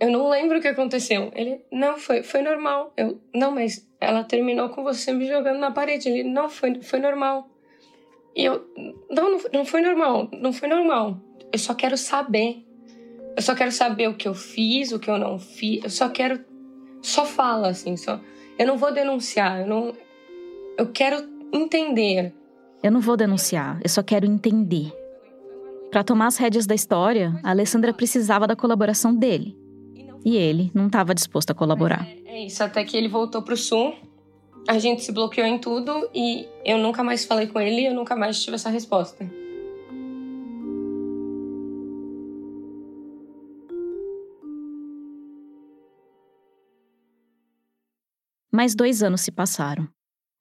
Eu 0.00 0.12
não 0.12 0.28
lembro 0.28 0.58
o 0.58 0.60
que 0.60 0.68
aconteceu. 0.68 1.32
Ele, 1.34 1.60
não, 1.72 1.98
foi, 1.98 2.22
foi 2.22 2.40
normal. 2.40 2.92
Eu, 2.96 3.20
não, 3.34 3.50
mas 3.50 3.84
ela 4.00 4.22
terminou 4.22 4.68
com 4.68 4.84
você 4.84 5.12
me 5.12 5.26
jogando 5.26 5.58
na 5.58 5.72
parede. 5.72 6.08
Ele, 6.08 6.22
não, 6.22 6.48
foi, 6.48 6.80
foi 6.80 7.00
normal. 7.00 7.50
E 8.32 8.44
eu, 8.44 8.64
não, 9.10 9.32
não, 9.32 9.40
não 9.52 9.64
foi 9.64 9.80
normal. 9.80 10.28
Não 10.32 10.52
foi 10.52 10.68
normal. 10.68 11.20
Eu 11.52 11.58
só 11.58 11.74
quero 11.74 11.96
saber. 11.96 12.64
Eu 13.34 13.42
só 13.42 13.56
quero 13.56 13.72
saber 13.72 14.08
o 14.08 14.14
que 14.14 14.28
eu 14.28 14.34
fiz, 14.34 14.92
o 14.92 15.00
que 15.00 15.10
eu 15.10 15.18
não 15.18 15.36
fiz. 15.36 15.82
Eu 15.82 15.90
só 15.90 16.08
quero. 16.08 16.44
Só 17.02 17.24
fala, 17.24 17.70
assim, 17.70 17.96
só. 17.96 18.20
Eu 18.56 18.68
não 18.68 18.76
vou 18.76 18.92
denunciar, 18.92 19.62
eu 19.62 19.66
não. 19.66 19.92
Eu 20.78 20.86
quero 20.92 21.28
entender. 21.52 22.32
Eu 22.84 22.92
não 22.92 23.00
vou 23.00 23.16
denunciar, 23.16 23.80
eu 23.82 23.88
só 23.88 24.00
quero 24.00 24.24
entender. 24.24 24.92
Para 25.90 26.04
tomar 26.04 26.28
as 26.28 26.36
rédeas 26.36 26.68
da 26.68 26.74
história, 26.74 27.40
a 27.42 27.50
Alessandra 27.50 27.92
precisava 27.92 28.46
da 28.46 28.54
colaboração 28.54 29.12
dele. 29.12 29.58
E 30.24 30.36
ele 30.36 30.70
não 30.72 30.86
estava 30.86 31.16
disposto 31.16 31.50
a 31.50 31.54
colaborar. 31.54 32.06
É, 32.06 32.36
é 32.36 32.46
isso, 32.46 32.62
até 32.62 32.84
que 32.84 32.96
ele 32.96 33.08
voltou 33.08 33.42
pro 33.42 33.56
sul. 33.56 33.92
A 34.68 34.78
gente 34.78 35.02
se 35.02 35.10
bloqueou 35.10 35.48
em 35.48 35.58
tudo 35.58 36.08
e 36.14 36.46
eu 36.64 36.78
nunca 36.78 37.02
mais 37.02 37.24
falei 37.24 37.48
com 37.48 37.58
ele 37.58 37.80
e 37.80 37.86
eu 37.86 37.94
nunca 37.94 38.14
mais 38.14 38.40
tive 38.40 38.54
essa 38.54 38.70
resposta. 38.70 39.28
Mais 48.52 48.76
dois 48.76 49.02
anos 49.02 49.22
se 49.22 49.32
passaram. 49.32 49.88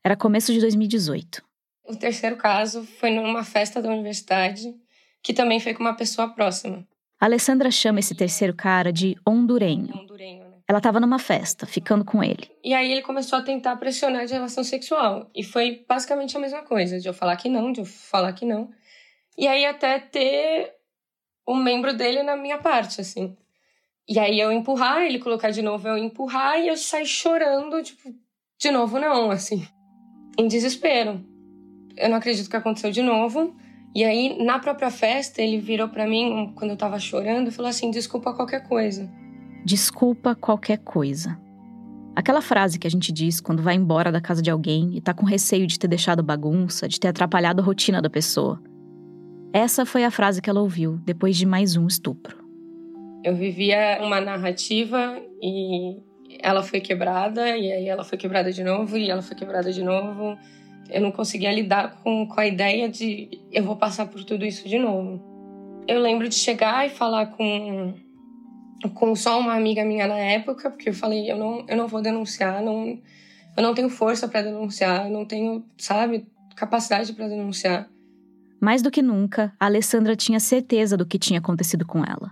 Era 0.07 0.15
começo 0.15 0.53
de 0.53 0.61
2018. 0.61 1.43
O 1.83 1.93
terceiro 1.93 2.37
caso 2.37 2.85
foi 2.85 3.11
numa 3.11 3.43
festa 3.43 3.81
da 3.81 3.89
universidade, 3.89 4.73
que 5.21 5.33
também 5.33 5.59
foi 5.59 5.73
com 5.73 5.83
uma 5.83 5.97
pessoa 5.97 6.29
próxima. 6.29 6.87
A 7.19 7.25
Alessandra 7.25 7.69
chama 7.69 7.99
esse 7.99 8.15
terceiro 8.15 8.55
cara 8.55 8.93
de 8.93 9.17
hondurenho. 9.27 9.93
hondurenho 9.93 10.45
né? 10.45 10.59
Ela 10.65 10.77
estava 10.77 11.01
numa 11.01 11.19
festa, 11.19 11.65
ficando 11.65 12.05
com 12.05 12.23
ele. 12.23 12.49
E 12.63 12.73
aí 12.73 12.89
ele 12.89 13.01
começou 13.01 13.37
a 13.37 13.41
tentar 13.41 13.75
pressionar 13.75 14.25
de 14.25 14.31
relação 14.31 14.63
sexual. 14.63 15.29
E 15.35 15.43
foi 15.43 15.83
basicamente 15.85 16.37
a 16.37 16.39
mesma 16.39 16.61
coisa, 16.61 17.01
de 17.01 17.07
eu 17.09 17.13
falar 17.13 17.35
que 17.35 17.49
não, 17.49 17.73
de 17.73 17.81
eu 17.81 17.85
falar 17.85 18.31
que 18.31 18.45
não. 18.45 18.69
E 19.37 19.45
aí 19.45 19.65
até 19.65 19.99
ter 19.99 20.71
um 21.45 21.61
membro 21.61 21.93
dele 21.93 22.23
na 22.23 22.37
minha 22.37 22.59
parte, 22.59 23.01
assim. 23.01 23.35
E 24.07 24.17
aí 24.17 24.39
eu 24.39 24.53
empurrar, 24.53 25.01
ele 25.01 25.19
colocar 25.19 25.51
de 25.51 25.61
novo, 25.61 25.85
eu 25.85 25.97
empurrar 25.97 26.57
e 26.61 26.69
eu 26.69 26.77
sair 26.77 27.05
chorando, 27.05 27.83
tipo, 27.83 28.15
de 28.57 28.71
novo 28.71 28.97
não, 28.99 29.31
assim. 29.31 29.67
Em 30.37 30.47
desespero. 30.47 31.21
Eu 31.95 32.09
não 32.09 32.17
acredito 32.17 32.49
que 32.49 32.55
aconteceu 32.55 32.91
de 32.91 33.01
novo. 33.01 33.55
E 33.95 34.03
aí, 34.03 34.43
na 34.43 34.59
própria 34.59 34.91
festa, 34.91 35.41
ele 35.41 35.57
virou 35.57 35.87
para 35.87 36.05
mim, 36.05 36.53
quando 36.55 36.71
eu 36.71 36.77
tava 36.77 36.99
chorando, 36.99 37.47
e 37.47 37.51
falou 37.51 37.69
assim: 37.69 37.89
desculpa 37.89 38.33
qualquer 38.33 38.67
coisa. 38.67 39.09
Desculpa 39.65 40.35
qualquer 40.35 40.77
coisa. 40.77 41.37
Aquela 42.15 42.41
frase 42.41 42.79
que 42.79 42.87
a 42.87 42.89
gente 42.89 43.11
diz 43.11 43.39
quando 43.39 43.61
vai 43.61 43.75
embora 43.75 44.11
da 44.11 44.19
casa 44.19 44.41
de 44.41 44.49
alguém 44.49 44.95
e 44.95 45.01
tá 45.01 45.13
com 45.13 45.25
receio 45.25 45.67
de 45.67 45.77
ter 45.77 45.87
deixado 45.87 46.23
bagunça, 46.23 46.87
de 46.87 46.99
ter 46.99 47.09
atrapalhado 47.09 47.61
a 47.61 47.65
rotina 47.65 48.01
da 48.01 48.09
pessoa. 48.09 48.61
Essa 49.53 49.85
foi 49.85 50.03
a 50.03 50.11
frase 50.11 50.41
que 50.41 50.49
ela 50.49 50.61
ouviu 50.61 50.99
depois 51.05 51.37
de 51.37 51.45
mais 51.45 51.75
um 51.75 51.85
estupro. 51.85 52.43
Eu 53.23 53.35
vivia 53.35 53.99
uma 54.01 54.21
narrativa 54.21 55.21
e 55.41 55.97
ela 56.41 56.63
foi 56.63 56.79
quebrada, 56.79 57.57
e 57.57 57.71
aí 57.71 57.87
ela 57.87 58.03
foi 58.03 58.17
quebrada 58.17 58.51
de 58.51 58.63
novo, 58.63 58.97
e 58.97 59.09
ela 59.09 59.21
foi 59.21 59.35
quebrada 59.35 59.71
de 59.71 59.83
novo. 59.83 60.37
Eu 60.89 61.01
não 61.01 61.11
conseguia 61.11 61.51
lidar 61.51 62.01
com, 62.01 62.27
com 62.27 62.39
a 62.39 62.47
ideia 62.47 62.87
de 62.87 63.29
eu 63.51 63.63
vou 63.63 63.75
passar 63.75 64.07
por 64.07 64.23
tudo 64.23 64.45
isso 64.45 64.67
de 64.67 64.77
novo. 64.77 65.21
Eu 65.87 65.99
lembro 66.01 66.27
de 66.27 66.35
chegar 66.35 66.85
e 66.85 66.89
falar 66.89 67.27
com, 67.27 67.93
com 68.93 69.15
só 69.15 69.39
uma 69.39 69.55
amiga 69.55 69.83
minha 69.83 70.07
na 70.07 70.17
época, 70.17 70.69
porque 70.69 70.89
eu 70.89 70.93
falei, 70.93 71.31
eu 71.31 71.37
não, 71.37 71.65
eu 71.67 71.77
não 71.77 71.87
vou 71.87 72.01
denunciar, 72.01 72.61
não, 72.61 72.99
eu 73.55 73.63
não 73.63 73.73
tenho 73.73 73.89
força 73.89 74.27
para 74.27 74.41
denunciar, 74.41 75.07
eu 75.07 75.11
não 75.11 75.25
tenho, 75.25 75.65
sabe, 75.77 76.25
capacidade 76.55 77.13
para 77.13 77.27
denunciar. 77.27 77.89
Mais 78.59 78.81
do 78.81 78.89
que 78.89 79.01
nunca, 79.01 79.53
a 79.59 79.65
Alessandra 79.65 80.15
tinha 80.15 80.39
certeza 80.39 80.97
do 80.97 81.05
que 81.05 81.19
tinha 81.19 81.39
acontecido 81.39 81.85
com 81.85 81.99
ela. 81.99 82.31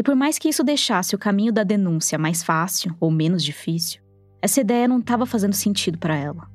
E 0.00 0.02
por 0.02 0.16
mais 0.16 0.38
que 0.38 0.48
isso 0.48 0.64
deixasse 0.64 1.14
o 1.14 1.18
caminho 1.18 1.52
da 1.52 1.62
denúncia 1.62 2.16
mais 2.16 2.42
fácil 2.42 2.96
ou 2.98 3.10
menos 3.10 3.44
difícil, 3.44 4.00
essa 4.40 4.58
ideia 4.58 4.88
não 4.88 4.98
estava 4.98 5.26
fazendo 5.26 5.52
sentido 5.52 5.98
para 5.98 6.16
ela. 6.16 6.48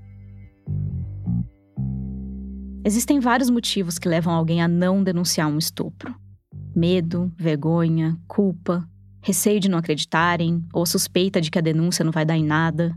Existem 2.83 3.19
vários 3.19 3.51
motivos 3.51 3.99
que 3.99 4.09
levam 4.09 4.33
alguém 4.33 4.63
a 4.63 4.67
não 4.67 5.03
denunciar 5.03 5.47
um 5.47 5.59
estupro: 5.59 6.15
medo, 6.75 7.31
vergonha, 7.37 8.17
culpa, 8.27 8.83
receio 9.21 9.59
de 9.59 9.69
não 9.69 9.77
acreditarem 9.77 10.65
ou 10.73 10.83
suspeita 10.83 11.39
de 11.39 11.51
que 11.51 11.59
a 11.59 11.61
denúncia 11.61 12.03
não 12.03 12.11
vai 12.11 12.25
dar 12.25 12.35
em 12.35 12.43
nada. 12.43 12.95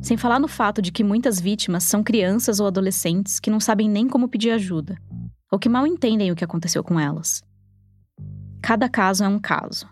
Sem 0.00 0.16
falar 0.16 0.38
no 0.38 0.46
fato 0.46 0.80
de 0.80 0.92
que 0.92 1.02
muitas 1.02 1.40
vítimas 1.40 1.82
são 1.82 2.00
crianças 2.00 2.60
ou 2.60 2.68
adolescentes 2.68 3.40
que 3.40 3.50
não 3.50 3.58
sabem 3.58 3.88
nem 3.88 4.06
como 4.06 4.28
pedir 4.28 4.52
ajuda, 4.52 4.96
ou 5.50 5.58
que 5.58 5.68
mal 5.68 5.84
entendem 5.84 6.30
o 6.30 6.36
que 6.36 6.44
aconteceu 6.44 6.84
com 6.84 7.00
elas. 7.00 7.42
Cada 8.66 8.88
caso 8.88 9.22
é 9.22 9.28
um 9.28 9.38
caso. 9.38 9.86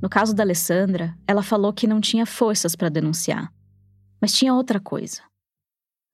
No 0.00 0.08
caso 0.08 0.32
da 0.32 0.44
Alessandra, 0.44 1.18
ela 1.26 1.42
falou 1.42 1.72
que 1.72 1.84
não 1.84 2.00
tinha 2.00 2.24
forças 2.24 2.76
para 2.76 2.88
denunciar. 2.88 3.52
Mas 4.20 4.32
tinha 4.32 4.54
outra 4.54 4.78
coisa. 4.78 5.20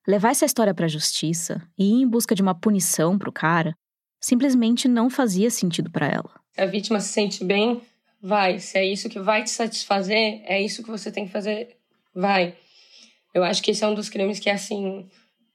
Levar 0.08 0.30
essa 0.30 0.46
história 0.46 0.72
para 0.72 0.86
a 0.86 0.88
justiça 0.88 1.60
e 1.78 1.84
ir 1.84 2.00
em 2.00 2.08
busca 2.08 2.34
de 2.34 2.40
uma 2.40 2.54
punição 2.54 3.18
para 3.18 3.28
o 3.28 3.32
cara 3.32 3.76
simplesmente 4.18 4.88
não 4.88 5.10
fazia 5.10 5.50
sentido 5.50 5.90
para 5.90 6.08
ela. 6.08 6.30
A 6.56 6.64
vítima 6.64 6.98
se 7.00 7.08
sente 7.08 7.44
bem, 7.44 7.82
vai. 8.18 8.58
Se 8.60 8.78
é 8.78 8.86
isso 8.86 9.10
que 9.10 9.20
vai 9.20 9.44
te 9.44 9.50
satisfazer, 9.50 10.40
é 10.46 10.62
isso 10.62 10.82
que 10.82 10.90
você 10.90 11.12
tem 11.12 11.26
que 11.26 11.32
fazer, 11.32 11.76
vai. 12.14 12.56
Eu 13.34 13.44
acho 13.44 13.62
que 13.62 13.72
esse 13.72 13.84
é 13.84 13.86
um 13.86 13.94
dos 13.94 14.08
crimes 14.08 14.40
que 14.40 14.48
é 14.48 14.54
assim, 14.54 15.06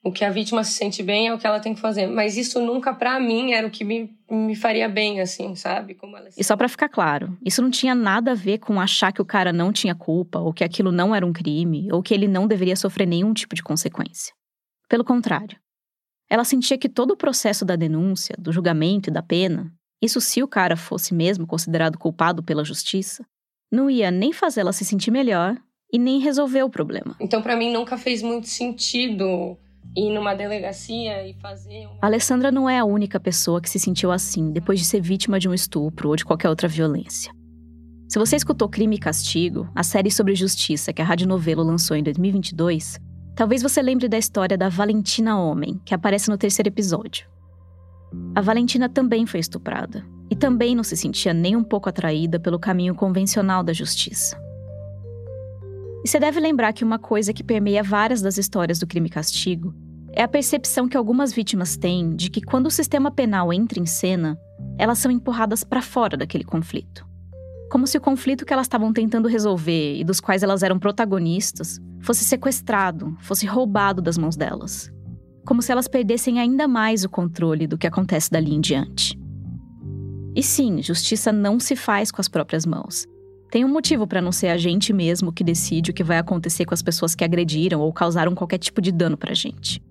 o 0.04 0.12
que 0.12 0.24
a 0.24 0.30
vítima 0.30 0.64
se 0.64 0.74
sente 0.74 1.04
bem 1.04 1.28
é 1.28 1.34
o 1.34 1.38
que 1.38 1.46
ela 1.46 1.60
tem 1.60 1.74
que 1.74 1.82
fazer. 1.82 2.08
Mas 2.08 2.38
isso 2.38 2.62
nunca, 2.62 2.94
para 2.94 3.20
mim, 3.20 3.52
era 3.52 3.68
o 3.68 3.72
que 3.72 3.84
me, 3.84 4.10
me 4.30 4.56
faria 4.56 4.88
bem, 4.88 5.20
assim, 5.20 5.56
sabe? 5.56 5.94
Como 5.94 6.16
ela... 6.16 6.30
E 6.38 6.44
só 6.44 6.56
para 6.56 6.70
ficar 6.70 6.88
claro, 6.88 7.38
isso 7.46 7.62
não 7.62 7.70
tinha 7.70 7.94
nada 7.94 8.32
a 8.32 8.36
ver 8.36 8.60
com 8.60 8.80
achar 8.80 9.12
que 9.12 9.22
o 9.22 9.26
cara 9.26 9.52
não 9.52 9.74
tinha 9.74 9.94
culpa, 9.94 10.40
ou 10.40 10.54
que 10.54 10.64
aquilo 10.64 10.92
não 10.92 11.14
era 11.14 11.26
um 11.26 11.34
crime, 11.34 11.92
ou 11.92 12.02
que 12.02 12.14
ele 12.14 12.28
não 12.28 12.48
deveria 12.48 12.76
sofrer 12.76 13.06
nenhum 13.06 13.34
tipo 13.34 13.56
de 13.56 13.64
consequência. 13.64 14.34
Pelo 14.88 15.04
contrário. 15.04 15.58
Ela 16.30 16.46
sentia 16.46 16.78
que 16.78 16.88
todo 16.88 17.12
o 17.12 17.18
processo 17.18 17.66
da 17.66 17.76
denúncia, 17.76 18.36
do 18.40 18.54
julgamento 18.54 19.10
e 19.10 19.14
da 19.14 19.22
pena, 19.22 19.74
isso 20.02 20.22
se 20.22 20.42
o 20.42 20.48
cara 20.48 20.78
fosse 20.78 21.14
mesmo 21.14 21.46
considerado 21.46 21.98
culpado 21.98 22.42
pela 22.42 22.64
justiça, 22.64 23.26
não 23.72 23.90
ia 23.90 24.10
nem 24.10 24.32
fazê-la 24.32 24.72
se 24.72 24.86
sentir 24.86 25.12
melhor 25.12 25.58
e 25.92 25.98
nem 25.98 26.20
resolver 26.20 26.64
o 26.64 26.70
problema. 26.70 27.16
Então, 27.20 27.42
para 27.42 27.58
mim, 27.58 27.74
nunca 27.74 27.98
fez 27.98 28.22
muito 28.22 28.48
sentido 28.48 29.58
ir 29.96 30.14
numa 30.14 30.34
delegacia 30.34 31.28
e 31.28 31.34
fazer. 31.36 31.88
Uma... 31.88 31.98
Alessandra 32.02 32.52
não 32.52 32.70
é 32.70 32.80
a 32.80 32.86
única 32.86 33.20
pessoa 33.20 33.62
que 33.62 33.70
se 33.70 33.80
sentiu 33.80 34.12
assim 34.12 34.52
depois 34.52 34.80
de 34.80 34.86
ser 34.86 35.02
vítima 35.02 35.40
de 35.40 35.50
um 35.50 35.54
estupro 35.54 36.10
ou 36.10 36.16
de 36.16 36.26
qualquer 36.26 36.50
outra 36.50 36.68
violência. 36.68 37.32
Se 38.08 38.18
você 38.18 38.36
escutou 38.36 38.68
Crime 38.68 38.96
e 38.96 39.00
Castigo, 39.00 39.70
a 39.76 39.84
série 39.84 40.10
sobre 40.10 40.34
justiça 40.34 40.92
que 40.92 41.02
a 41.02 41.06
Rádio 41.06 41.28
Novelo 41.28 41.64
lançou 41.64 41.96
em 41.96 42.02
2022, 42.02 43.00
talvez 43.36 43.62
você 43.62 43.82
lembre 43.82 44.08
da 44.08 44.18
história 44.18 44.58
da 44.58 44.68
Valentina 44.68 45.40
Homem, 45.40 45.80
que 45.86 45.94
aparece 45.94 46.30
no 46.30 46.38
terceiro 46.38 46.70
episódio. 46.70 47.28
A 48.34 48.42
Valentina 48.42 48.90
também 48.90 49.28
foi 49.28 49.40
estuprada 49.40 50.04
e 50.28 50.36
também 50.36 50.76
não 50.76 50.84
se 50.84 50.98
sentia 50.98 51.34
nem 51.34 51.56
um 51.56 51.64
pouco 51.64 51.88
atraída 51.88 52.40
pelo 52.40 52.58
caminho 52.58 52.96
convencional 52.96 53.64
da 53.64 53.74
justiça. 53.74 54.36
E 56.04 56.08
você 56.08 56.20
deve 56.20 56.40
lembrar 56.40 56.74
que 56.74 56.84
uma 56.84 56.98
coisa 56.98 57.34
que 57.34 57.44
permeia 57.44 57.84
várias 57.84 58.22
das 58.22 58.38
histórias 58.38 58.80
do 58.80 58.88
crime 58.88 59.08
e 59.08 59.12
castigo 59.12 59.74
é 60.14 60.24
a 60.24 60.28
percepção 60.28 60.88
que 60.88 60.98
algumas 60.98 61.32
vítimas 61.32 61.78
têm 61.78 62.16
de 62.16 62.30
que 62.30 62.42
quando 62.42 62.68
o 62.68 62.72
sistema 62.72 63.12
penal 63.12 63.54
entra 63.54 63.80
em 63.80 63.86
cena, 63.86 64.38
elas 64.78 65.00
são 65.00 65.12
empurradas 65.12 65.64
para 65.64 65.82
fora 65.82 66.18
daquele 66.18 66.44
conflito. 66.44 67.08
Como 67.70 67.86
se 67.86 67.98
o 67.98 68.02
conflito 68.02 68.46
que 68.46 68.52
elas 68.52 68.66
estavam 68.66 68.92
tentando 68.92 69.28
resolver 69.28 69.96
e 69.96 70.04
dos 70.04 70.20
quais 70.20 70.42
elas 70.42 70.64
eram 70.64 70.80
protagonistas 70.80 71.80
fosse 72.02 72.24
sequestrado, 72.24 73.16
fosse 73.20 73.46
roubado 73.46 74.02
das 74.02 74.18
mãos 74.18 74.36
delas. 74.36 74.92
Como 75.46 75.62
se 75.62 75.72
elas 75.72 75.88
perdessem 75.88 76.40
ainda 76.40 76.68
mais 76.68 77.04
o 77.04 77.10
controle 77.10 77.68
do 77.68 77.78
que 77.78 77.86
acontece 77.88 78.32
dali 78.32 78.54
em 78.54 78.62
diante. 78.62 79.20
E 80.36 80.42
sim, 80.42 80.82
justiça 80.82 81.32
não 81.32 81.60
se 81.60 81.76
faz 81.76 82.12
com 82.12 82.22
as 82.22 82.28
próprias 82.28 82.66
mãos. 82.66 83.06
Tem 83.52 83.66
um 83.66 83.70
motivo 83.70 84.06
para 84.06 84.22
não 84.22 84.32
ser 84.32 84.48
a 84.48 84.58
gente 84.58 84.94
mesmo 84.94 85.34
que 85.34 85.44
decide 85.44 85.92
o 85.92 85.94
que 85.94 86.04
vai 86.04 86.18
acontecer 86.18 86.66
com 86.66 86.74
as 86.74 86.84
pessoas 86.84 87.16
que 87.16 87.24
agrediram 87.24 87.82
ou 87.82 87.92
causaram 87.92 88.36
qualquer 88.36 88.60
tipo 88.60 88.80
de 88.82 88.92
dano 88.92 89.18
pra 89.18 89.34
gente. 89.34 89.82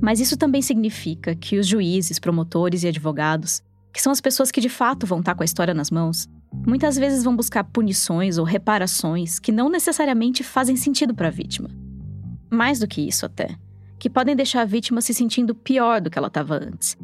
Mas 0.00 0.20
isso 0.20 0.36
também 0.36 0.62
significa 0.62 1.34
que 1.34 1.58
os 1.58 1.66
juízes, 1.66 2.18
promotores 2.18 2.82
e 2.82 2.88
advogados, 2.88 3.62
que 3.92 4.02
são 4.02 4.12
as 4.12 4.20
pessoas 4.20 4.50
que 4.50 4.60
de 4.60 4.68
fato 4.68 5.06
vão 5.06 5.20
estar 5.20 5.34
com 5.34 5.42
a 5.42 5.44
história 5.44 5.72
nas 5.72 5.90
mãos, 5.90 6.28
muitas 6.66 6.96
vezes 6.96 7.24
vão 7.24 7.34
buscar 7.34 7.64
punições 7.64 8.38
ou 8.38 8.44
reparações 8.44 9.38
que 9.38 9.50
não 9.50 9.68
necessariamente 9.68 10.44
fazem 10.44 10.76
sentido 10.76 11.14
para 11.14 11.28
a 11.28 11.30
vítima. 11.30 11.70
Mais 12.50 12.78
do 12.78 12.86
que 12.86 13.00
isso, 13.00 13.26
até, 13.26 13.56
que 13.98 14.10
podem 14.10 14.36
deixar 14.36 14.62
a 14.62 14.66
vítima 14.66 15.00
se 15.00 15.14
sentindo 15.14 15.54
pior 15.54 16.00
do 16.00 16.10
que 16.10 16.18
ela 16.18 16.28
estava 16.28 16.56
antes, 16.56 16.96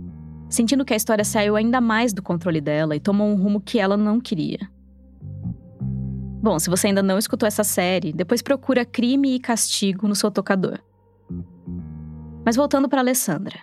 sentindo 0.49 0.85
que 0.85 0.93
a 0.93 0.97
história 0.97 1.25
saiu 1.25 1.57
ainda 1.57 1.81
mais 1.81 2.13
do 2.13 2.23
controle 2.23 2.61
dela 2.61 2.95
e 2.95 3.01
tomou 3.01 3.29
um 3.29 3.37
rumo 3.37 3.61
que 3.61 3.79
ela 3.79 3.97
não 3.97 4.21
queria. 4.21 4.71
Bom, 6.43 6.59
se 6.59 6.69
você 6.69 6.89
ainda 6.89 7.03
não 7.03 7.19
escutou 7.19 7.47
essa 7.47 7.63
série, 7.63 8.13
depois 8.13 8.43
procura 8.43 8.85
Crime 8.85 9.35
e 9.35 9.41
Castigo 9.41 10.09
no 10.09 10.15
seu 10.15 10.31
tocador. 10.31 10.79
Mas 12.45 12.57
voltando 12.57 12.89
para 12.89 13.01
Alessandra. 13.01 13.61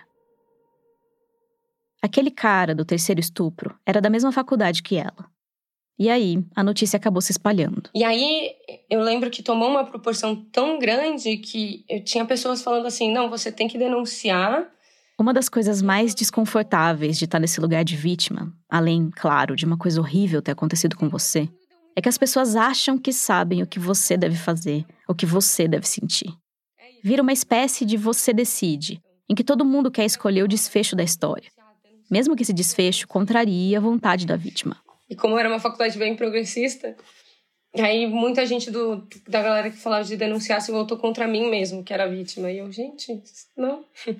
Aquele 2.02 2.30
cara 2.30 2.74
do 2.74 2.84
terceiro 2.84 3.20
estupro 3.20 3.78
era 3.84 4.00
da 4.00 4.08
mesma 4.08 4.32
faculdade 4.32 4.82
que 4.82 4.96
ela. 4.96 5.28
E 5.98 6.08
aí, 6.08 6.42
a 6.56 6.64
notícia 6.64 6.96
acabou 6.96 7.20
se 7.20 7.30
espalhando. 7.30 7.90
E 7.94 8.02
aí, 8.02 8.52
eu 8.88 9.02
lembro 9.02 9.30
que 9.30 9.42
tomou 9.42 9.68
uma 9.68 9.84
proporção 9.84 10.34
tão 10.34 10.78
grande 10.78 11.36
que 11.36 11.84
eu 11.86 12.02
tinha 12.02 12.24
pessoas 12.24 12.62
falando 12.62 12.86
assim: 12.86 13.12
não, 13.12 13.28
você 13.28 13.52
tem 13.52 13.68
que 13.68 13.76
denunciar. 13.76 14.66
Uma 15.18 15.34
das 15.34 15.50
coisas 15.50 15.82
mais 15.82 16.14
desconfortáveis 16.14 17.18
de 17.18 17.26
estar 17.26 17.38
nesse 17.38 17.60
lugar 17.60 17.84
de 17.84 17.94
vítima, 17.94 18.50
além, 18.66 19.10
claro, 19.14 19.54
de 19.54 19.66
uma 19.66 19.76
coisa 19.76 20.00
horrível 20.00 20.40
ter 20.40 20.52
acontecido 20.52 20.96
com 20.96 21.10
você, 21.10 21.46
é 21.94 22.00
que 22.00 22.08
as 22.08 22.16
pessoas 22.16 22.56
acham 22.56 22.96
que 22.96 23.12
sabem 23.12 23.62
o 23.62 23.66
que 23.66 23.78
você 23.78 24.16
deve 24.16 24.36
fazer, 24.36 24.86
o 25.06 25.14
que 25.14 25.26
você 25.26 25.68
deve 25.68 25.86
sentir. 25.86 26.34
Vira 27.02 27.22
uma 27.22 27.32
espécie 27.32 27.84
de 27.84 27.96
você 27.96 28.32
decide, 28.32 29.00
em 29.28 29.34
que 29.34 29.44
todo 29.44 29.64
mundo 29.64 29.90
quer 29.90 30.04
escolher 30.04 30.42
o 30.42 30.48
desfecho 30.48 30.94
da 30.94 31.02
história, 31.02 31.50
mesmo 32.10 32.36
que 32.36 32.42
esse 32.42 32.52
desfecho 32.52 33.06
contrarie 33.08 33.74
a 33.76 33.80
vontade 33.80 34.26
da 34.26 34.36
vítima. 34.36 34.76
E 35.08 35.16
como 35.16 35.38
era 35.38 35.48
uma 35.48 35.58
faculdade 35.58 35.98
bem 35.98 36.14
progressista, 36.14 36.96
aí 37.78 38.06
muita 38.06 38.44
gente 38.46 38.70
do, 38.70 39.06
da 39.28 39.42
galera 39.42 39.70
que 39.70 39.76
falava 39.76 40.04
de 40.04 40.16
denunciar 40.16 40.60
se 40.60 40.70
voltou 40.70 40.98
contra 40.98 41.26
mim 41.26 41.48
mesmo, 41.48 41.82
que 41.82 41.92
era 41.92 42.08
vítima. 42.08 42.50
E 42.50 42.58
eu, 42.58 42.70
gente, 42.70 43.22
não. 43.56 43.84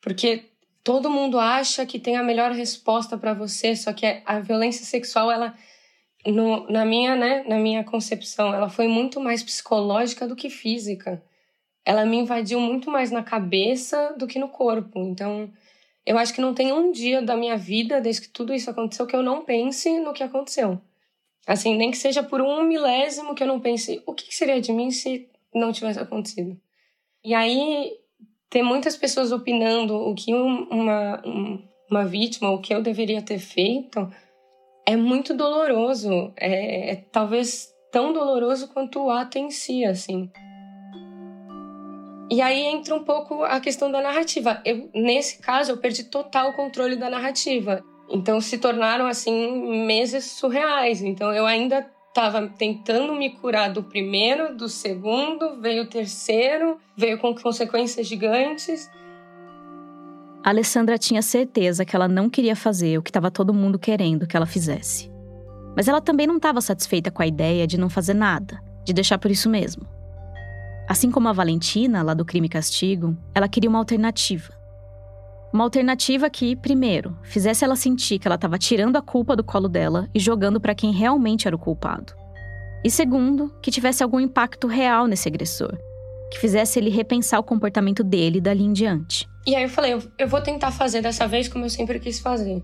Porque 0.00 0.44
todo 0.82 1.10
mundo 1.10 1.38
acha 1.38 1.84
que 1.84 1.98
tem 1.98 2.16
a 2.16 2.22
melhor 2.22 2.52
resposta 2.52 3.18
para 3.18 3.34
você, 3.34 3.74
só 3.74 3.92
que 3.92 4.22
a 4.24 4.40
violência 4.40 4.84
sexual 4.84 5.30
ela 5.30 5.54
no, 6.24 6.68
na 6.70 6.84
minha, 6.84 7.14
né, 7.14 7.44
na 7.46 7.58
minha 7.58 7.84
concepção, 7.84 8.54
ela 8.54 8.68
foi 8.68 8.88
muito 8.88 9.20
mais 9.20 9.42
psicológica 9.42 10.26
do 10.26 10.36
que 10.36 10.50
física. 10.50 11.22
Ela 11.86 12.04
me 12.04 12.18
invadiu 12.18 12.58
muito 12.58 12.90
mais 12.90 13.12
na 13.12 13.22
cabeça 13.22 14.14
do 14.18 14.26
que 14.26 14.40
no 14.40 14.48
corpo. 14.48 14.98
Então, 14.98 15.48
eu 16.04 16.18
acho 16.18 16.34
que 16.34 16.40
não 16.40 16.52
tem 16.52 16.72
um 16.72 16.90
dia 16.90 17.22
da 17.22 17.36
minha 17.36 17.56
vida, 17.56 18.00
desde 18.00 18.22
que 18.22 18.28
tudo 18.28 18.52
isso 18.52 18.68
aconteceu, 18.68 19.06
que 19.06 19.14
eu 19.14 19.22
não 19.22 19.44
pense 19.44 19.98
no 20.00 20.12
que 20.12 20.24
aconteceu. 20.24 20.80
Assim, 21.46 21.76
nem 21.76 21.92
que 21.92 21.96
seja 21.96 22.24
por 22.24 22.42
um 22.42 22.64
milésimo 22.64 23.36
que 23.36 23.42
eu 23.42 23.46
não 23.46 23.60
pense 23.60 24.02
o 24.04 24.12
que 24.12 24.34
seria 24.34 24.60
de 24.60 24.72
mim 24.72 24.90
se 24.90 25.28
não 25.54 25.70
tivesse 25.70 26.00
acontecido. 26.00 26.60
E 27.24 27.32
aí, 27.32 27.92
ter 28.50 28.62
muitas 28.62 28.96
pessoas 28.96 29.30
opinando 29.30 29.94
o 29.94 30.14
que 30.14 30.34
uma, 30.34 31.22
uma 31.88 32.04
vítima, 32.04 32.50
o 32.50 32.60
que 32.60 32.74
eu 32.74 32.82
deveria 32.82 33.22
ter 33.22 33.38
feito, 33.38 34.10
é 34.84 34.96
muito 34.96 35.34
doloroso. 35.34 36.32
É, 36.36 36.90
é, 36.90 36.96
talvez 36.96 37.72
tão 37.92 38.12
doloroso 38.12 38.68
quanto 38.68 39.04
o 39.04 39.10
ato 39.10 39.38
em 39.38 39.50
si, 39.50 39.84
assim. 39.84 40.30
E 42.30 42.40
aí 42.42 42.60
entra 42.64 42.94
um 42.94 43.04
pouco 43.04 43.44
a 43.44 43.60
questão 43.60 43.90
da 43.90 44.00
narrativa. 44.00 44.60
Eu, 44.64 44.90
nesse 44.94 45.38
caso, 45.38 45.72
eu 45.72 45.76
perdi 45.76 46.04
total 46.04 46.52
controle 46.54 46.96
da 46.96 47.08
narrativa. 47.08 47.84
Então 48.08 48.40
se 48.40 48.58
tornaram 48.58 49.06
assim 49.06 49.86
meses 49.86 50.24
surreais. 50.24 51.02
Então 51.02 51.32
eu 51.32 51.46
ainda 51.46 51.86
estava 52.08 52.48
tentando 52.48 53.14
me 53.14 53.30
curar 53.30 53.70
do 53.70 53.82
primeiro, 53.82 54.56
do 54.56 54.68
segundo, 54.68 55.60
veio 55.60 55.84
o 55.84 55.86
terceiro, 55.86 56.78
veio 56.96 57.18
com 57.18 57.34
consequências 57.34 58.06
gigantes. 58.06 58.90
A 60.42 60.50
Alessandra 60.50 60.96
tinha 60.96 61.22
certeza 61.22 61.84
que 61.84 61.94
ela 61.94 62.08
não 62.08 62.30
queria 62.30 62.56
fazer 62.56 62.98
o 62.98 63.02
que 63.02 63.10
estava 63.10 63.30
todo 63.30 63.52
mundo 63.52 63.78
querendo 63.78 64.26
que 64.26 64.36
ela 64.36 64.46
fizesse. 64.46 65.10
Mas 65.76 65.88
ela 65.88 66.00
também 66.00 66.26
não 66.26 66.36
estava 66.36 66.60
satisfeita 66.60 67.10
com 67.10 67.22
a 67.22 67.26
ideia 67.26 67.66
de 67.66 67.78
não 67.78 67.90
fazer 67.90 68.14
nada, 68.14 68.62
de 68.84 68.92
deixar 68.92 69.18
por 69.18 69.30
isso 69.30 69.50
mesmo. 69.50 69.95
Assim 70.88 71.10
como 71.10 71.28
a 71.28 71.32
Valentina, 71.32 72.02
lá 72.02 72.14
do 72.14 72.24
Crime 72.24 72.46
e 72.46 72.50
Castigo, 72.50 73.16
ela 73.34 73.48
queria 73.48 73.68
uma 73.68 73.78
alternativa. 73.78 74.54
Uma 75.52 75.64
alternativa 75.64 76.30
que, 76.30 76.54
primeiro, 76.54 77.16
fizesse 77.22 77.64
ela 77.64 77.74
sentir 77.74 78.18
que 78.18 78.28
ela 78.28 78.36
estava 78.36 78.58
tirando 78.58 78.96
a 78.96 79.02
culpa 79.02 79.34
do 79.34 79.42
colo 79.42 79.68
dela 79.68 80.08
e 80.14 80.20
jogando 80.20 80.60
para 80.60 80.74
quem 80.74 80.92
realmente 80.92 81.46
era 81.46 81.56
o 81.56 81.58
culpado. 81.58 82.12
E 82.84 82.90
segundo, 82.90 83.52
que 83.60 83.70
tivesse 83.70 84.02
algum 84.02 84.20
impacto 84.20 84.68
real 84.68 85.06
nesse 85.08 85.28
agressor, 85.28 85.76
que 86.30 86.38
fizesse 86.38 86.78
ele 86.78 86.90
repensar 86.90 87.40
o 87.40 87.44
comportamento 87.44 88.04
dele 88.04 88.40
dali 88.40 88.62
em 88.62 88.72
diante. 88.72 89.26
E 89.44 89.56
aí 89.56 89.64
eu 89.64 89.68
falei, 89.68 89.98
eu 90.18 90.28
vou 90.28 90.40
tentar 90.40 90.70
fazer 90.70 91.00
dessa 91.00 91.26
vez 91.26 91.48
como 91.48 91.64
eu 91.64 91.70
sempre 91.70 91.98
quis 91.98 92.20
fazer. 92.20 92.62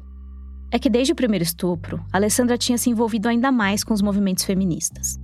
É 0.70 0.79
que 0.79 0.89
desde 0.89 1.12
o 1.12 1.16
primeiro 1.16 1.43
estupro, 1.43 2.05
Alessandra 2.12 2.57
tinha 2.57 2.79
se 2.79 2.89
envolvido 2.89 3.29
ainda 3.29 3.51
mais 3.51 3.83
com 3.83 3.93
os 3.93 4.01
movimentos 4.01 4.45
feministas. 4.45 5.18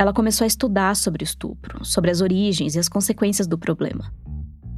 Ela 0.00 0.14
começou 0.14 0.46
a 0.46 0.48
estudar 0.48 0.96
sobre 0.96 1.22
o 1.22 1.24
estupro, 1.24 1.84
sobre 1.84 2.10
as 2.10 2.22
origens 2.22 2.74
e 2.74 2.78
as 2.78 2.88
consequências 2.88 3.46
do 3.46 3.58
problema. 3.58 4.10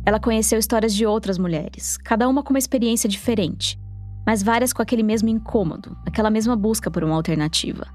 Ela 0.04 0.18
conheceu 0.18 0.58
histórias 0.58 0.92
de 0.92 1.06
outras 1.06 1.38
mulheres, 1.38 1.96
cada 1.96 2.28
uma 2.28 2.42
com 2.42 2.50
uma 2.52 2.58
experiência 2.58 3.08
diferente, 3.08 3.78
mas 4.26 4.42
várias 4.42 4.72
com 4.72 4.82
aquele 4.82 5.04
mesmo 5.04 5.28
incômodo, 5.28 5.96
aquela 6.04 6.28
mesma 6.28 6.56
busca 6.56 6.90
por 6.90 7.04
uma 7.04 7.14
alternativa. 7.14 7.86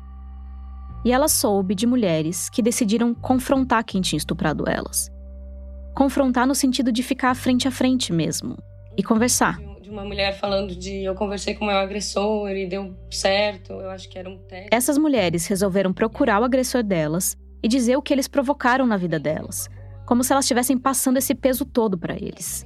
E 1.04 1.12
ela 1.12 1.28
soube 1.28 1.76
de 1.76 1.86
mulheres 1.86 2.50
que 2.50 2.62
decidiram 2.62 3.14
confrontar 3.14 3.84
quem 3.84 4.00
tinha 4.00 4.18
estuprado 4.18 4.64
elas. 4.66 5.12
Confrontar 5.94 6.48
no 6.48 6.56
sentido 6.56 6.94
de 6.94 7.04
ficar 7.04 7.36
frente 7.36 7.68
a 7.68 7.72
frente 7.72 8.14
mesmo 8.14 8.58
e 8.98 9.04
conversar. 9.04 9.60
De 9.88 9.94
uma 9.94 10.04
mulher 10.04 10.38
falando 10.38 10.76
de 10.76 11.06
eu 11.06 11.16
conversei 11.16 11.56
com 11.56 11.64
o 11.64 11.68
meu 11.70 11.78
agressor 11.78 12.52
e 12.52 12.68
deu 12.68 12.94
certo, 13.10 13.72
eu 13.72 13.90
acho 13.90 14.10
que 14.10 14.20
era 14.20 14.30
um 14.30 14.38
teste. 14.38 14.68
Essas 14.70 14.98
mulheres 14.98 15.48
resolveram 15.48 15.94
procurar 15.94 16.42
o 16.42 16.44
agressor 16.44 16.84
delas 16.84 17.38
e 17.64 17.70
dizer 17.70 17.96
o 17.96 18.02
que 18.02 18.14
eles 18.14 18.28
provocaram 18.28 18.86
na 18.86 18.98
vida 18.98 19.18
delas, 19.18 19.70
como 20.06 20.26
se 20.26 20.34
elas 20.34 20.44
estivessem 20.44 20.78
passando 20.78 21.16
esse 21.16 21.34
peso 21.34 21.64
todo 21.64 21.98
para 21.98 22.16
eles. 22.16 22.66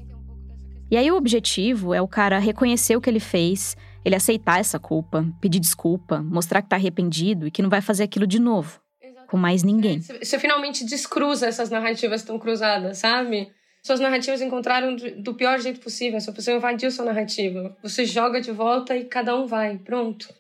E 0.90 0.98
aí 0.98 1.12
o 1.12 1.16
objetivo 1.16 1.94
é 1.94 2.02
o 2.02 2.08
cara 2.08 2.40
reconhecer 2.40 2.96
o 2.96 3.02
que 3.02 3.08
ele 3.08 3.20
fez, 3.20 3.78
ele 4.04 4.16
aceitar 4.16 4.60
essa 4.60 4.80
culpa, 4.80 5.24
pedir 5.40 5.60
desculpa, 5.60 6.24
mostrar 6.24 6.64
que 6.64 6.70
tá 6.70 6.76
arrependido 6.76 7.46
e 7.46 7.52
que 7.52 7.62
não 7.62 7.70
vai 7.70 7.82
fazer 7.82 8.02
aquilo 8.02 8.26
de 8.26 8.40
novo, 8.40 8.82
com 9.30 9.38
mais 9.38 9.62
ninguém. 9.62 10.02
Você 10.02 10.40
finalmente 10.40 10.84
descruza 10.84 11.46
essas 11.46 11.70
narrativas 11.70 12.24
tão 12.24 12.40
cruzadas, 12.40 12.98
sabe? 12.98 13.52
Suas 13.82 14.00
narrativas 14.00 14.42
encontraram 14.42 14.96
do 14.96 15.34
pior 15.34 15.60
jeito 15.60 15.80
possível, 15.80 16.18
essa 16.18 16.32
pessoa 16.32 16.56
invadiu 16.56 16.92
sua 16.92 17.06
narrativa. 17.06 17.76
Você 17.82 18.06
joga 18.06 18.40
de 18.40 18.52
volta 18.52 18.96
e 18.96 19.06
cada 19.06 19.36
um 19.36 19.48
vai, 19.48 19.78
pronto. 19.78 20.32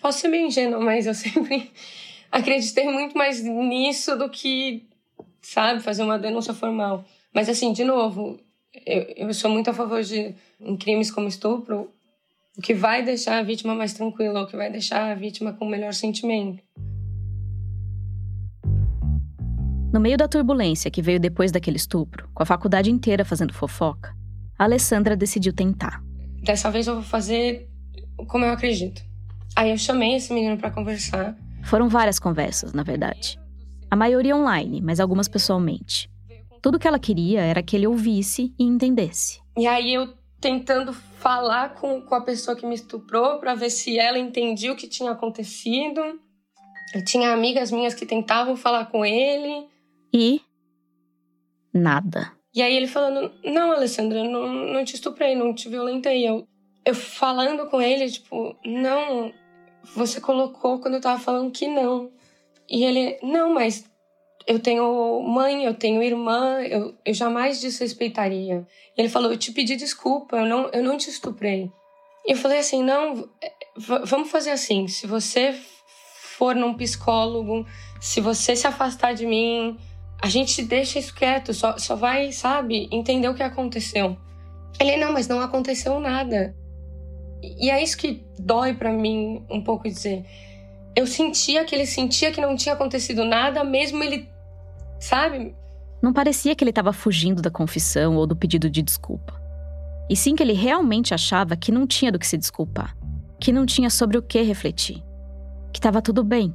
Posso 0.00 0.20
ser 0.20 0.28
meio 0.28 0.46
ingênua, 0.46 0.78
mas 0.80 1.06
eu 1.06 1.14
sempre 1.14 1.70
acreditei 2.30 2.90
muito 2.90 3.16
mais 3.16 3.42
nisso 3.42 4.16
do 4.16 4.28
que, 4.28 4.86
sabe, 5.40 5.80
fazer 5.80 6.02
uma 6.02 6.18
denúncia 6.18 6.52
formal. 6.52 7.04
Mas 7.32 7.48
assim, 7.48 7.72
de 7.72 7.84
novo, 7.84 8.38
eu, 8.84 9.02
eu 9.16 9.34
sou 9.34 9.50
muito 9.50 9.70
a 9.70 9.74
favor 9.74 10.02
de 10.02 10.34
em 10.60 10.76
crimes 10.76 11.10
como 11.10 11.26
estupro, 11.26 11.90
o 12.56 12.60
que 12.60 12.74
vai 12.74 13.02
deixar 13.02 13.38
a 13.38 13.42
vítima 13.42 13.74
mais 13.74 13.94
tranquila, 13.94 14.42
o 14.42 14.46
que 14.46 14.56
vai 14.56 14.70
deixar 14.70 15.10
a 15.10 15.14
vítima 15.14 15.54
com 15.54 15.64
melhor 15.64 15.94
sentimento. 15.94 16.62
No 19.92 19.98
meio 19.98 20.16
da 20.16 20.28
turbulência 20.28 20.88
que 20.88 21.02
veio 21.02 21.18
depois 21.18 21.50
daquele 21.50 21.76
estupro, 21.76 22.28
com 22.32 22.44
a 22.44 22.46
faculdade 22.46 22.92
inteira 22.92 23.24
fazendo 23.24 23.52
fofoca, 23.52 24.14
a 24.56 24.62
Alessandra 24.62 25.16
decidiu 25.16 25.52
tentar. 25.52 26.00
Dessa 26.44 26.70
vez 26.70 26.86
eu 26.86 26.94
vou 26.94 27.02
fazer 27.02 27.68
como 28.28 28.44
eu 28.44 28.52
acredito. 28.52 29.02
Aí 29.56 29.70
eu 29.70 29.76
chamei 29.76 30.14
esse 30.14 30.32
menino 30.32 30.56
para 30.56 30.70
conversar. 30.70 31.36
Foram 31.64 31.88
várias 31.88 32.20
conversas, 32.20 32.72
na 32.72 32.84
verdade. 32.84 33.36
A 33.90 33.96
maioria 33.96 34.36
online, 34.36 34.80
mas 34.80 35.00
algumas 35.00 35.26
pessoalmente. 35.26 36.08
Tudo 36.62 36.78
que 36.78 36.86
ela 36.86 36.98
queria 36.98 37.40
era 37.40 37.60
que 37.60 37.74
ele 37.74 37.88
ouvisse 37.88 38.54
e 38.56 38.62
entendesse. 38.64 39.40
E 39.58 39.66
aí 39.66 39.92
eu 39.92 40.14
tentando 40.40 40.92
falar 40.92 41.74
com, 41.74 42.00
com 42.00 42.14
a 42.14 42.20
pessoa 42.20 42.56
que 42.56 42.64
me 42.64 42.76
estuprou 42.76 43.40
para 43.40 43.56
ver 43.56 43.70
se 43.70 43.98
ela 43.98 44.18
entendia 44.18 44.72
o 44.72 44.76
que 44.76 44.86
tinha 44.86 45.10
acontecido. 45.10 46.00
Eu 46.94 47.04
tinha 47.04 47.32
amigas 47.32 47.72
minhas 47.72 47.92
que 47.92 48.06
tentavam 48.06 48.56
falar 48.56 48.86
com 48.86 49.04
ele. 49.04 49.68
E 50.12 50.40
nada. 51.72 52.32
E 52.54 52.62
aí 52.62 52.76
ele 52.76 52.86
falando: 52.86 53.32
Não, 53.44 53.72
Alessandra, 53.72 54.24
não, 54.24 54.48
não 54.48 54.84
te 54.84 54.94
estuprei, 54.94 55.34
não 55.34 55.54
te 55.54 55.68
violentei. 55.68 56.28
Eu, 56.28 56.46
eu 56.84 56.94
falando 56.94 57.66
com 57.68 57.80
ele, 57.80 58.10
tipo, 58.10 58.56
não, 58.64 59.32
você 59.94 60.20
colocou 60.20 60.80
quando 60.80 60.94
eu 60.94 61.00
tava 61.00 61.20
falando 61.20 61.50
que 61.50 61.66
não. 61.66 62.10
E 62.68 62.84
ele, 62.84 63.18
não, 63.22 63.52
mas 63.52 63.84
eu 64.46 64.58
tenho 64.58 65.22
mãe, 65.22 65.64
eu 65.64 65.74
tenho 65.74 66.02
irmã, 66.02 66.60
eu, 66.62 66.94
eu 67.04 67.14
jamais 67.14 67.60
desrespeitaria. 67.60 68.66
E 68.96 69.00
ele 69.00 69.08
falou, 69.08 69.30
eu 69.30 69.38
te 69.38 69.52
pedi 69.52 69.76
desculpa, 69.76 70.36
eu 70.36 70.46
não, 70.46 70.70
eu 70.72 70.82
não 70.82 70.96
te 70.96 71.10
estuprei. 71.10 71.70
E 72.26 72.32
eu 72.32 72.36
falei 72.36 72.58
assim, 72.58 72.82
não, 72.82 73.28
vamos 73.76 74.30
fazer 74.30 74.50
assim, 74.50 74.86
se 74.86 75.06
você 75.06 75.52
for 75.52 76.54
num 76.54 76.74
psicólogo, 76.74 77.66
se 78.00 78.20
você 78.20 78.56
se 78.56 78.66
afastar 78.66 79.14
de 79.14 79.26
mim, 79.26 79.78
a 80.22 80.28
gente 80.28 80.62
deixa 80.62 80.98
isso 80.98 81.14
quieto, 81.14 81.54
só, 81.54 81.78
só 81.78 81.96
vai, 81.96 82.30
sabe, 82.32 82.88
entender 82.92 83.28
o 83.28 83.34
que 83.34 83.42
aconteceu. 83.42 84.16
Ele, 84.78 84.96
não, 84.96 85.12
mas 85.12 85.26
não 85.26 85.40
aconteceu 85.40 85.98
nada. 85.98 86.54
E 87.42 87.70
é 87.70 87.82
isso 87.82 87.96
que 87.96 88.24
dói 88.38 88.74
para 88.74 88.92
mim 88.92 89.44
um 89.50 89.62
pouco 89.62 89.88
dizer. 89.88 90.24
Eu 90.94 91.06
sentia 91.06 91.64
que 91.64 91.74
ele 91.74 91.86
sentia 91.86 92.30
que 92.30 92.40
não 92.40 92.54
tinha 92.54 92.74
acontecido 92.74 93.24
nada, 93.24 93.64
mesmo 93.64 94.02
ele, 94.02 94.28
sabe? 94.98 95.54
Não 96.02 96.12
parecia 96.12 96.54
que 96.54 96.62
ele 96.62 96.70
estava 96.70 96.92
fugindo 96.92 97.40
da 97.40 97.50
confissão 97.50 98.16
ou 98.16 98.26
do 98.26 98.36
pedido 98.36 98.68
de 98.68 98.82
desculpa. 98.82 99.40
E 100.08 100.16
sim 100.16 100.34
que 100.34 100.42
ele 100.42 100.52
realmente 100.52 101.14
achava 101.14 101.56
que 101.56 101.72
não 101.72 101.86
tinha 101.86 102.12
do 102.12 102.18
que 102.18 102.26
se 102.26 102.36
desculpar, 102.36 102.96
que 103.38 103.52
não 103.52 103.64
tinha 103.64 103.88
sobre 103.88 104.18
o 104.18 104.22
que 104.22 104.42
refletir, 104.42 105.02
que 105.72 105.78
estava 105.78 106.02
tudo 106.02 106.24
bem, 106.24 106.54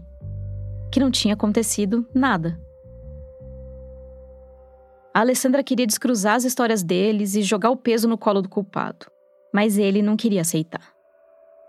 que 0.91 0.99
não 0.99 1.09
tinha 1.09 1.33
acontecido 1.33 2.07
nada. 2.13 2.59
A 5.15 5.21
Alessandra 5.21 5.63
queria 5.63 5.87
descruzar 5.87 6.35
as 6.35 6.43
histórias 6.43 6.83
deles 6.83 7.35
e 7.35 7.41
jogar 7.41 7.69
o 7.71 7.77
peso 7.77 8.07
no 8.07 8.17
colo 8.17 8.41
do 8.41 8.49
culpado 8.49 9.07
mas 9.55 9.77
ele 9.77 10.01
não 10.01 10.17
queria 10.17 10.41
aceitar. 10.41 10.93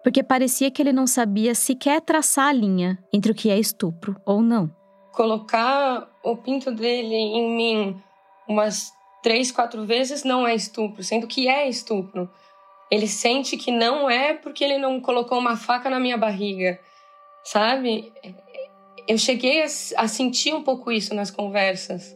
Porque 0.02 0.20
parecia 0.20 0.72
que 0.72 0.82
ele 0.82 0.92
não 0.92 1.06
sabia 1.06 1.54
sequer 1.54 2.00
traçar 2.00 2.48
a 2.48 2.52
linha 2.52 2.98
entre 3.12 3.30
o 3.30 3.34
que 3.34 3.48
é 3.48 3.56
estupro 3.56 4.20
ou 4.26 4.42
não. 4.42 4.68
Colocar 5.12 6.08
o 6.24 6.36
pinto 6.36 6.72
dele 6.72 7.14
em 7.14 7.56
mim 7.56 8.02
umas 8.48 8.92
três, 9.22 9.52
quatro 9.52 9.86
vezes 9.86 10.24
não 10.24 10.44
é 10.44 10.52
estupro, 10.52 11.04
sendo 11.04 11.28
que 11.28 11.46
é 11.46 11.68
estupro. 11.68 12.28
Ele 12.90 13.06
sente 13.06 13.56
que 13.56 13.70
não 13.70 14.10
é 14.10 14.34
porque 14.34 14.64
ele 14.64 14.78
não 14.78 15.00
colocou 15.00 15.38
uma 15.38 15.56
faca 15.56 15.88
na 15.88 16.00
minha 16.00 16.16
barriga, 16.16 16.80
sabe? 17.44 18.12
Eu 19.06 19.16
cheguei 19.16 19.62
a, 19.62 19.66
a 19.96 20.08
sentir 20.08 20.52
um 20.52 20.64
pouco 20.64 20.90
isso 20.90 21.14
nas 21.14 21.30
conversas. 21.30 22.15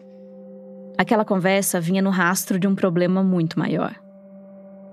Aquela 1.00 1.24
conversa 1.24 1.80
vinha 1.80 2.02
no 2.02 2.10
rastro 2.10 2.58
de 2.58 2.68
um 2.68 2.74
problema 2.74 3.24
muito 3.24 3.58
maior. 3.58 3.98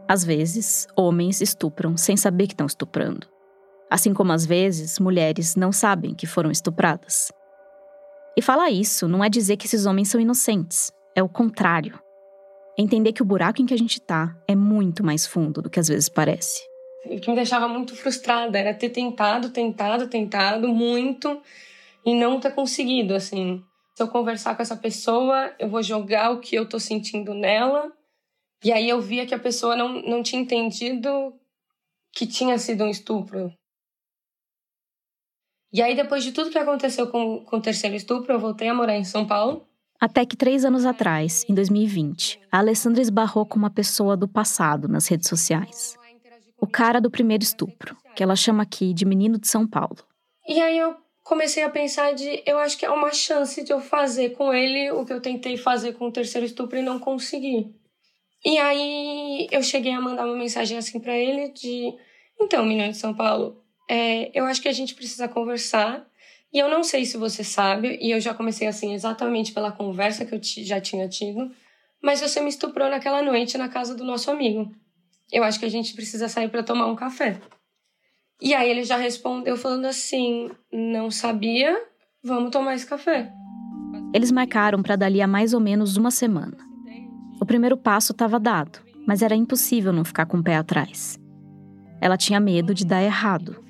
Às 0.08 0.24
vezes, 0.24 0.88
homens 0.96 1.42
estupram 1.42 1.98
sem 1.98 2.16
saber 2.16 2.48
que 2.48 2.54
estão 2.54 2.66
estuprando. 2.66 3.28
Assim 3.92 4.14
como 4.14 4.32
às 4.32 4.46
vezes, 4.46 5.00
mulheres 5.00 5.58
não 5.58 5.70
sabem 5.70 6.16
que 6.16 6.26
foram 6.26 6.50
estupradas. 6.50 7.30
E 8.38 8.42
falar 8.42 8.72
isso 8.72 9.06
não 9.06 9.22
é 9.22 9.28
dizer 9.28 9.58
que 9.58 9.66
esses 9.66 9.86
homens 9.86 10.08
são 10.08 10.22
inocentes, 10.22 10.94
é 11.14 11.22
o 11.22 11.28
contrário. 11.28 12.00
Entender 12.78 13.12
que 13.12 13.22
o 13.22 13.26
buraco 13.26 13.62
em 13.62 13.66
que 13.66 13.74
a 13.74 13.78
gente 13.78 14.00
tá 14.00 14.34
é 14.48 14.56
muito 14.56 15.04
mais 15.04 15.28
fundo 15.28 15.62
do 15.62 15.70
que 15.70 15.78
às 15.78 15.90
vezes 15.90 16.08
parece. 16.08 16.62
O 17.04 17.20
que 17.20 17.30
me 17.30 17.36
deixava 17.36 17.68
muito 17.68 17.94
frustrada 17.98 18.58
era 18.58 18.74
ter 18.74 18.92
tentado, 18.92 19.50
tentado, 19.50 20.08
tentado 20.08 20.70
muito 20.70 21.42
e 22.06 22.16
não 22.16 22.40
ter 22.40 22.52
conseguido, 22.56 23.14
assim. 23.14 23.62
Se 23.98 24.04
eu 24.04 24.08
conversar 24.08 24.56
com 24.56 24.62
essa 24.62 24.78
pessoa, 24.78 25.56
eu 25.58 25.68
vou 25.68 25.82
jogar 25.82 26.30
o 26.30 26.40
que 26.40 26.56
eu 26.56 26.70
tô 26.70 26.80
sentindo 26.80 27.34
nela 27.34 27.92
e 28.64 28.72
aí 28.72 28.88
eu 28.88 29.02
via 29.02 29.26
que 29.26 29.34
a 29.34 29.40
pessoa 29.40 29.76
não, 29.76 30.04
não 30.04 30.22
tinha 30.22 30.40
entendido 30.40 31.34
que 32.14 32.28
tinha 32.28 32.60
sido 32.60 32.84
um 32.84 32.90
estupro. 32.90 33.52
E 35.74 35.82
aí, 35.82 35.96
depois 35.96 36.24
de 36.24 36.32
tudo 36.32 36.52
que 36.52 36.60
aconteceu 36.60 37.08
com, 37.08 37.44
com 37.44 37.58
o 37.58 37.62
terceiro 37.62 37.96
estupro, 37.96 38.32
eu 38.32 38.40
voltei 38.40 38.68
a 38.70 38.74
morar 38.76 38.96
em 38.96 39.04
São 39.04 39.26
Paulo. 39.26 39.68
Até 40.00 40.28
que 40.28 40.38
três 40.38 40.64
anos 40.64 40.86
atrás, 40.86 41.44
em 41.50 41.56
2020, 41.56 42.40
a 42.52 42.60
Alessandra 42.60 43.02
esbarrou 43.02 43.48
com 43.48 43.58
uma 43.58 43.72
pessoa 43.72 44.16
do 44.16 44.28
passado 44.28 44.88
nas 44.88 45.08
redes 45.08 45.28
sociais. 45.28 45.98
O 46.62 46.68
cara 46.68 47.02
do 47.02 47.10
primeiro 47.10 47.44
estupro, 47.44 47.98
que 48.16 48.22
ela 48.22 48.36
chama 48.36 48.62
aqui 48.62 48.94
de 48.94 49.06
menino 49.06 49.40
de 49.40 49.48
São 49.48 49.68
Paulo. 49.68 49.98
E 50.48 50.62
aí 50.62 50.78
eu 50.78 50.96
comecei 51.28 51.62
a 51.62 51.70
pensar 51.70 52.14
de, 52.14 52.42
eu 52.46 52.58
acho 52.58 52.78
que 52.78 52.86
é 52.86 52.90
uma 52.90 53.12
chance 53.12 53.62
de 53.62 53.74
eu 53.74 53.82
fazer 53.82 54.30
com 54.30 54.54
ele 54.54 54.90
o 54.92 55.04
que 55.06 55.12
eu 55.12 55.20
tentei 55.20 55.58
fazer 55.58 55.92
com 55.92 56.08
o 56.08 56.12
terceiro 56.12 56.48
estupro 56.48 56.80
e 56.80 56.82
não 56.82 57.00
consegui. 57.00 57.76
E 58.46 58.58
aí 58.58 59.46
eu 59.52 59.62
cheguei 59.62 59.92
a 59.92 60.00
mandar 60.00 60.26
uma 60.26 60.38
mensagem 60.38 60.78
assim 60.78 61.02
para 61.02 61.18
ele 61.18 61.50
de, 61.50 61.94
então, 62.40 62.66
menino 62.66 62.94
de 62.94 62.98
São 62.98 63.14
Paulo, 63.14 63.62
é, 63.90 64.32
eu 64.34 64.46
acho 64.46 64.62
que 64.62 64.70
a 64.70 64.74
gente 64.74 64.96
precisa 64.96 65.28
conversar. 65.28 66.08
E 66.54 66.60
eu 66.60 66.70
não 66.70 66.82
sei 66.82 67.04
se 67.04 67.18
você 67.18 67.44
sabe, 67.44 68.00
e 68.02 68.10
eu 68.10 68.22
já 68.22 68.34
comecei 68.34 68.66
assim 68.66 68.94
exatamente 68.94 69.52
pela 69.52 69.70
conversa 69.70 70.24
que 70.24 70.34
eu 70.34 70.40
já 70.42 70.80
tinha 70.80 71.10
tido, 71.10 71.52
mas 72.02 72.22
você 72.22 72.40
me 72.40 72.48
estuprou 72.48 72.90
naquela 72.90 73.22
noite 73.22 73.58
na 73.58 73.68
casa 73.68 73.94
do 73.94 74.06
nosso 74.06 74.32
amigo. 74.32 74.74
Eu 75.30 75.44
acho 75.44 75.60
que 75.60 75.66
a 75.66 75.70
gente 75.70 75.94
precisa 75.94 76.30
sair 76.30 76.48
para 76.48 76.64
tomar 76.64 76.88
um 76.88 76.96
café. 76.96 77.38
E 78.42 78.54
aí 78.54 78.70
ele 78.70 78.84
já 78.84 78.98
respondeu 78.98 79.58
falando 79.58 79.86
assim: 79.86 80.50
"Não 80.72 81.10
sabia, 81.10 81.76
vamos 82.24 82.52
tomar 82.52 82.76
esse 82.76 82.86
café". 82.86 83.32
Eles 84.14 84.32
marcaram 84.32 84.82
para 84.82 84.96
dali 84.96 85.22
a 85.22 85.28
mais 85.28 85.54
ou 85.54 85.60
menos 85.60 85.98
uma 85.98 86.12
semana. 86.12 86.58
O 87.42 87.46
primeiro 87.46 87.78
passo 87.78 88.14
estava 88.14 88.40
dado, 88.40 88.80
mas 89.06 89.22
era 89.22 89.36
impossível 89.36 89.94
não 89.94 90.04
ficar 90.04 90.26
com 90.26 90.38
o 90.38 90.44
pé 90.44 90.56
atrás. 90.56 91.20
Ela 92.02 92.18
tinha 92.18 92.40
medo 92.40 92.74
de 92.74 92.86
dar 92.86 93.02
errado. 93.02 93.64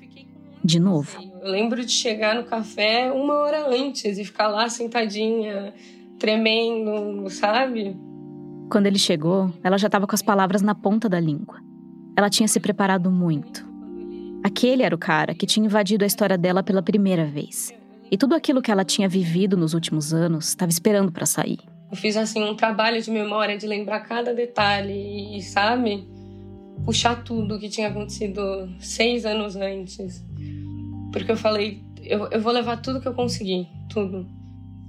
De 0.64 0.80
novo. 0.80 1.18
Eu 1.40 1.50
lembro 1.50 1.84
de 1.84 1.92
chegar 1.92 2.34
no 2.34 2.44
café 2.44 3.12
uma 3.12 3.34
hora 3.34 3.68
antes 3.68 4.18
e 4.18 4.24
ficar 4.24 4.48
lá 4.48 4.68
sentadinha, 4.68 5.72
tremendo, 6.18 7.28
sabe? 7.30 7.96
Quando 8.70 8.86
ele 8.86 8.98
chegou, 8.98 9.52
ela 9.62 9.78
já 9.78 9.86
estava 9.86 10.06
com 10.06 10.14
as 10.14 10.22
palavras 10.22 10.60
na 10.60 10.74
ponta 10.74 11.08
da 11.08 11.20
língua. 11.20 11.58
Ela 12.16 12.28
tinha 12.28 12.48
se 12.48 12.58
preparado 12.58 13.10
muito. 13.10 13.67
Aquele 14.42 14.82
era 14.82 14.94
o 14.94 14.98
cara 14.98 15.34
que 15.34 15.46
tinha 15.46 15.66
invadido 15.66 16.04
a 16.04 16.06
história 16.06 16.38
dela 16.38 16.62
pela 16.62 16.82
primeira 16.82 17.24
vez. 17.26 17.72
E 18.10 18.16
tudo 18.16 18.34
aquilo 18.34 18.62
que 18.62 18.70
ela 18.70 18.84
tinha 18.84 19.08
vivido 19.08 19.56
nos 19.56 19.74
últimos 19.74 20.14
anos 20.14 20.48
estava 20.48 20.70
esperando 20.70 21.12
para 21.12 21.26
sair. 21.26 21.58
Eu 21.90 21.96
fiz 21.96 22.16
assim 22.16 22.42
um 22.42 22.54
trabalho 22.54 23.00
de 23.02 23.10
memória 23.10 23.56
de 23.58 23.66
lembrar 23.66 24.00
cada 24.00 24.34
detalhe 24.34 25.36
e, 25.36 25.42
sabe, 25.42 26.06
puxar 26.84 27.22
tudo 27.22 27.58
que 27.58 27.68
tinha 27.68 27.88
acontecido 27.88 28.40
seis 28.78 29.24
anos 29.24 29.56
antes. 29.56 30.24
Porque 31.12 31.32
eu 31.32 31.36
falei, 31.36 31.82
eu, 32.02 32.28
eu 32.30 32.40
vou 32.40 32.52
levar 32.52 32.78
tudo 32.78 33.00
que 33.00 33.08
eu 33.08 33.14
consegui, 33.14 33.66
tudo. 33.90 34.26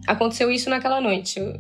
Aconteceu 0.08 0.52
isso 0.52 0.70
naquela 0.70 1.02
noite. 1.02 1.39
Eu, 1.39 1.54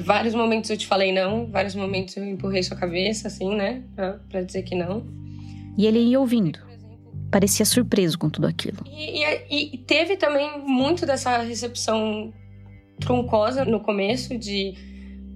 Vários 0.00 0.34
momentos 0.34 0.70
eu 0.70 0.76
te 0.76 0.86
falei 0.86 1.12
não, 1.12 1.46
vários 1.50 1.74
momentos 1.74 2.16
eu 2.16 2.24
empurrei 2.24 2.62
sua 2.62 2.76
cabeça, 2.76 3.28
assim, 3.28 3.54
né? 3.54 3.82
Pra, 3.94 4.12
pra 4.28 4.42
dizer 4.42 4.62
que 4.62 4.74
não. 4.74 5.06
E 5.76 5.86
ele 5.86 5.98
ia 5.98 6.20
ouvindo. 6.20 6.67
Parecia 7.30 7.64
surpreso 7.66 8.18
com 8.18 8.30
tudo 8.30 8.46
aquilo. 8.46 8.78
E, 8.86 9.22
e, 9.22 9.74
e 9.74 9.78
teve 9.78 10.16
também 10.16 10.60
muito 10.60 11.04
dessa 11.04 11.38
recepção 11.38 12.32
truncosa 12.98 13.64
no 13.64 13.80
começo, 13.80 14.36
de 14.36 14.74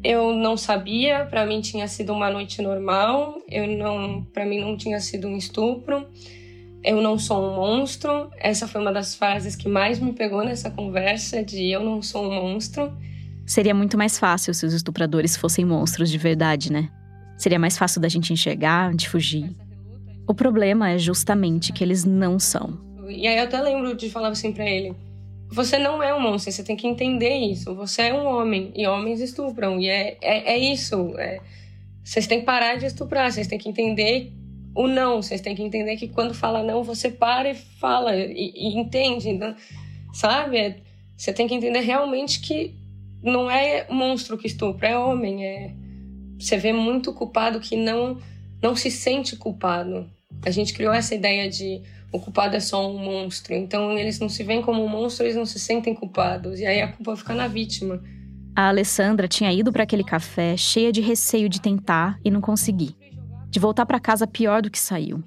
eu 0.02 0.34
não 0.34 0.56
sabia, 0.56 1.26
para 1.26 1.46
mim 1.46 1.60
tinha 1.60 1.86
sido 1.86 2.12
uma 2.12 2.28
noite 2.28 2.60
normal, 2.60 3.36
eu 3.48 3.66
não, 3.68 4.24
para 4.24 4.44
mim 4.44 4.60
não 4.60 4.76
tinha 4.76 4.98
sido 5.00 5.28
um 5.28 5.36
estupro. 5.36 6.06
Eu 6.84 7.00
não 7.00 7.16
sou 7.16 7.40
um 7.40 7.54
monstro. 7.54 8.28
Essa 8.38 8.66
foi 8.66 8.80
uma 8.80 8.92
das 8.92 9.14
frases 9.14 9.54
que 9.54 9.68
mais 9.68 10.00
me 10.00 10.12
pegou 10.12 10.44
nessa 10.44 10.68
conversa 10.68 11.42
de 11.42 11.70
eu 11.70 11.84
não 11.84 12.02
sou 12.02 12.28
um 12.28 12.34
monstro. 12.34 12.92
Seria 13.46 13.72
muito 13.72 13.96
mais 13.96 14.18
fácil 14.18 14.52
se 14.52 14.66
os 14.66 14.74
estupradores 14.74 15.36
fossem 15.36 15.64
monstros 15.64 16.10
de 16.10 16.18
verdade, 16.18 16.72
né? 16.72 16.90
Seria 17.38 17.58
mais 17.58 17.78
fácil 17.78 18.00
da 18.00 18.08
gente 18.08 18.32
enxergar, 18.32 18.94
de 18.94 19.08
fugir. 19.08 19.54
O 20.26 20.34
problema 20.34 20.90
é 20.90 20.98
justamente 20.98 21.72
que 21.72 21.82
eles 21.82 22.04
não 22.04 22.38
são. 22.38 22.78
E 23.08 23.26
aí 23.26 23.38
eu 23.38 23.44
até 23.44 23.60
lembro 23.60 23.94
de 23.94 24.08
falar 24.08 24.28
assim 24.28 24.52
para 24.52 24.68
ele: 24.68 24.94
você 25.50 25.78
não 25.78 26.02
é 26.02 26.14
um 26.14 26.20
monstro, 26.20 26.50
você 26.50 26.62
tem 26.62 26.76
que 26.76 26.86
entender 26.86 27.34
isso. 27.36 27.74
Você 27.74 28.02
é 28.02 28.14
um 28.14 28.26
homem 28.26 28.72
e 28.74 28.86
homens 28.86 29.20
estupram. 29.20 29.78
E 29.78 29.88
é, 29.88 30.16
é, 30.22 30.54
é 30.54 30.58
isso. 30.58 31.14
É, 31.18 31.40
vocês 32.02 32.26
têm 32.26 32.40
que 32.40 32.46
parar 32.46 32.76
de 32.76 32.86
estuprar, 32.86 33.30
vocês 33.30 33.46
têm 33.46 33.58
que 33.58 33.68
entender 33.68 34.32
o 34.74 34.86
não. 34.86 35.20
Vocês 35.20 35.40
têm 35.40 35.54
que 35.54 35.62
entender 35.62 35.96
que 35.96 36.08
quando 36.08 36.32
fala 36.32 36.62
não, 36.62 36.82
você 36.82 37.10
para 37.10 37.50
e 37.50 37.54
fala 37.54 38.16
e, 38.16 38.52
e 38.54 38.78
entende. 38.78 39.28
Então, 39.28 39.54
sabe? 40.14 40.56
É, 40.58 40.76
você 41.16 41.32
tem 41.32 41.46
que 41.46 41.54
entender 41.54 41.80
realmente 41.80 42.40
que 42.40 42.74
não 43.22 43.50
é 43.50 43.86
monstro 43.90 44.36
que 44.36 44.46
estupra, 44.46 44.88
é 44.88 44.98
homem. 44.98 45.44
É... 45.44 45.74
Você 46.38 46.56
vê 46.56 46.72
muito 46.72 47.12
culpado 47.12 47.60
que 47.60 47.76
não, 47.76 48.18
não 48.62 48.76
se 48.76 48.90
sente 48.90 49.36
culpado. 49.36 50.08
A 50.44 50.50
gente 50.50 50.72
criou 50.72 50.92
essa 50.92 51.14
ideia 51.14 51.48
de 51.50 51.82
o 52.12 52.20
culpado 52.20 52.56
é 52.56 52.60
só 52.60 52.90
um 52.90 52.98
monstro. 52.98 53.54
Então 53.54 53.98
eles 53.98 54.18
não 54.18 54.28
se 54.28 54.42
veem 54.42 54.62
como 54.62 54.84
um 54.84 54.88
monstro, 54.88 55.26
eles 55.26 55.36
não 55.36 55.46
se 55.46 55.58
sentem 55.58 55.94
culpados. 55.94 56.60
E 56.60 56.66
aí 56.66 56.80
a 56.80 56.92
culpa 56.92 57.16
fica 57.16 57.34
na 57.34 57.48
vítima. 57.48 58.02
A 58.54 58.68
Alessandra 58.68 59.26
tinha 59.26 59.52
ido 59.52 59.72
para 59.72 59.82
aquele 59.82 60.04
café 60.04 60.56
cheia 60.56 60.92
de 60.92 61.00
receio 61.00 61.48
de 61.48 61.60
tentar 61.60 62.18
e 62.24 62.30
não 62.30 62.40
conseguir 62.40 62.94
de 63.52 63.60
voltar 63.60 63.84
para 63.84 64.00
casa 64.00 64.26
pior 64.26 64.62
do 64.62 64.70
que 64.70 64.78
saiu, 64.78 65.22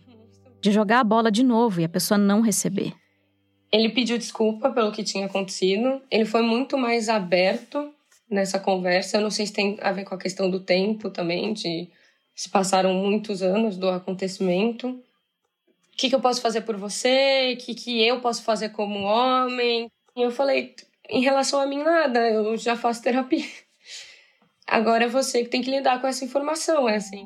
de 0.60 0.72
jogar 0.72 1.00
a 1.00 1.04
bola 1.04 1.32
de 1.32 1.44
novo 1.44 1.80
e 1.80 1.84
a 1.84 1.90
pessoa 1.90 2.18
não 2.18 2.42
receber. 2.42 2.92
Ele 3.72 3.90
pediu 3.90 4.18
desculpa 4.18 4.72
pelo 4.72 4.92
que 4.92 5.04
tinha 5.04 5.28
acontecido, 5.28 6.02
ele 6.10 6.26
foi 6.26 6.42
muito 6.42 6.76
mais 6.76 7.08
aberto 7.08 7.92
nessa 8.28 8.58
conversa. 8.58 9.18
Eu 9.18 9.22
não 9.22 9.30
sei 9.30 9.46
se 9.46 9.54
tem 9.54 9.78
a 9.80 9.92
ver 9.92 10.06
com 10.06 10.16
a 10.16 10.18
questão 10.18 10.50
do 10.50 10.60
tempo 10.60 11.12
também, 11.12 11.54
de 11.54 11.88
se 12.36 12.50
passaram 12.50 12.94
muitos 12.94 13.42
anos 13.42 13.78
do 13.78 13.90
acontecimento. 13.90 14.90
O 14.90 15.98
que, 15.98 16.10
que 16.10 16.16
eu 16.16 16.20
posso 16.20 16.42
fazer 16.42 16.62
por 16.62 16.76
você? 16.76 17.54
O 17.54 17.58
que, 17.58 17.74
que 17.74 18.06
eu 18.06 18.20
posso 18.20 18.44
fazer 18.44 18.70
como 18.70 19.00
homem? 19.06 19.90
E 20.16 20.22
eu 20.22 20.32
falei, 20.32 20.76
em 21.10 21.22
relação 21.22 21.60
a 21.60 21.66
mim, 21.66 21.82
nada, 21.82 22.30
eu 22.30 22.58
já 22.58 22.76
faço 22.76 23.02
terapia. 23.02 23.46
Agora 24.68 25.06
é 25.06 25.08
você 25.08 25.44
que 25.44 25.50
tem 25.50 25.62
que 25.62 25.72
lidar 25.72 26.02
com 26.02 26.08
essa 26.08 26.26
informação, 26.26 26.90
é 26.90 26.96
assim. 26.96 27.26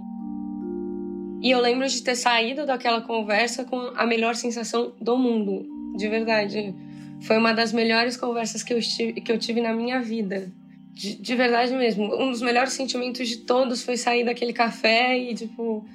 E 1.42 1.50
eu 1.50 1.62
lembro 1.62 1.88
de 1.88 2.04
ter 2.04 2.16
saído 2.16 2.66
daquela 2.66 3.02
conversa 3.02 3.64
com 3.64 3.78
a 3.96 4.06
melhor 4.06 4.36
sensação 4.36 4.94
do 5.00 5.18
mundo, 5.18 5.66
de 5.96 6.08
verdade. 6.08 6.76
Foi 7.22 7.38
uma 7.38 7.54
das 7.54 7.72
melhores 7.72 8.18
conversas 8.18 8.62
que 8.62 8.74
eu, 8.74 8.78
estive, 8.78 9.22
que 9.22 9.32
eu 9.32 9.40
tive 9.40 9.62
na 9.62 9.74
minha 9.74 10.02
vida. 10.02 10.52
De, 11.00 11.16
de 11.16 11.36
verdade 11.36 11.74
mesmo. 11.74 12.14
Um 12.22 12.30
dos 12.30 12.42
melhores 12.42 12.74
sentimentos 12.74 13.28
de 13.28 13.38
todos 13.38 13.82
foi 13.82 13.96
sair 13.96 14.26
daquele 14.26 14.52
café 14.52 15.18
e, 15.18 15.34
tipo, 15.34 15.86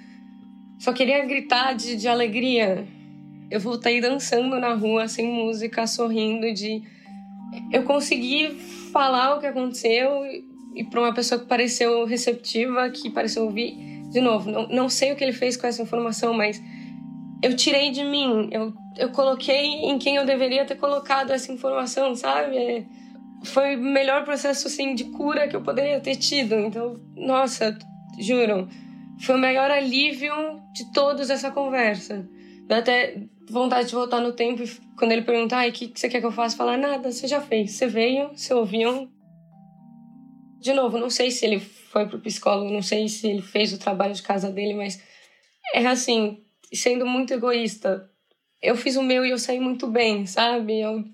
só 0.78 0.94
queria 0.94 1.22
gritar 1.26 1.74
de, 1.74 1.94
de 1.94 2.08
alegria. 2.08 2.86
Eu 3.50 3.60
voltei 3.60 4.00
dançando 4.00 4.58
na 4.58 4.72
rua, 4.72 5.06
sem 5.06 5.26
música, 5.26 5.86
sorrindo, 5.86 6.52
de. 6.54 6.82
Eu 7.70 7.82
consegui 7.82 8.50
falar 8.92 9.36
o 9.36 9.40
que 9.40 9.46
aconteceu 9.46 10.24
e 10.74 10.82
para 10.84 11.00
uma 11.00 11.12
pessoa 11.12 11.38
que 11.38 11.46
pareceu 11.46 12.06
receptiva, 12.06 12.88
que 12.88 13.10
pareceu 13.10 13.44
ouvir 13.44 13.76
de 14.10 14.20
novo, 14.20 14.50
não, 14.50 14.68
não 14.68 14.88
sei 14.88 15.12
o 15.12 15.16
que 15.16 15.24
ele 15.24 15.32
fez 15.32 15.56
com 15.56 15.66
essa 15.66 15.82
informação, 15.82 16.32
mas 16.32 16.62
eu 17.42 17.54
tirei 17.56 17.90
de 17.90 18.04
mim, 18.04 18.48
eu, 18.52 18.72
eu 18.96 19.10
coloquei 19.10 19.66
em 19.66 19.98
quem 19.98 20.16
eu 20.16 20.24
deveria 20.24 20.64
ter 20.64 20.76
colocado 20.76 21.30
essa 21.30 21.52
informação, 21.52 22.14
sabe? 22.14 22.56
É, 22.56 22.84
foi 23.44 23.76
o 23.76 23.80
melhor 23.80 24.24
processo 24.24 24.66
assim, 24.66 24.94
de 24.94 25.04
cura 25.04 25.48
que 25.48 25.56
eu 25.56 25.62
poderia 25.62 26.00
ter 26.00 26.16
tido. 26.16 26.54
Então, 26.54 27.00
nossa, 27.16 27.76
juro, 28.18 28.68
foi 29.20 29.34
o 29.34 29.38
maior 29.38 29.70
alívio 29.70 30.32
de 30.72 30.92
todos 30.92 31.30
essa 31.30 31.50
conversa. 31.50 32.28
Dá 32.66 32.78
até 32.78 33.22
vontade 33.48 33.88
de 33.88 33.94
voltar 33.94 34.20
no 34.20 34.32
tempo 34.32 34.62
e 34.62 34.68
quando 34.96 35.12
ele 35.12 35.22
perguntar, 35.22 35.68
o 35.68 35.72
que, 35.72 35.88
que 35.88 36.00
você 36.00 36.08
quer 36.08 36.20
que 36.20 36.26
eu 36.26 36.32
faça? 36.32 36.56
Falar, 36.56 36.78
nada, 36.78 37.12
você 37.12 37.26
já 37.26 37.40
fez. 37.40 37.72
Você 37.72 37.86
veio, 37.86 38.30
você 38.30 38.54
ouviu. 38.54 39.08
De 40.60 40.72
novo, 40.72 40.98
não 40.98 41.10
sei 41.10 41.30
se 41.30 41.44
ele 41.44 41.60
foi 41.60 42.08
pro 42.08 42.20
psicólogo, 42.20 42.72
não 42.72 42.82
sei 42.82 43.08
se 43.08 43.28
ele 43.28 43.42
fez 43.42 43.72
o 43.72 43.78
trabalho 43.78 44.14
de 44.14 44.22
casa 44.22 44.50
dele, 44.50 44.74
mas 44.74 45.02
é 45.74 45.86
assim, 45.86 46.42
sendo 46.72 47.04
muito 47.04 47.34
egoísta. 47.34 48.10
Eu 48.62 48.74
fiz 48.76 48.96
o 48.96 49.02
meu 49.02 49.26
e 49.26 49.30
eu 49.30 49.38
saí 49.38 49.60
muito 49.60 49.86
bem, 49.86 50.24
sabe? 50.24 50.80
Eu, 50.80 51.04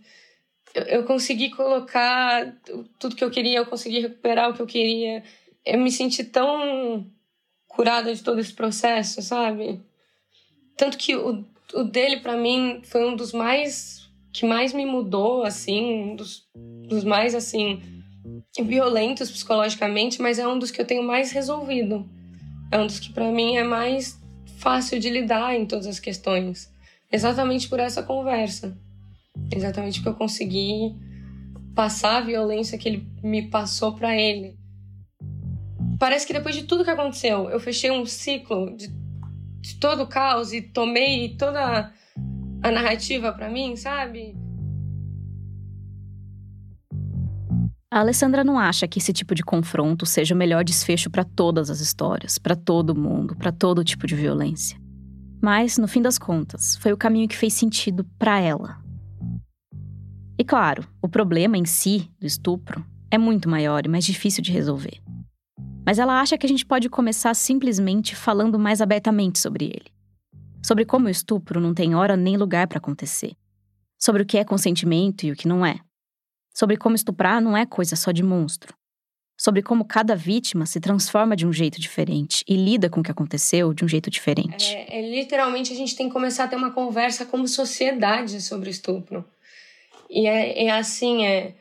eu 0.75 1.05
consegui 1.05 1.51
colocar 1.51 2.55
tudo 2.99 3.17
que 3.17 3.25
eu 3.25 3.31
queria, 3.31 3.59
eu 3.59 3.67
consegui 3.67 4.01
recuperar 4.01 4.51
o 4.51 4.55
que 4.55 4.63
eu 4.63 4.67
queria. 4.67 5.23
Eu 5.65 5.79
me 5.79 5.91
senti 5.91 6.25
tão 6.25 7.07
curada 7.67 8.15
de 8.15 8.23
todo 8.23 8.41
esse 8.41 8.53
processo, 8.53 9.23
sabe? 9.23 9.81
Tanto 10.77 10.97
que 10.97 11.17
o, 11.17 11.45
o 11.75 11.85
dele, 11.85 12.19
para 12.21 12.37
mim, 12.37 12.81
foi 12.85 13.07
um 13.07 13.17
dos 13.17 13.33
mais. 13.33 14.09
que 14.33 14.47
mais 14.47 14.73
me 14.73 14.87
mudou, 14.87 15.43
assim, 15.43 16.03
um 16.03 16.17
dos, 16.17 16.49
dos 16.55 17.05
mais, 17.05 17.35
assim 17.35 18.01
violentos 18.63 19.31
psicologicamente, 19.31 20.21
mas 20.21 20.39
é 20.39 20.47
um 20.47 20.59
dos 20.59 20.71
que 20.71 20.81
eu 20.81 20.87
tenho 20.87 21.03
mais 21.03 21.31
resolvido. 21.31 22.09
É 22.71 22.79
um 22.79 22.87
dos 22.87 22.99
que 22.99 23.13
para 23.13 23.31
mim 23.31 23.57
é 23.57 23.65
mais 23.65 24.19
fácil 24.59 24.99
de 24.99 25.09
lidar 25.09 25.55
em 25.55 25.67
todas 25.67 25.87
as 25.87 26.01
questões. 26.01 26.71
Exatamente 27.11 27.69
por 27.69 27.81
essa 27.81 28.03
conversa. 28.03 28.77
Exatamente 29.53 30.01
porque 30.01 30.09
eu 30.11 30.15
consegui 30.15 30.95
passar 31.75 32.19
a 32.19 32.21
violência 32.21 32.79
que 32.79 32.89
ele 32.89 33.09
me 33.23 33.49
passou 33.49 33.95
para 33.95 34.17
ele. 34.17 34.59
Parece 35.99 36.27
que 36.27 36.33
depois 36.33 36.55
de 36.55 36.65
tudo 36.65 36.85
que 36.85 36.91
aconteceu, 36.91 37.51
eu 37.51 37.61
fechei 37.61 37.91
um 37.91 38.07
ciclo 38.07 38.77
de, 38.77 38.89
de 39.61 39.79
todo 39.79 40.03
o 40.03 40.07
caos 40.07 40.53
e 40.53 40.63
tomei 40.63 41.37
toda 41.37 41.93
a 42.63 42.71
narrativa 42.71 43.33
para 43.33 43.51
mim, 43.51 43.77
sabe? 43.77 44.35
A 47.93 48.01
Alessandra 48.01 48.45
não 48.45 48.57
acha 48.57 48.87
que 48.87 49.01
esse 49.01 49.13
tipo 49.13 49.35
de 49.35 49.43
confronto 49.43 50.07
seja 50.07 50.33
o 50.35 50.39
melhor 50.39 50.63
desfecho 50.63 51.11
para 51.11 51.25
todas 51.25 51.71
as 51.71 51.81
histórias, 51.81 52.39
para 52.39 52.55
todo 52.55 52.95
mundo, 52.95 53.35
para 53.35 53.51
todo 53.51 53.83
tipo 53.83 54.07
de 54.07 54.15
violência. 54.15 54.79
Mas, 55.43 55.77
no 55.77 55.89
fim 55.89 56.01
das 56.01 56.17
contas, 56.17 56.77
foi 56.77 56.93
o 56.93 56.97
caminho 56.97 57.27
que 57.27 57.37
fez 57.37 57.53
sentido 57.53 58.05
para 58.17 58.39
ela. 58.39 58.80
E 60.41 60.45
claro, 60.45 60.87
o 61.03 61.09
problema 61.09 61.59
em 61.59 61.67
si, 61.67 62.11
do 62.19 62.27
estupro, 62.27 62.85
é 63.11 63.19
muito 63.19 63.49
maior 63.49 63.85
e 63.85 63.89
mais 63.89 64.05
difícil 64.05 64.43
de 64.43 64.51
resolver. 64.51 65.01
Mas 65.85 65.99
ela 65.99 66.21
acha 66.21 66.39
que 66.39 66.47
a 66.47 66.49
gente 66.49 66.65
pode 66.65 66.89
começar 66.89 67.35
simplesmente 67.35 68.17
falando 68.17 68.59
mais 68.59 68.81
abertamente 68.81 69.39
sobre 69.39 69.67
ele. 69.67 69.87
Sobre 70.65 70.85
como 70.85 71.07
o 71.07 71.11
estupro 71.11 71.61
não 71.61 71.75
tem 71.75 71.95
hora 71.95 72.17
nem 72.17 72.37
lugar 72.37 72.67
para 72.67 72.79
acontecer. 72.79 73.33
Sobre 73.99 74.23
o 74.23 74.27
que 74.27 74.39
é 74.39 74.45
consentimento 74.45 75.25
e 75.25 75.33
o 75.33 75.37
que 75.37 75.47
não 75.47 75.65
é 75.65 75.81
sobre 76.61 76.77
como 76.77 76.95
estuprar 76.95 77.41
não 77.41 77.57
é 77.57 77.65
coisa 77.65 77.97
só 77.97 78.13
de 78.13 78.23
monstro. 78.23 78.75
Sobre 79.39 79.63
como 79.63 79.87
cada 79.87 80.15
vítima 80.15 80.67
se 80.67 80.79
transforma 80.79 81.35
de 81.35 81.47
um 81.47 81.53
jeito 81.53 81.81
diferente 81.81 82.45
e 82.47 82.55
lida 82.55 82.91
com 82.91 83.01
o 83.01 83.03
que 83.03 83.11
aconteceu 83.11 83.73
de 83.73 83.83
um 83.83 83.89
jeito 83.89 84.11
diferente. 84.11 84.75
É, 84.75 84.99
é, 84.99 85.11
literalmente, 85.11 85.73
a 85.73 85.77
gente 85.77 85.97
tem 85.97 86.09
que 86.09 86.13
começar 86.13 86.45
a 86.45 86.49
ter 86.49 86.57
uma 86.57 86.73
conversa 86.73 87.25
como 87.25 87.49
sociedade 87.49 88.43
sobre 88.43 88.69
estupro. 88.69 89.25
E 90.11 90.27
é, 90.27 90.65
é 90.65 90.71
assim, 90.73 91.25
é 91.25 91.55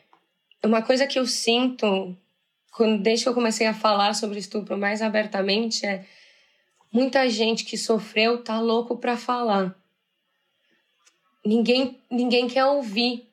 uma 0.66 0.82
coisa 0.82 1.06
que 1.06 1.20
eu 1.20 1.26
sinto 1.28 2.18
quando, 2.72 3.02
desde 3.02 3.26
que 3.26 3.30
eu 3.30 3.34
comecei 3.34 3.68
a 3.68 3.74
falar 3.74 4.16
sobre 4.16 4.40
estupro 4.40 4.78
mais 4.78 5.02
abertamente 5.02 5.86
é 5.86 6.04
muita 6.92 7.30
gente 7.30 7.64
que 7.64 7.78
sofreu 7.78 8.44
tá 8.44 8.60
louco 8.60 8.98
para 8.98 9.16
falar. 9.16 9.76
Ninguém, 11.46 12.00
ninguém 12.10 12.48
quer 12.48 12.66
ouvir 12.66 13.30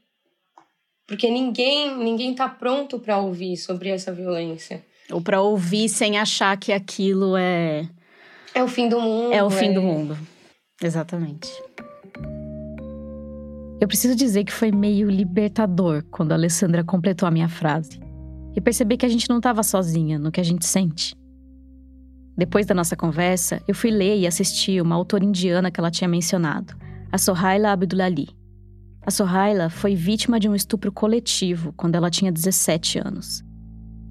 porque 1.07 1.31
ninguém 1.31 1.97
ninguém 1.97 2.35
tá 2.35 2.49
pronto 2.49 2.99
para 2.99 3.19
ouvir 3.19 3.57
sobre 3.57 3.89
essa 3.89 4.12
violência. 4.12 4.85
Ou 5.11 5.21
para 5.21 5.41
ouvir 5.41 5.89
sem 5.89 6.19
achar 6.19 6.57
que 6.59 6.73
aquilo 6.73 7.37
é 7.37 7.89
é 8.53 8.62
o 8.62 8.69
fim 8.69 8.89
do 8.89 9.01
mundo. 9.01 9.33
É 9.33 9.43
o 9.43 9.51
fim 9.51 9.69
é... 9.69 9.73
do 9.73 9.83
mundo. 9.83 10.19
Exatamente. 10.83 11.49
Eu 13.87 13.89
preciso 13.89 14.16
dizer 14.16 14.43
que 14.43 14.53
foi 14.53 14.72
meio 14.72 15.09
libertador 15.09 16.03
quando 16.11 16.32
a 16.32 16.34
Alessandra 16.34 16.82
completou 16.82 17.24
a 17.24 17.30
minha 17.30 17.49
frase. 17.49 18.01
e 18.57 18.61
perceber 18.61 18.97
que 18.97 19.07
a 19.07 19.09
gente 19.09 19.28
não 19.28 19.37
estava 19.37 19.62
sozinha 19.62 20.18
no 20.18 20.32
que 20.32 20.41
a 20.41 20.43
gente 20.43 20.66
sente. 20.66 21.14
Depois 22.37 22.66
da 22.66 22.74
nossa 22.74 22.97
conversa, 22.97 23.62
eu 23.68 23.76
fui 23.76 23.93
ler 23.93 24.18
e 24.18 24.26
assistir 24.26 24.82
uma 24.82 24.97
autora 24.97 25.24
indiana 25.24 25.70
que 25.70 25.78
ela 25.78 25.91
tinha 25.91 26.09
mencionado, 26.09 26.74
a 27.12 27.16
Sohaila 27.16 27.70
Abdulali. 27.70 28.28
A 29.03 29.11
Sohaila 29.12 29.70
foi 29.70 29.95
vítima 29.95 30.41
de 30.41 30.49
um 30.49 30.55
estupro 30.55 30.91
coletivo 30.91 31.72
quando 31.76 31.95
ela 31.95 32.11
tinha 32.11 32.32
17 32.32 32.99
anos. 32.99 33.45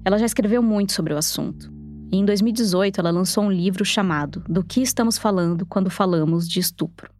Ela 0.06 0.16
já 0.16 0.24
escreveu 0.24 0.62
muito 0.62 0.92
sobre 0.92 1.12
o 1.12 1.18
assunto. 1.18 1.70
E 2.10 2.16
em 2.16 2.24
2018, 2.24 2.98
ela 2.98 3.10
lançou 3.10 3.44
um 3.44 3.52
livro 3.52 3.84
chamado 3.84 4.42
Do 4.48 4.64
que 4.64 4.80
estamos 4.80 5.18
falando 5.18 5.66
quando 5.66 5.90
falamos 5.90 6.48
de 6.48 6.60
estupro. 6.60 7.10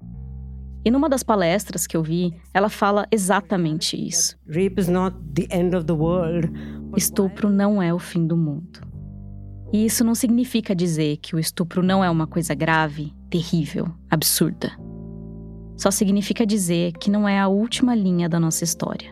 E 0.87 0.91
numa 0.91 1.09
das 1.09 1.25
palestras 1.25 1.85
que 1.85 1.97
eu 1.97 2.03
vi, 2.05 2.33
ela 2.55 2.69
fala 2.69 3.09
exatamente 3.11 3.97
isso. 3.97 4.39
Estupro 6.97 7.51
não 7.51 7.83
é 7.83 7.93
o 7.93 7.99
fim 7.99 8.25
do 8.25 8.37
mundo. 8.37 8.79
E 9.73 9.85
isso 9.85 10.05
não 10.05 10.15
significa 10.15 10.77
dizer 10.77 11.17
que 11.17 11.35
o 11.35 11.41
estupro 11.41 11.83
não 11.83 12.05
é 12.05 12.09
uma 12.09 12.25
coisa 12.25 12.55
grave, 12.55 13.13
terrível, 13.29 13.93
absurda. 14.09 14.71
Só 15.77 15.91
significa 15.91 16.47
dizer 16.47 16.93
que 16.93 17.11
não 17.11 17.29
é 17.29 17.41
a 17.41 17.49
última 17.49 17.93
linha 17.93 18.29
da 18.29 18.39
nossa 18.39 18.63
história. 18.63 19.11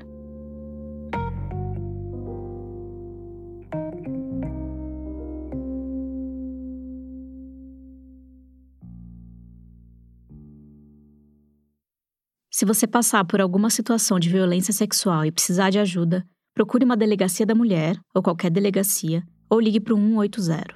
Se 12.56 12.64
você 12.64 12.86
passar 12.86 13.24
por 13.24 13.40
alguma 13.40 13.68
situação 13.68 14.16
de 14.16 14.30
violência 14.30 14.72
sexual 14.72 15.24
e 15.24 15.32
precisar 15.32 15.70
de 15.70 15.80
ajuda, 15.80 16.24
procure 16.54 16.84
uma 16.84 16.96
delegacia 16.96 17.44
da 17.44 17.52
mulher 17.52 17.98
ou 18.14 18.22
qualquer 18.22 18.48
delegacia 18.48 19.24
ou 19.50 19.58
ligue 19.58 19.80
para 19.80 19.92
o 19.92 19.96
180. 19.96 20.72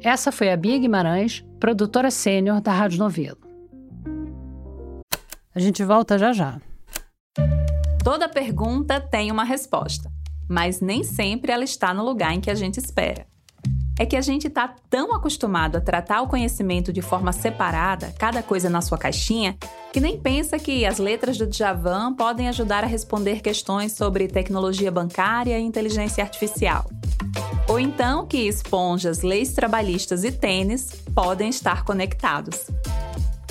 Essa 0.00 0.32
foi 0.32 0.50
a 0.50 0.56
Bia 0.56 0.78
Guimarães, 0.78 1.44
produtora 1.60 2.10
sênior 2.10 2.62
da 2.62 2.72
Rádio 2.72 2.98
Novelo. 2.98 3.36
A 5.54 5.60
gente 5.60 5.84
volta 5.84 6.18
já 6.18 6.32
já. 6.32 6.58
Toda 8.02 8.26
pergunta 8.26 8.98
tem 8.98 9.30
uma 9.30 9.44
resposta, 9.44 10.10
mas 10.48 10.80
nem 10.80 11.04
sempre 11.04 11.52
ela 11.52 11.62
está 11.62 11.92
no 11.92 12.02
lugar 12.02 12.32
em 12.32 12.40
que 12.40 12.50
a 12.50 12.54
gente 12.54 12.78
espera 12.78 13.26
é 13.98 14.06
que 14.06 14.16
a 14.16 14.20
gente 14.20 14.46
está 14.46 14.74
tão 14.88 15.14
acostumado 15.14 15.76
a 15.76 15.80
tratar 15.80 16.22
o 16.22 16.26
conhecimento 16.26 16.92
de 16.92 17.02
forma 17.02 17.32
separada, 17.32 18.12
cada 18.18 18.42
coisa 18.42 18.70
na 18.70 18.80
sua 18.80 18.98
caixinha, 18.98 19.56
que 19.92 20.00
nem 20.00 20.18
pensa 20.18 20.58
que 20.58 20.86
as 20.86 20.98
letras 20.98 21.36
do 21.36 21.46
Djavan 21.46 22.14
podem 22.14 22.48
ajudar 22.48 22.84
a 22.84 22.86
responder 22.86 23.40
questões 23.40 23.92
sobre 23.92 24.28
tecnologia 24.28 24.90
bancária 24.90 25.58
e 25.58 25.62
inteligência 25.62 26.24
artificial. 26.24 26.88
Ou 27.68 27.78
então 27.78 28.26
que 28.26 28.38
esponjas, 28.48 29.22
leis 29.22 29.52
trabalhistas 29.52 30.24
e 30.24 30.32
tênis 30.32 30.90
podem 31.14 31.48
estar 31.48 31.84
conectados. 31.84 32.66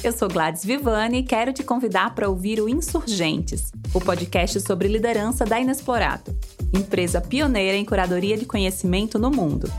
Eu 0.04 0.12
sou 0.12 0.28
Gladys 0.28 0.66
Vivani 0.66 1.20
e 1.20 1.24
quero 1.24 1.54
te 1.54 1.64
convidar 1.64 2.16
para 2.16 2.28
ouvir 2.28 2.60
o 2.60 2.68
Insurgentes, 2.68 3.72
o 3.94 4.02
podcast 4.02 4.60
sobre 4.62 4.88
liderança 4.88 5.46
da 5.46 5.60
Inexplorado, 5.60 6.36
empresa 6.74 7.22
pioneira 7.22 7.78
em 7.78 7.86
curadoria 7.86 8.36
de 8.36 8.46
conhecimento 8.46 9.20
no 9.20 9.30
mundo. 9.30 9.72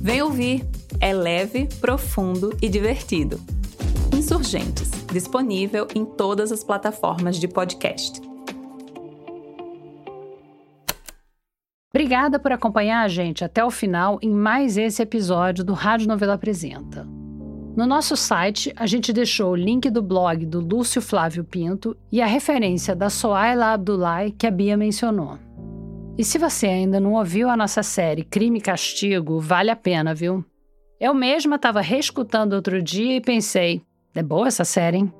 Vem 0.00 0.22
ouvir! 0.22 0.64
É 1.00 1.12
leve, 1.12 1.68
profundo 1.80 2.56
e 2.62 2.68
divertido. 2.68 3.40
Insurgentes, 4.16 4.90
disponível 5.12 5.86
em 5.94 6.04
todas 6.04 6.50
as 6.50 6.64
plataformas 6.64 7.36
de 7.36 7.46
podcast. 7.46 8.20
Obrigada 11.92 12.38
por 12.38 12.52
acompanhar 12.52 13.02
a 13.02 13.08
gente 13.08 13.44
até 13.44 13.64
o 13.64 13.70
final 13.70 14.18
em 14.22 14.30
mais 14.30 14.76
esse 14.76 15.02
episódio 15.02 15.64
do 15.64 15.72
Rádio 15.72 16.06
Novela 16.06 16.34
Apresenta. 16.34 17.04
No 17.76 17.86
nosso 17.86 18.16
site, 18.16 18.72
a 18.76 18.86
gente 18.86 19.12
deixou 19.12 19.52
o 19.52 19.56
link 19.56 19.90
do 19.90 20.02
blog 20.02 20.46
do 20.46 20.60
Lúcio 20.60 21.02
Flávio 21.02 21.44
Pinto 21.44 21.96
e 22.10 22.20
a 22.20 22.26
referência 22.26 22.94
da 22.94 23.10
Soaila 23.10 23.72
Abdullahi 23.72 24.32
que 24.32 24.46
a 24.46 24.50
Bia 24.50 24.76
mencionou. 24.76 25.38
E 26.18 26.24
se 26.24 26.36
você 26.36 26.66
ainda 26.66 26.98
não 26.98 27.12
ouviu 27.12 27.48
a 27.48 27.56
nossa 27.56 27.80
série 27.80 28.24
Crime 28.24 28.58
e 28.58 28.60
Castigo, 28.60 29.38
vale 29.38 29.70
a 29.70 29.76
pena, 29.76 30.12
viu? 30.12 30.44
Eu 30.98 31.14
mesma 31.14 31.54
estava 31.54 31.80
reescutando 31.80 32.56
outro 32.56 32.82
dia 32.82 33.14
e 33.14 33.20
pensei: 33.20 33.82
é 34.12 34.20
boa 34.20 34.48
essa 34.48 34.64
série, 34.64 34.96
hein? 34.96 35.12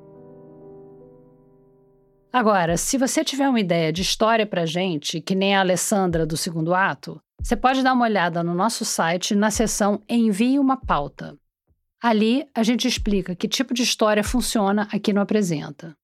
Agora, 2.32 2.76
se 2.76 2.98
você 2.98 3.22
tiver 3.22 3.48
uma 3.48 3.60
ideia 3.60 3.92
de 3.92 4.02
história 4.02 4.44
pra 4.44 4.66
gente, 4.66 5.20
que 5.20 5.36
nem 5.36 5.54
a 5.54 5.60
Alessandra 5.60 6.26
do 6.26 6.36
segundo 6.36 6.74
ato, 6.74 7.20
você 7.40 7.54
pode 7.54 7.80
dar 7.84 7.92
uma 7.92 8.04
olhada 8.04 8.42
no 8.42 8.52
nosso 8.52 8.84
site 8.84 9.36
na 9.36 9.52
seção 9.52 10.02
Envie 10.08 10.58
uma 10.58 10.76
pauta. 10.76 11.38
Ali 12.02 12.44
a 12.52 12.64
gente 12.64 12.88
explica 12.88 13.36
que 13.36 13.46
tipo 13.46 13.72
de 13.72 13.84
história 13.84 14.24
funciona 14.24 14.88
aqui 14.92 15.12
no 15.12 15.20
Apresenta. 15.20 15.96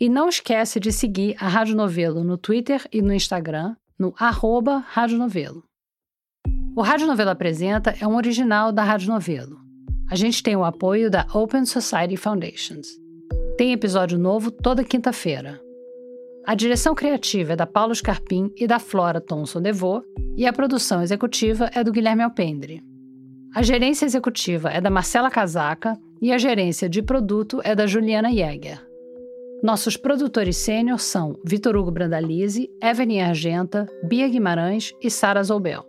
E 0.00 0.08
não 0.08 0.28
esquece 0.28 0.80
de 0.80 0.90
seguir 0.90 1.36
a 1.38 1.46
Rádio 1.46 1.76
Novelo 1.76 2.24
no 2.24 2.36
Twitter 2.36 2.84
e 2.92 3.00
no 3.00 3.14
Instagram 3.14 3.76
no 3.98 4.14
arroba 4.16 4.78
Rádio 4.78 5.18
Novelo. 5.18 5.64
O 6.76 6.82
Rádio 6.82 7.06
Novelo 7.08 7.30
Apresenta 7.30 7.94
é 8.00 8.06
um 8.06 8.14
original 8.14 8.70
da 8.70 8.84
Rádio 8.84 9.10
Novelo. 9.10 9.58
A 10.08 10.14
gente 10.14 10.42
tem 10.42 10.54
o 10.54 10.64
apoio 10.64 11.10
da 11.10 11.26
Open 11.34 11.66
Society 11.66 12.16
Foundations. 12.16 12.86
Tem 13.56 13.72
episódio 13.72 14.16
novo 14.16 14.50
toda 14.50 14.84
quinta-feira. 14.84 15.60
A 16.46 16.54
direção 16.54 16.94
criativa 16.94 17.54
é 17.54 17.56
da 17.56 17.66
Paulo 17.66 17.94
Scarpim 17.94 18.50
e 18.56 18.66
da 18.66 18.78
Flora 18.78 19.20
Thomson 19.20 19.60
Devô, 19.60 20.02
e 20.36 20.46
a 20.46 20.52
produção 20.52 21.02
executiva 21.02 21.68
é 21.74 21.82
do 21.82 21.92
Guilherme 21.92 22.22
Alpendre. 22.22 22.82
A 23.54 23.62
gerência 23.62 24.06
executiva 24.06 24.70
é 24.70 24.80
da 24.80 24.88
Marcela 24.88 25.30
Casaca 25.30 25.98
e 26.22 26.32
a 26.32 26.38
gerência 26.38 26.88
de 26.88 27.02
produto 27.02 27.60
é 27.64 27.74
da 27.74 27.86
Juliana 27.86 28.30
Jäger. 28.32 28.87
Nossos 29.60 29.96
produtores 29.96 30.56
sênior 30.56 31.00
são 31.00 31.36
Vitor 31.44 31.76
Hugo 31.76 31.90
Brandalize, 31.90 32.70
Evelyn 32.80 33.22
Argenta, 33.22 33.88
Bia 34.04 34.28
Guimarães 34.28 34.94
e 35.02 35.10
Sara 35.10 35.42
Zoubel. 35.42 35.84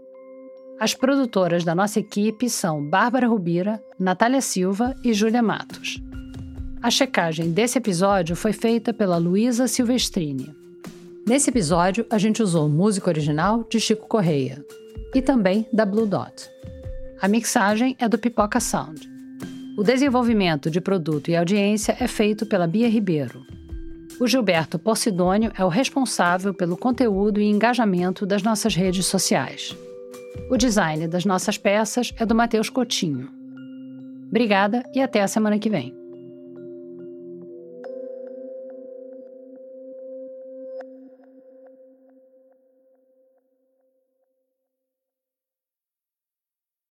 As 0.80 0.96
produtoras 0.96 1.64
da 1.64 1.76
nossa 1.76 2.00
equipe 2.00 2.50
são 2.50 2.84
Bárbara 2.84 3.28
Rubira, 3.28 3.84
Natália 4.00 4.42
Silva 4.42 4.96
e 5.04 5.14
Júlia 5.14 5.44
Matos. 5.44 6.02
A 6.82 6.90
checagem 6.90 7.52
desse 7.52 7.78
episódio 7.78 8.36
foi 8.36 8.54
feita 8.54 8.92
pela 8.92 9.18
Luísa 9.18 9.68
Silvestrini. 9.68 10.56
Nesse 11.28 11.52
episódio, 11.52 12.08
a 12.10 12.18
gente 12.18 12.42
usou 12.42 12.68
música 12.68 13.10
original 13.10 13.64
de 13.70 13.80
Chico 13.80 14.08
Correia 14.08 14.66
e 15.14 15.22
também 15.22 15.68
da 15.72 15.86
Blue 15.86 16.08
Dot. 16.08 16.50
A 17.22 17.28
mixagem 17.28 17.96
é 18.00 18.08
do 18.08 18.18
Pipoca 18.18 18.60
Sound. 18.60 19.09
O 19.80 19.84
desenvolvimento 19.84 20.70
de 20.70 20.82
produto 20.82 21.32
e 21.32 21.38
audiência 21.38 21.96
é 22.02 22.06
feito 22.06 22.46
pela 22.46 22.68
Bia 22.68 22.90
Ribeiro. 22.90 23.46
O 24.20 24.28
Gilberto 24.28 24.78
Porcidônio 24.78 25.54
é 25.58 25.64
o 25.64 25.70
responsável 25.70 26.54
pelo 26.54 26.76
conteúdo 26.76 27.40
e 27.40 27.46
engajamento 27.46 28.26
das 28.26 28.44
nossas 28.44 28.76
redes 28.76 29.06
sociais. 29.06 29.74
O 30.52 30.58
design 30.58 31.08
das 31.08 31.24
nossas 31.24 31.58
peças 31.58 32.14
é 32.18 32.26
do 32.26 32.36
Matheus 32.36 32.70
Coutinho. 32.70 33.30
Obrigada 34.28 34.84
e 34.94 35.02
até 35.02 35.22
a 35.22 35.30
semana 35.30 35.58
que 35.58 35.70
vem. 35.70 35.99